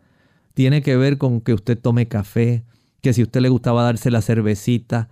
Tiene 0.54 0.82
que 0.82 0.96
ver 0.96 1.18
con 1.18 1.40
que 1.40 1.52
usted 1.52 1.76
tome 1.76 2.06
café, 2.06 2.62
que 3.00 3.12
si 3.12 3.24
usted 3.24 3.40
le 3.40 3.48
gustaba 3.48 3.82
darse 3.82 4.12
la 4.12 4.22
cervecita, 4.22 5.08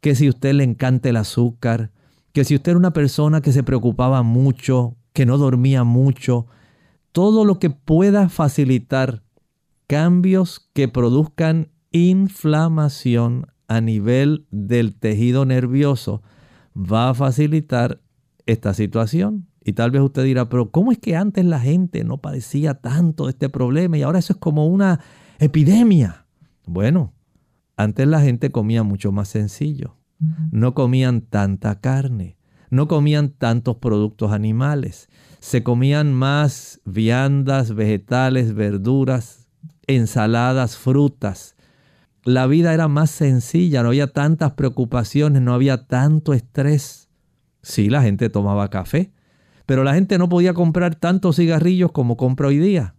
que 0.00 0.14
si 0.14 0.30
usted 0.30 0.54
le 0.54 0.64
encanta 0.64 1.10
el 1.10 1.18
azúcar, 1.18 1.90
que 2.32 2.46
si 2.46 2.54
usted 2.54 2.70
era 2.70 2.78
una 2.78 2.94
persona 2.94 3.42
que 3.42 3.52
se 3.52 3.62
preocupaba 3.62 4.22
mucho 4.22 4.96
que 5.12 5.26
no 5.26 5.36
dormía 5.36 5.84
mucho, 5.84 6.46
todo 7.12 7.44
lo 7.44 7.58
que 7.58 7.68
pueda 7.68 8.30
facilitar 8.30 9.24
cambios 9.86 10.70
que 10.72 10.88
produzcan 10.88 11.68
inflamación 11.92 13.48
a 13.68 13.82
nivel 13.82 14.46
del 14.50 14.94
tejido 14.94 15.44
nervioso 15.44 16.22
va 16.80 17.10
a 17.10 17.14
facilitar 17.14 18.00
esta 18.46 18.74
situación. 18.74 19.46
Y 19.62 19.74
tal 19.74 19.90
vez 19.90 20.02
usted 20.02 20.24
dirá, 20.24 20.48
pero 20.48 20.70
¿cómo 20.70 20.90
es 20.90 20.98
que 20.98 21.16
antes 21.16 21.44
la 21.44 21.60
gente 21.60 22.02
no 22.04 22.18
padecía 22.18 22.74
tanto 22.74 23.26
de 23.26 23.30
este 23.32 23.48
problema 23.48 23.98
y 23.98 24.02
ahora 24.02 24.18
eso 24.18 24.32
es 24.32 24.38
como 24.38 24.66
una 24.66 25.00
epidemia? 25.38 26.26
Bueno, 26.66 27.12
antes 27.76 28.06
la 28.06 28.20
gente 28.20 28.50
comía 28.50 28.82
mucho 28.82 29.12
más 29.12 29.28
sencillo. 29.28 29.96
No 30.50 30.74
comían 30.74 31.22
tanta 31.22 31.80
carne 31.80 32.36
no 32.70 32.86
comían 32.86 33.30
tantos 33.30 33.76
productos 33.76 34.32
animales, 34.32 35.10
se 35.40 35.62
comían 35.62 36.14
más 36.14 36.80
viandas, 36.84 37.74
vegetales, 37.74 38.54
verduras, 38.54 39.48
ensaladas, 39.86 40.76
frutas. 40.76 41.56
La 42.24 42.46
vida 42.46 42.74
era 42.74 42.86
más 42.86 43.10
sencilla, 43.10 43.82
no 43.82 43.88
había 43.88 44.12
tantas 44.12 44.52
preocupaciones, 44.52 45.40
no 45.40 45.54
había 45.54 45.86
tanto 45.86 46.34
estrés. 46.34 47.08
Sí, 47.62 47.88
la 47.88 48.02
gente 48.02 48.28
tomaba 48.28 48.68
café, 48.68 49.12
pero 49.64 49.84
la 49.84 49.94
gente 49.94 50.18
no 50.18 50.28
podía 50.28 50.52
comprar 50.52 50.94
tantos 50.96 51.36
cigarrillos 51.36 51.92
como 51.92 52.16
compra 52.16 52.48
hoy 52.48 52.58
día. 52.58 52.94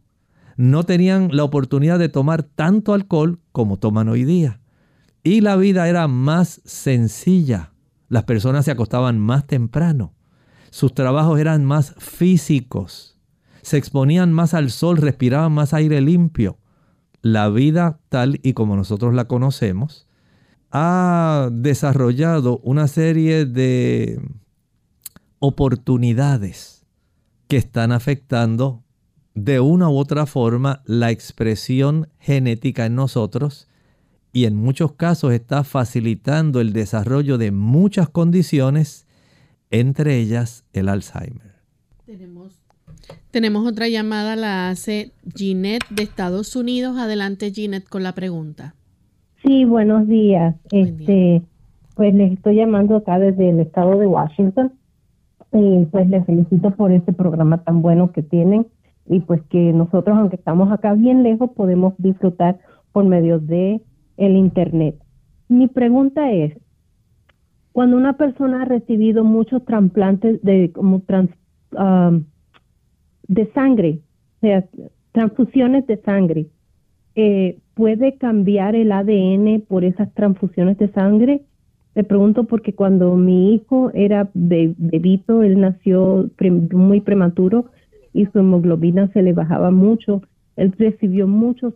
No 0.58 0.84
tenían 0.84 1.30
la 1.32 1.44
oportunidad 1.44 2.00
de 2.00 2.10
tomar 2.10 2.44
tanto 2.44 2.94
alcohol 2.94 3.40
como 3.52 3.78
toman 3.78 4.10
hoy 4.10 4.26
día. 4.26 4.60
Y 5.24 5.42
la 5.42 5.56
vida 5.56 5.88
era 5.88 6.08
más 6.08 6.62
sencilla. 6.66 7.74
Las 8.10 8.24
personas 8.24 8.66
se 8.66 8.72
acostaban 8.72 9.20
más 9.20 9.46
temprano. 9.46 10.14
Sus 10.72 10.94
trabajos 10.94 11.40
eran 11.40 11.64
más 11.64 11.94
físicos. 11.98 13.20
Se 13.62 13.78
exponían 13.78 14.34
más 14.34 14.54
al 14.54 14.72
sol, 14.72 14.98
respiraban 14.98 15.52
más 15.52 15.74
aire 15.74 16.02
limpio. 16.02 16.58
La 17.22 17.50
vida 17.50 18.00
tal 18.10 18.40
y 18.44 18.54
como 18.54 18.76
nosotros 18.76 19.14
la 19.14 19.26
conocemos 19.26 20.08
ha 20.72 21.50
desarrollado 21.52 22.60
una 22.64 22.88
serie 22.88 23.46
de 23.46 24.22
oportunidades 25.40 26.86
que 27.48 27.58
están 27.58 27.92
afectando 27.92 28.84
de 29.34 29.60
una 29.60 29.90
u 29.90 29.98
otra 29.98 30.26
forma 30.26 30.82
la 30.86 31.12
expresión 31.12 32.10
genética 32.20 32.86
en 32.86 32.96
nosotros 32.96 33.68
y 34.34 34.46
en 34.46 34.56
muchos 34.56 34.94
casos 34.94 35.34
está 35.34 35.64
facilitando 35.64 36.62
el 36.62 36.74
desarrollo 36.74 37.38
de 37.38 37.52
muchas 37.52 38.08
condiciones, 38.10 39.08
entre 39.70 40.18
ellas 40.18 40.64
el 40.74 40.88
Alzheimer. 40.88 41.56
Tenemos, 42.06 42.61
otra 43.66 43.88
llamada, 43.88 44.36
la 44.36 44.70
hace 44.70 45.12
Ginette 45.36 45.88
de 45.90 46.04
Estados 46.04 46.56
Unidos. 46.56 46.98
Adelante 46.98 47.52
Ginette 47.52 47.88
con 47.88 48.04
la 48.04 48.14
pregunta. 48.14 48.76
Sí, 49.44 49.66
buenos 49.66 50.08
días. 50.08 50.56
este, 50.72 51.42
Pues 51.96 52.14
les 52.14 52.34
estoy 52.34 52.56
llamando 52.56 52.98
acá 52.98 53.20
desde 53.20 53.50
el 53.50 53.60
estado 53.60 53.98
de 53.98 54.08
Washington 54.08 54.74
y 55.54 55.86
pues 55.86 56.10
les 56.10 56.26
felicito 56.26 56.72
por 56.72 56.92
este 56.92 57.14
programa 57.14 57.64
tan 57.64 57.82
bueno 57.82 58.12
que 58.12 58.22
tienen 58.22 58.68
y 59.08 59.20
pues 59.22 59.42
que 59.50 59.74
nosotros, 59.74 60.18
aunque 60.18 60.36
estamos 60.36 60.72
acá 60.72 60.94
bien 60.94 61.24
lejos, 61.24 61.52
podemos 61.52 61.94
disfrutar 61.98 62.60
por 62.92 63.06
medio 63.06 63.40
de 63.40 63.82
el 64.18 64.36
Internet. 64.36 64.96
Mi 65.50 65.68
pregunta 65.68 66.32
es, 66.32 66.58
cuando 67.72 67.98
una 67.98 68.14
persona 68.14 68.62
ha 68.62 68.66
recibido 68.66 69.24
muchos 69.24 69.64
trasplantes 69.66 70.42
de, 70.44 70.72
como 70.74 71.02
de 73.32 73.52
sangre, 73.54 74.00
o 74.38 74.40
sea, 74.42 74.66
transfusiones 75.12 75.88
de 75.88 75.98
sangre, 75.98 76.46
eh, 77.16 77.58
¿puede 77.74 78.18
cambiar 78.18 78.76
el 78.76 78.92
ADN 78.92 79.62
por 79.68 79.84
esas 79.84 80.14
transfusiones 80.14 80.78
de 80.78 80.90
sangre? 80.90 81.42
Le 81.96 82.04
pregunto 82.04 82.46
porque 82.46 82.74
cuando 82.74 83.16
mi 83.16 83.54
hijo 83.54 83.92
era 83.94 84.30
bebito, 84.34 85.44
él 85.44 85.60
nació 85.60 86.30
muy 86.72 87.02
prematuro 87.02 87.66
y 88.14 88.26
su 88.28 88.40
hemoglobina 88.40 89.08
se 89.14 89.22
le 89.22 89.34
bajaba 89.34 89.72
mucho. 89.72 90.22
Él 90.56 90.74
recibió 90.78 91.28
muchos 91.28 91.74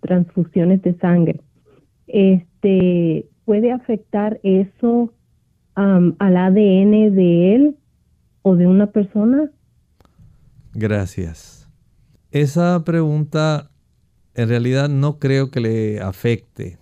transfusiones 0.00 0.82
de 0.82 0.94
sangre 0.94 1.40
este, 2.12 3.26
puede 3.44 3.72
afectar 3.72 4.40
eso 4.42 5.12
al 5.74 6.36
ADN 6.36 7.14
de 7.14 7.54
él 7.54 7.76
o 8.42 8.56
de 8.56 8.66
una 8.66 8.88
persona? 8.88 9.50
Gracias. 10.74 11.68
Esa 12.30 12.84
pregunta 12.84 13.70
en 14.34 14.48
realidad 14.48 14.88
no 14.88 15.18
creo 15.18 15.50
que 15.50 15.60
le 15.60 16.00
afecte 16.00 16.78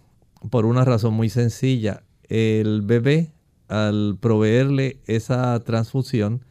por 0.51 0.67
una 0.67 0.85
razón 0.85 1.15
muy 1.15 1.29
sencilla. 1.31 2.03
El 2.29 2.83
bebé, 2.83 3.33
al 3.69 4.19
proveerle 4.21 5.01
esa 5.07 5.59
transfusión, 5.61 6.45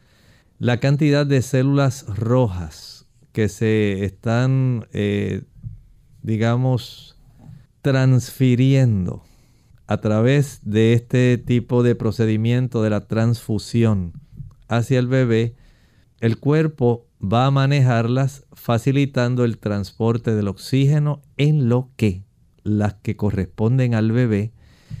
la 0.58 0.80
cantidad 0.80 1.24
de 1.24 1.42
células 1.42 2.04
rojas 2.08 3.06
que 3.32 3.48
se 3.48 4.04
están, 4.04 4.86
eh, 4.92 5.42
digamos, 6.22 7.16
transfiriendo 7.82 9.22
a 9.86 9.98
través 9.98 10.60
de 10.64 10.92
este 10.92 11.38
tipo 11.38 11.82
de 11.82 11.94
procedimiento 11.94 12.82
de 12.82 12.90
la 12.90 13.06
transfusión 13.06 14.12
hacia 14.66 14.98
el 14.98 15.06
bebé, 15.06 15.54
el 16.20 16.38
cuerpo 16.38 17.07
va 17.22 17.46
a 17.46 17.50
manejarlas 17.50 18.44
facilitando 18.52 19.44
el 19.44 19.58
transporte 19.58 20.34
del 20.34 20.48
oxígeno 20.48 21.22
en 21.36 21.68
lo 21.68 21.90
que 21.96 22.24
las 22.62 22.94
que 22.94 23.16
corresponden 23.16 23.94
al 23.94 24.12
bebé 24.12 24.52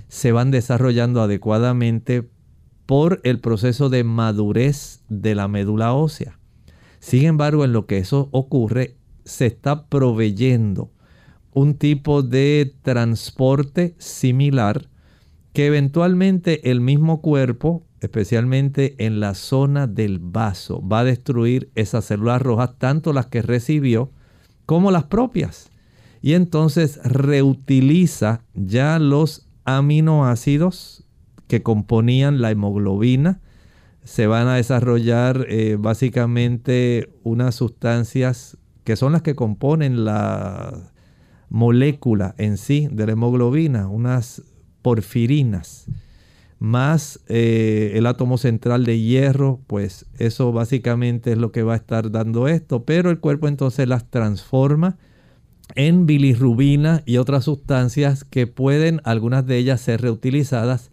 se 0.08 0.32
van 0.32 0.50
desarrollando 0.50 1.22
adecuadamente 1.22 2.28
por 2.86 3.20
el 3.24 3.40
proceso 3.40 3.90
de 3.90 4.04
madurez 4.04 5.02
de 5.08 5.34
la 5.34 5.48
médula 5.48 5.92
ósea. 5.92 6.38
Sin 7.00 7.26
embargo, 7.26 7.64
en 7.64 7.72
lo 7.72 7.86
que 7.86 7.98
eso 7.98 8.28
ocurre, 8.32 8.96
se 9.24 9.46
está 9.46 9.86
proveyendo 9.88 10.90
un 11.52 11.74
tipo 11.74 12.22
de 12.22 12.74
transporte 12.82 13.94
similar 13.98 14.88
que 15.52 15.66
eventualmente 15.66 16.70
el 16.70 16.80
mismo 16.80 17.20
cuerpo, 17.20 17.84
especialmente 18.00 18.94
en 19.04 19.20
la 19.20 19.34
zona 19.34 19.86
del 19.86 20.18
vaso, 20.18 20.86
va 20.86 21.00
a 21.00 21.04
destruir 21.04 21.70
esas 21.74 22.04
células 22.06 22.42
rojas, 22.42 22.70
tanto 22.78 23.12
las 23.12 23.26
que 23.26 23.42
recibió 23.42 24.10
como 24.66 24.90
las 24.90 25.04
propias. 25.04 25.70
Y 26.20 26.34
entonces 26.34 27.00
reutiliza 27.04 28.42
ya 28.54 28.98
los 28.98 29.48
aminoácidos 29.64 31.04
que 31.46 31.62
componían 31.62 32.40
la 32.40 32.50
hemoglobina. 32.50 33.40
Se 34.04 34.26
van 34.26 34.48
a 34.48 34.56
desarrollar 34.56 35.46
eh, 35.48 35.76
básicamente 35.78 37.12
unas 37.22 37.54
sustancias 37.54 38.56
que 38.84 38.96
son 38.96 39.12
las 39.12 39.22
que 39.22 39.34
componen 39.34 40.04
la 40.04 40.92
molécula 41.50 42.34
en 42.38 42.56
sí 42.56 42.88
de 42.90 43.06
la 43.06 43.12
hemoglobina, 43.12 43.88
unas 43.88 44.42
porfirinas, 44.82 45.86
más 46.58 47.20
eh, 47.28 47.92
el 47.94 48.06
átomo 48.06 48.36
central 48.36 48.84
de 48.84 49.00
hierro, 49.00 49.60
pues 49.66 50.06
eso 50.18 50.52
básicamente 50.52 51.32
es 51.32 51.38
lo 51.38 51.52
que 51.52 51.62
va 51.62 51.74
a 51.74 51.76
estar 51.76 52.10
dando 52.10 52.48
esto, 52.48 52.84
pero 52.84 53.10
el 53.10 53.20
cuerpo 53.20 53.48
entonces 53.48 53.88
las 53.88 54.10
transforma 54.10 54.96
en 55.74 56.06
bilirrubina 56.06 57.02
y 57.06 57.18
otras 57.18 57.44
sustancias 57.44 58.24
que 58.24 58.46
pueden, 58.46 59.00
algunas 59.04 59.46
de 59.46 59.58
ellas, 59.58 59.80
ser 59.80 60.00
reutilizadas, 60.00 60.90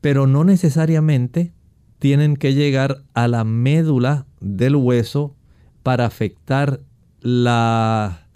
pero 0.00 0.26
no 0.26 0.44
necesariamente 0.44 1.52
tienen 1.98 2.36
que 2.36 2.54
llegar 2.54 3.02
a 3.14 3.26
la 3.26 3.44
médula 3.44 4.26
del 4.40 4.76
hueso 4.76 5.34
para 5.82 6.06
afectar 6.06 6.80
la 7.20 8.26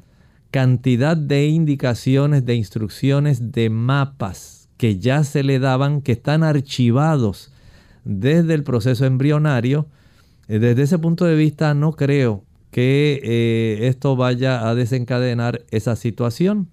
cantidad 0.51 1.17
de 1.17 1.47
indicaciones, 1.47 2.45
de 2.45 2.55
instrucciones, 2.55 3.53
de 3.53 3.69
mapas 3.71 4.56
que 4.77 4.99
ya 4.99 5.25
se 5.25 5.43
le 5.43 5.59
daban, 5.59 6.03
que 6.03 6.13
están 6.13 6.43
archivados 6.43 7.53
desde 8.05 8.55
el 8.55 8.63
proceso 8.63 9.05
embrionario. 9.05 9.87
Eh, 10.49 10.59
desde 10.59 10.83
ese 10.83 10.99
punto 10.99 11.25
de 11.25 11.37
vista 11.37 11.75
no 11.75 11.93
creo 11.93 12.45
que 12.71 13.21
eh, 13.23 13.89
esto 13.89 14.17
vaya 14.17 14.69
a 14.69 14.75
desencadenar 14.75 15.65
esa 15.71 15.97
situación. 15.97 16.69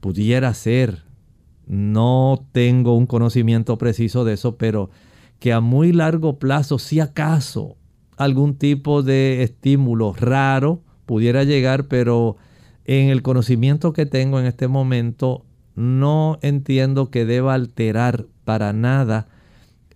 Pudiera 0.00 0.52
ser, 0.54 1.02
no 1.66 2.46
tengo 2.52 2.96
un 2.96 3.06
conocimiento 3.06 3.78
preciso 3.78 4.24
de 4.24 4.34
eso, 4.34 4.56
pero 4.56 4.90
que 5.38 5.52
a 5.52 5.60
muy 5.60 5.92
largo 5.92 6.38
plazo, 6.38 6.78
si 6.78 7.00
acaso 7.00 7.76
algún 8.16 8.56
tipo 8.56 9.02
de 9.02 9.42
estímulo 9.42 10.14
raro 10.18 10.82
pudiera 11.06 11.44
llegar, 11.44 11.88
pero 11.88 12.36
en 12.84 13.08
el 13.10 13.22
conocimiento 13.22 13.92
que 13.92 14.06
tengo 14.06 14.40
en 14.40 14.46
este 14.46 14.68
momento, 14.68 15.44
no 15.76 16.38
entiendo 16.42 17.10
que 17.10 17.24
deba 17.24 17.54
alterar 17.54 18.26
para 18.44 18.72
nada 18.72 19.28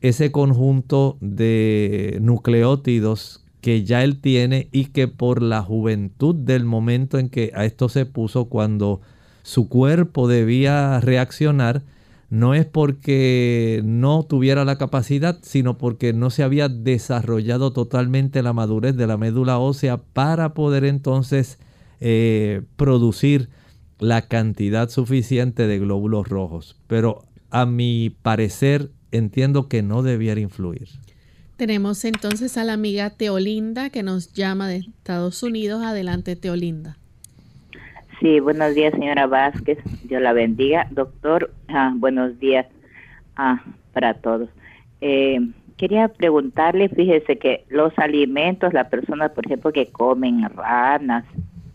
ese 0.00 0.30
conjunto 0.30 1.16
de 1.20 2.18
nucleótidos 2.20 3.44
que 3.60 3.84
ya 3.84 4.04
él 4.04 4.20
tiene 4.20 4.68
y 4.72 4.86
que 4.86 5.08
por 5.08 5.42
la 5.42 5.62
juventud 5.62 6.34
del 6.34 6.64
momento 6.64 7.18
en 7.18 7.28
que 7.28 7.50
a 7.54 7.64
esto 7.64 7.88
se 7.88 8.06
puso 8.06 8.46
cuando 8.46 9.00
su 9.42 9.68
cuerpo 9.68 10.28
debía 10.28 11.00
reaccionar, 11.00 11.82
no 12.30 12.54
es 12.54 12.66
porque 12.66 13.80
no 13.84 14.22
tuviera 14.22 14.64
la 14.64 14.76
capacidad, 14.76 15.38
sino 15.42 15.78
porque 15.78 16.12
no 16.12 16.30
se 16.30 16.42
había 16.42 16.68
desarrollado 16.68 17.72
totalmente 17.72 18.42
la 18.42 18.52
madurez 18.52 18.96
de 18.96 19.06
la 19.06 19.16
médula 19.16 19.58
ósea 19.58 19.96
para 19.96 20.54
poder 20.54 20.84
entonces 20.84 21.58
eh, 22.00 22.62
producir 22.76 23.48
la 23.98 24.22
cantidad 24.22 24.88
suficiente 24.88 25.66
de 25.66 25.78
glóbulos 25.78 26.28
rojos. 26.28 26.80
Pero 26.86 27.22
a 27.50 27.66
mi 27.66 28.10
parecer 28.22 28.90
entiendo 29.10 29.68
que 29.68 29.82
no 29.82 30.02
debiera 30.02 30.40
influir. 30.40 30.88
Tenemos 31.56 32.04
entonces 32.04 32.56
a 32.56 32.64
la 32.64 32.74
amiga 32.74 33.10
Teolinda 33.10 33.90
que 33.90 34.02
nos 34.02 34.32
llama 34.32 34.68
de 34.68 34.76
Estados 34.76 35.42
Unidos. 35.42 35.82
Adelante, 35.82 36.36
Teolinda. 36.36 36.96
Sí, 38.20 38.40
buenos 38.40 38.74
días, 38.74 38.92
señora 38.94 39.26
Vázquez. 39.26 39.78
Dios 40.04 40.22
la 40.22 40.32
bendiga. 40.32 40.86
Doctor, 40.90 41.52
ah, 41.68 41.92
buenos 41.96 42.38
días 42.38 42.66
ah, 43.36 43.62
para 43.92 44.14
todos. 44.14 44.48
Eh, 45.00 45.40
quería 45.76 46.08
preguntarle, 46.08 46.88
fíjese 46.88 47.38
que 47.38 47.64
los 47.68 47.96
alimentos, 47.98 48.72
las 48.72 48.88
personas, 48.88 49.30
por 49.30 49.46
ejemplo, 49.46 49.72
que 49.72 49.90
comen 49.90 50.48
ranas, 50.50 51.24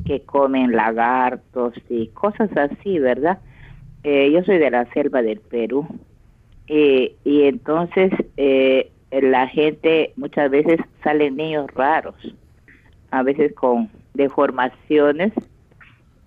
que 0.05 0.21
comen 0.21 0.73
lagartos 0.73 1.73
y 1.89 2.07
cosas 2.07 2.49
así, 2.57 2.99
¿verdad? 2.99 3.39
Eh, 4.03 4.31
yo 4.31 4.43
soy 4.43 4.57
de 4.57 4.69
la 4.69 4.85
selva 4.93 5.21
del 5.21 5.39
Perú. 5.39 5.87
Eh, 6.67 7.15
y 7.23 7.43
entonces 7.43 8.11
eh, 8.37 8.91
la 9.11 9.47
gente 9.47 10.13
muchas 10.15 10.49
veces 10.49 10.79
salen 11.03 11.35
niños 11.35 11.67
raros, 11.73 12.15
a 13.11 13.23
veces 13.23 13.53
con 13.53 13.89
deformaciones 14.13 15.33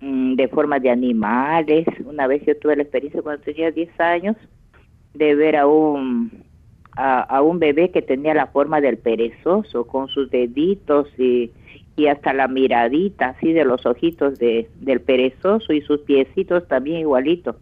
mm, 0.01 0.35
de 0.35 0.47
forma 0.47 0.79
de 0.79 0.89
animales. 0.89 1.85
Una 2.05 2.27
vez 2.27 2.43
yo 2.45 2.57
tuve 2.57 2.75
la 2.75 2.83
experiencia 2.83 3.21
cuando 3.21 3.43
tenía 3.43 3.71
10 3.71 3.99
años 3.99 4.35
de 5.13 5.35
ver 5.35 5.55
a 5.55 5.67
un 5.67 6.45
a, 6.99 7.41
un 7.43 7.59
bebé 7.59 7.91
que 7.91 8.01
tenía 8.01 8.33
la 8.33 8.47
forma 8.47 8.81
del 8.81 8.97
perezoso 8.97 9.85
con 9.85 10.07
sus 10.07 10.31
deditos 10.31 11.07
y, 11.19 11.51
y 11.97 12.07
hasta 12.07 12.31
la 12.31 12.47
miradita 12.47 13.29
así 13.29 13.51
de 13.51 13.65
los 13.65 13.85
ojitos 13.85 14.37
de, 14.37 14.69
del 14.79 15.01
perezoso 15.01 15.73
y 15.73 15.81
sus 15.81 16.01
piecitos 16.01 16.67
también 16.67 16.99
igualito. 16.99 17.57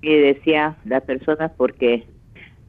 Y 0.00 0.14
decía 0.14 0.76
las 0.84 1.02
personas 1.02 1.50
porque 1.56 2.04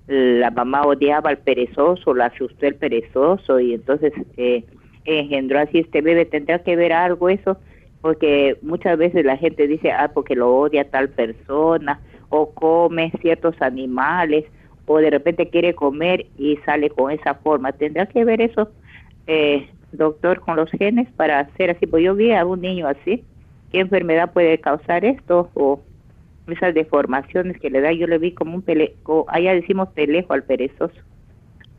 la 0.08 0.50
mamá 0.52 0.82
odiaba 0.86 1.30
al 1.30 1.38
perezoso, 1.38 2.16
la 2.16 2.26
asustó 2.26 2.66
el 2.66 2.76
perezoso 2.76 3.60
y 3.60 3.74
entonces 3.76 4.12
eh, 4.38 4.64
engendró 5.06 5.60
así 5.60 5.80
este 5.80 6.02
bebé. 6.02 6.26
Tendrá 6.26 6.64
que 6.64 6.76
ver 6.76 6.94
algo 6.94 7.30
eso, 7.30 7.58
porque 8.02 8.58
muchas 8.64 8.98
veces 8.98 9.24
la 9.24 9.38
gente 9.38 9.68
dice, 9.68 9.92
ah, 9.92 10.12
porque 10.12 10.36
lo 10.36 10.56
odia 10.56 10.90
tal 10.90 11.10
persona, 11.10 12.00
o 12.30 12.54
come 12.54 13.12
ciertos 13.22 13.62
animales, 13.62 14.46
o 14.88 14.98
de 14.98 15.12
repente 15.12 15.50
quiere 15.50 15.76
comer 15.76 16.26
y 16.38 16.58
sale 16.66 16.90
con 16.90 17.12
esa 17.12 17.36
forma. 17.36 17.72
Tendrá 17.74 18.08
que 18.08 18.26
ver 18.26 18.42
eso, 18.42 18.72
eh, 19.28 19.68
doctor, 19.92 20.40
con 20.40 20.56
los 20.56 20.70
genes 20.72 21.08
para 21.16 21.40
hacer 21.40 21.72
así. 21.72 21.88
Pues 21.88 22.04
yo 22.04 22.16
vi 22.16 22.32
a 22.32 22.46
un 22.46 22.62
niño 22.62 22.88
así. 22.88 23.24
¿Qué 23.72 23.80
enfermedad 23.80 24.32
puede 24.32 24.60
causar 24.60 25.06
esto? 25.06 25.50
O 25.54 25.82
esas 26.52 26.74
deformaciones 26.74 27.60
que 27.60 27.70
le 27.70 27.82
da, 27.82 27.92
yo 27.92 28.08
le 28.08 28.18
vi 28.18 28.34
como 28.34 28.56
un 28.56 28.62
pelejo, 28.62 29.26
allá 29.28 29.54
decimos 29.54 29.90
pelejo 29.90 30.34
al 30.34 30.44
perezoso. 30.44 30.96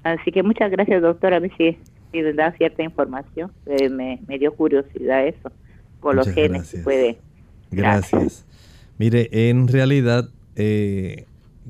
Así 0.02 0.30
que 0.30 0.42
muchas 0.42 0.70
gracias, 0.70 1.02
doctora, 1.02 1.38
a 1.38 1.40
mí 1.40 1.50
sí, 1.56 1.78
sí 2.12 2.22
me 2.22 2.32
da 2.32 2.52
cierta 2.52 2.82
información, 2.82 3.50
eh, 3.66 3.88
me, 3.88 4.20
dio 4.38 4.54
curiosidad 4.54 5.26
eso, 5.26 5.50
con 6.00 6.16
los 6.16 6.28
genes 6.28 6.76
puede. 6.84 7.18
Gracias. 7.70 8.46
Mire, 8.98 9.28
en 9.32 9.68
realidad, 9.68 10.28
eh, 10.56 11.26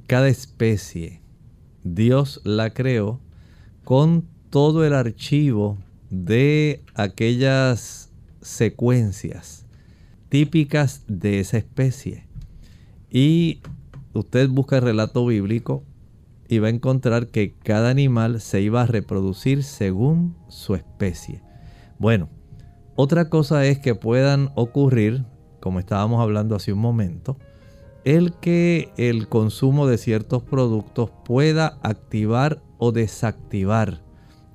cada 0.07 0.29
especie, 0.29 1.21
Dios 1.85 2.41
la 2.45 2.71
creó 2.71 3.21
con 3.85 4.25
todo 4.51 4.85
el 4.85 4.95
archivo 4.95 5.79
de 6.11 6.83
aquellas 6.95 8.11
secuencias 8.41 9.67
típicas 10.29 11.05
de 11.07 11.41
esa 11.41 11.59
especie 11.59 12.27
y 13.11 13.61
usted 14.13 14.49
busca 14.49 14.77
el 14.77 14.83
relato 14.83 15.25
bíblico 15.27 15.85
y 16.49 16.59
va 16.59 16.69
a 16.69 16.71
encontrar 16.71 17.29
que 17.29 17.55
cada 17.55 17.91
animal 17.91 18.41
se 18.41 18.61
iba 18.61 18.83
a 18.83 18.87
reproducir 18.87 19.63
según 19.63 20.37
su 20.49 20.75
especie. 20.75 21.43
Bueno, 21.99 22.31
otra 22.97 23.29
cosa 23.29 23.67
es 23.67 23.79
que 23.79 23.95
puedan 23.95 24.51
ocurrir, 24.55 25.25
como 25.61 25.79
estábamos 25.79 26.23
hablando 26.23 26.57
hace 26.57 26.73
un 26.73 26.79
momento, 26.79 27.37
el 28.05 28.33
que 28.35 28.91
el 28.97 29.29
consumo 29.29 29.87
de 29.87 29.99
ciertos 29.99 30.43
productos 30.43 31.11
pueda 31.25 31.79
activar 31.83 32.63
o 32.79 32.93
desactivar 32.93 34.03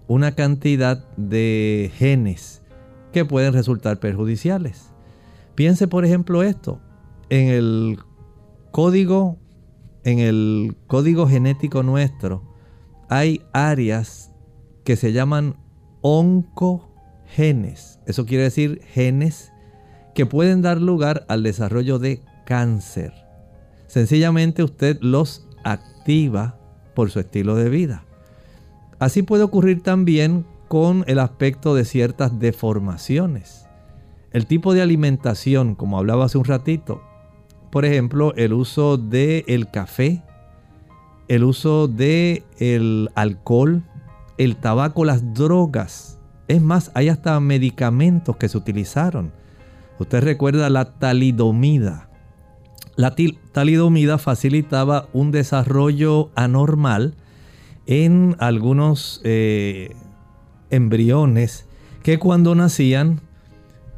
una 0.07 0.35
cantidad 0.35 1.07
de 1.17 1.91
genes 1.95 2.61
que 3.11 3.25
pueden 3.25 3.53
resultar 3.53 3.99
perjudiciales. 3.99 4.91
Piense 5.55 5.87
por 5.87 6.05
ejemplo 6.05 6.43
esto, 6.43 6.79
en 7.29 7.49
el 7.49 7.99
código 8.71 9.37
en 10.03 10.19
el 10.19 10.75
código 10.87 11.27
genético 11.27 11.81
nuestro 11.81 12.43
hay 13.09 13.41
áreas 13.53 14.31
que 14.83 14.95
se 14.95 15.13
llaman 15.13 15.55
oncogenes. 16.01 17.99
Eso 18.05 18.25
quiere 18.25 18.43
decir 18.43 18.81
genes 18.91 19.51
que 20.13 20.25
pueden 20.25 20.61
dar 20.61 20.81
lugar 20.81 21.25
al 21.29 21.43
desarrollo 21.43 21.99
de 21.99 22.21
cáncer. 22.45 23.13
Sencillamente 23.87 24.63
usted 24.63 24.97
los 25.01 25.47
activa 25.63 26.59
por 26.95 27.11
su 27.11 27.19
estilo 27.19 27.55
de 27.55 27.69
vida. 27.69 28.05
Así 28.99 29.21
puede 29.23 29.43
ocurrir 29.43 29.81
también 29.81 30.45
con 30.67 31.03
el 31.07 31.19
aspecto 31.19 31.75
de 31.75 31.85
ciertas 31.85 32.39
deformaciones. 32.39 33.67
El 34.31 34.47
tipo 34.47 34.73
de 34.73 34.81
alimentación, 34.81 35.75
como 35.75 35.97
hablaba 35.97 36.25
hace 36.25 36.37
un 36.37 36.45
ratito, 36.45 37.01
por 37.71 37.85
ejemplo, 37.85 38.33
el 38.35 38.53
uso 38.53 38.97
del 38.97 39.43
el 39.47 39.69
café, 39.69 40.23
el 41.27 41.43
uso 41.43 41.87
del 41.87 42.43
el 42.57 43.09
alcohol, 43.15 43.83
el 44.37 44.55
tabaco, 44.55 45.05
las 45.05 45.33
drogas. 45.33 46.19
Es 46.47 46.61
más, 46.61 46.91
hay 46.93 47.09
hasta 47.09 47.39
medicamentos 47.39 48.35
que 48.37 48.49
se 48.49 48.57
utilizaron. 48.57 49.31
Usted 49.99 50.23
recuerda 50.23 50.69
la 50.69 50.85
talidomida. 50.85 52.09
La 52.95 53.15
talidomida 53.51 54.17
facilitaba 54.17 55.07
un 55.13 55.31
desarrollo 55.31 56.29
anormal 56.35 57.15
en 57.85 58.35
algunos 58.39 59.21
eh, 59.23 59.95
embriones 60.69 61.65
que 62.01 62.19
cuando 62.19 62.55
nacían 62.55 63.21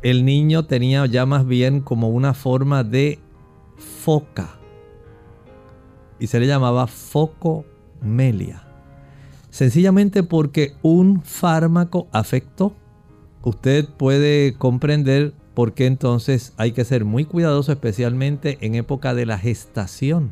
el 0.02 0.26
niño 0.26 0.66
tenía 0.66 1.06
ya 1.08 1.26
más 1.26 1.48
bien 1.48 1.82
como 1.82 2.10
una 2.10 2.34
forma 2.34 2.84
de 2.84 3.20
foca 3.78 4.56
y 6.20 6.28
se 6.28 6.40
le 6.40 6.48
llamaba 6.48 6.88
focomelia. 6.88 8.64
Sencillamente 9.50 10.24
porque 10.24 10.76
un 10.82 11.22
fármaco 11.24 12.08
afectó. 12.12 12.76
Usted 13.42 13.88
puede 13.88 14.56
comprender 14.58 15.34
por 15.54 15.74
qué 15.74 15.86
entonces 15.86 16.54
hay 16.58 16.74
que 16.74 16.84
ser 16.84 17.06
muy 17.06 17.26
cuidadoso 17.26 17.72
especialmente 17.72 18.58
en 18.62 18.76
época 18.76 19.14
de 19.14 19.26
la 19.26 19.38
gestación. 19.38 20.32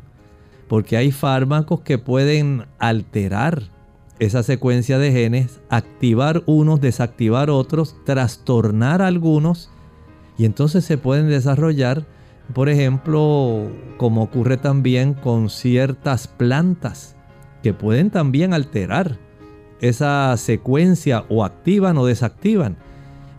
Porque 0.68 0.96
hay 0.96 1.12
fármacos 1.12 1.80
que 1.80 1.98
pueden 1.98 2.66
alterar 2.78 3.62
esa 4.18 4.42
secuencia 4.42 4.98
de 4.98 5.12
genes, 5.12 5.60
activar 5.68 6.42
unos, 6.46 6.80
desactivar 6.80 7.50
otros, 7.50 7.96
trastornar 8.04 9.02
algunos 9.02 9.70
y 10.38 10.44
entonces 10.44 10.84
se 10.84 10.98
pueden 10.98 11.28
desarrollar, 11.28 12.04
por 12.52 12.68
ejemplo, 12.68 13.70
como 13.96 14.22
ocurre 14.22 14.56
también 14.56 15.14
con 15.14 15.50
ciertas 15.50 16.28
plantas 16.28 17.16
que 17.62 17.72
pueden 17.72 18.10
también 18.10 18.52
alterar 18.52 19.18
esa 19.80 20.36
secuencia 20.36 21.24
o 21.28 21.44
activan 21.44 21.96
o 21.98 22.06
desactivan. 22.06 22.76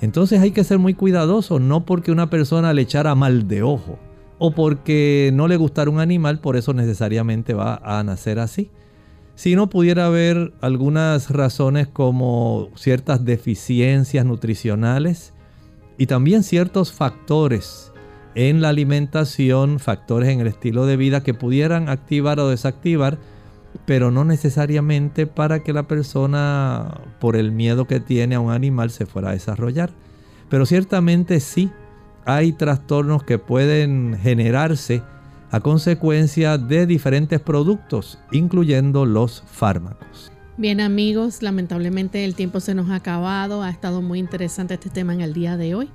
Entonces 0.02 0.42
hay 0.42 0.52
que 0.52 0.64
ser 0.64 0.78
muy 0.78 0.94
cuidadoso, 0.94 1.60
no 1.60 1.86
porque 1.86 2.12
una 2.12 2.30
persona 2.30 2.74
le 2.74 2.82
echara 2.82 3.16
mal 3.16 3.48
de 3.48 3.64
ojo 3.64 3.98
o 4.38 4.52
porque 4.52 5.32
no 5.34 5.48
le 5.48 5.58
gustara 5.58 5.90
un 5.90 6.00
animal, 6.00 6.40
por 6.40 6.58
eso 6.58 6.74
necesariamente 6.74 7.54
va 7.54 7.76
a 7.84 8.04
nacer 8.04 8.40
así. 8.40 8.70
Si 9.36 9.56
no 9.56 9.70
pudiera 9.70 10.06
haber 10.06 10.54
algunas 10.62 11.30
razones 11.30 11.88
como 11.88 12.70
ciertas 12.76 13.26
deficiencias 13.26 14.26
nutricionales 14.26 15.34
y 15.98 16.06
también 16.06 16.44
ciertos 16.44 16.94
factores 16.94 17.92
en 18.34 18.62
la 18.62 18.70
alimentación, 18.70 19.80
factores 19.80 20.30
en 20.30 20.42
el 20.42 20.48
estilo 20.48 20.86
de 20.86 20.98
vida 20.98 21.24
que 21.24 21.34
pudieran 21.34 21.90
activar 21.90 22.40
o 22.40 22.50
desactivar, 22.50 23.18
pero 23.86 24.10
no 24.12 24.24
necesariamente 24.24 25.28
para 25.28 25.64
que 25.64 25.74
la 25.74 25.84
persona, 25.84 27.02
por 27.20 27.36
el 27.36 27.52
miedo 27.52 27.88
que 27.88 28.00
tiene 28.00 28.36
a 28.36 28.40
un 28.40 28.52
animal, 28.52 28.90
se 28.90 29.06
fuera 29.06 29.30
a 29.30 29.34
desarrollar. 29.34 29.92
Pero 30.50 30.66
ciertamente 30.66 31.40
sí 31.40 31.72
hay 32.26 32.52
trastornos 32.52 33.24
que 33.24 33.38
pueden 33.38 34.18
generarse 34.22 35.04
a 35.52 35.60
consecuencia 35.60 36.58
de 36.58 36.86
diferentes 36.86 37.40
productos, 37.40 38.20
incluyendo 38.32 39.06
los 39.06 39.44
fármacos. 39.46 40.32
Bien 40.58 40.80
amigos, 40.80 41.42
lamentablemente 41.42 42.24
el 42.24 42.34
tiempo 42.34 42.62
se 42.62 42.74
nos 42.74 42.90
ha 42.90 42.96
acabado, 42.96 43.62
ha 43.62 43.70
estado 43.70 44.02
muy 44.02 44.20
interesante 44.20 44.74
este 44.76 44.90
tema 44.90 45.14
en 45.14 45.20
el 45.20 45.34
día 45.34 45.58
de 45.58 45.76
hoy. 45.76 45.90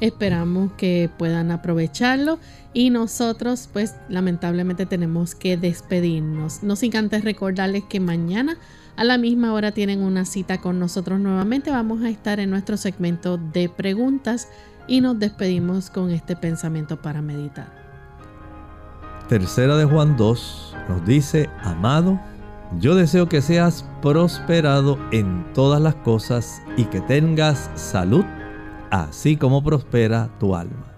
Esperamos 0.00 0.72
que 0.74 1.10
puedan 1.18 1.50
aprovecharlo 1.50 2.38
y 2.72 2.90
nosotros 2.90 3.68
pues 3.72 3.96
lamentablemente 4.08 4.86
tenemos 4.86 5.34
que 5.34 5.56
despedirnos. 5.56 6.62
No 6.62 6.76
sin 6.76 6.96
antes 6.96 7.24
recordarles 7.24 7.82
que 7.88 7.98
mañana 7.98 8.56
a 8.96 9.02
la 9.02 9.18
misma 9.18 9.52
hora 9.52 9.72
tienen 9.72 10.00
una 10.00 10.24
cita 10.24 10.60
con 10.60 10.78
nosotros 10.78 11.18
nuevamente. 11.18 11.72
Vamos 11.72 12.02
a 12.04 12.08
estar 12.08 12.38
en 12.38 12.50
nuestro 12.50 12.76
segmento 12.76 13.36
de 13.36 13.68
preguntas 13.68 14.48
y 14.86 15.00
nos 15.00 15.18
despedimos 15.18 15.90
con 15.90 16.10
este 16.10 16.36
pensamiento 16.36 17.00
para 17.00 17.22
meditar. 17.22 17.84
Tercera 19.28 19.76
de 19.76 19.84
Juan 19.84 20.16
2 20.16 20.76
nos 20.88 21.06
dice, 21.06 21.48
amado, 21.62 22.20
yo 22.80 22.94
deseo 22.94 23.28
que 23.28 23.40
seas 23.40 23.84
prosperado 24.02 24.98
en 25.12 25.46
todas 25.54 25.80
las 25.80 25.94
cosas 25.96 26.60
y 26.76 26.84
que 26.84 27.00
tengas 27.00 27.70
salud, 27.74 28.24
así 28.90 29.36
como 29.36 29.62
prospera 29.62 30.30
tu 30.38 30.54
alma. 30.54 30.92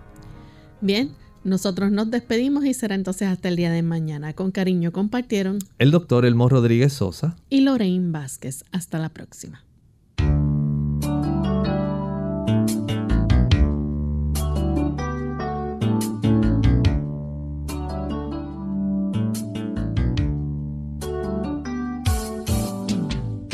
Bien, 0.80 1.12
nosotros 1.45 1.93
nos 1.93 2.11
despedimos 2.11 2.64
y 2.64 2.74
será 2.74 2.97
entonces 2.97 3.28
hasta 3.28 3.49
el 3.49 3.57
día 3.57 3.70
de 3.70 3.82
mañana. 3.82 4.32
Con 4.32 4.51
cariño 4.51 4.91
compartieron 4.91 5.59
el 5.78 5.93
doctor 5.93 6.26
Elmo 6.26 6.49
Rodríguez 6.49 6.93
Sosa 6.93 7.37
y 7.49 7.61
Lorraine 7.61 8.11
Vázquez. 8.11 8.64
Hasta 8.72 8.99
la 8.99 9.11
próxima. 9.11 9.65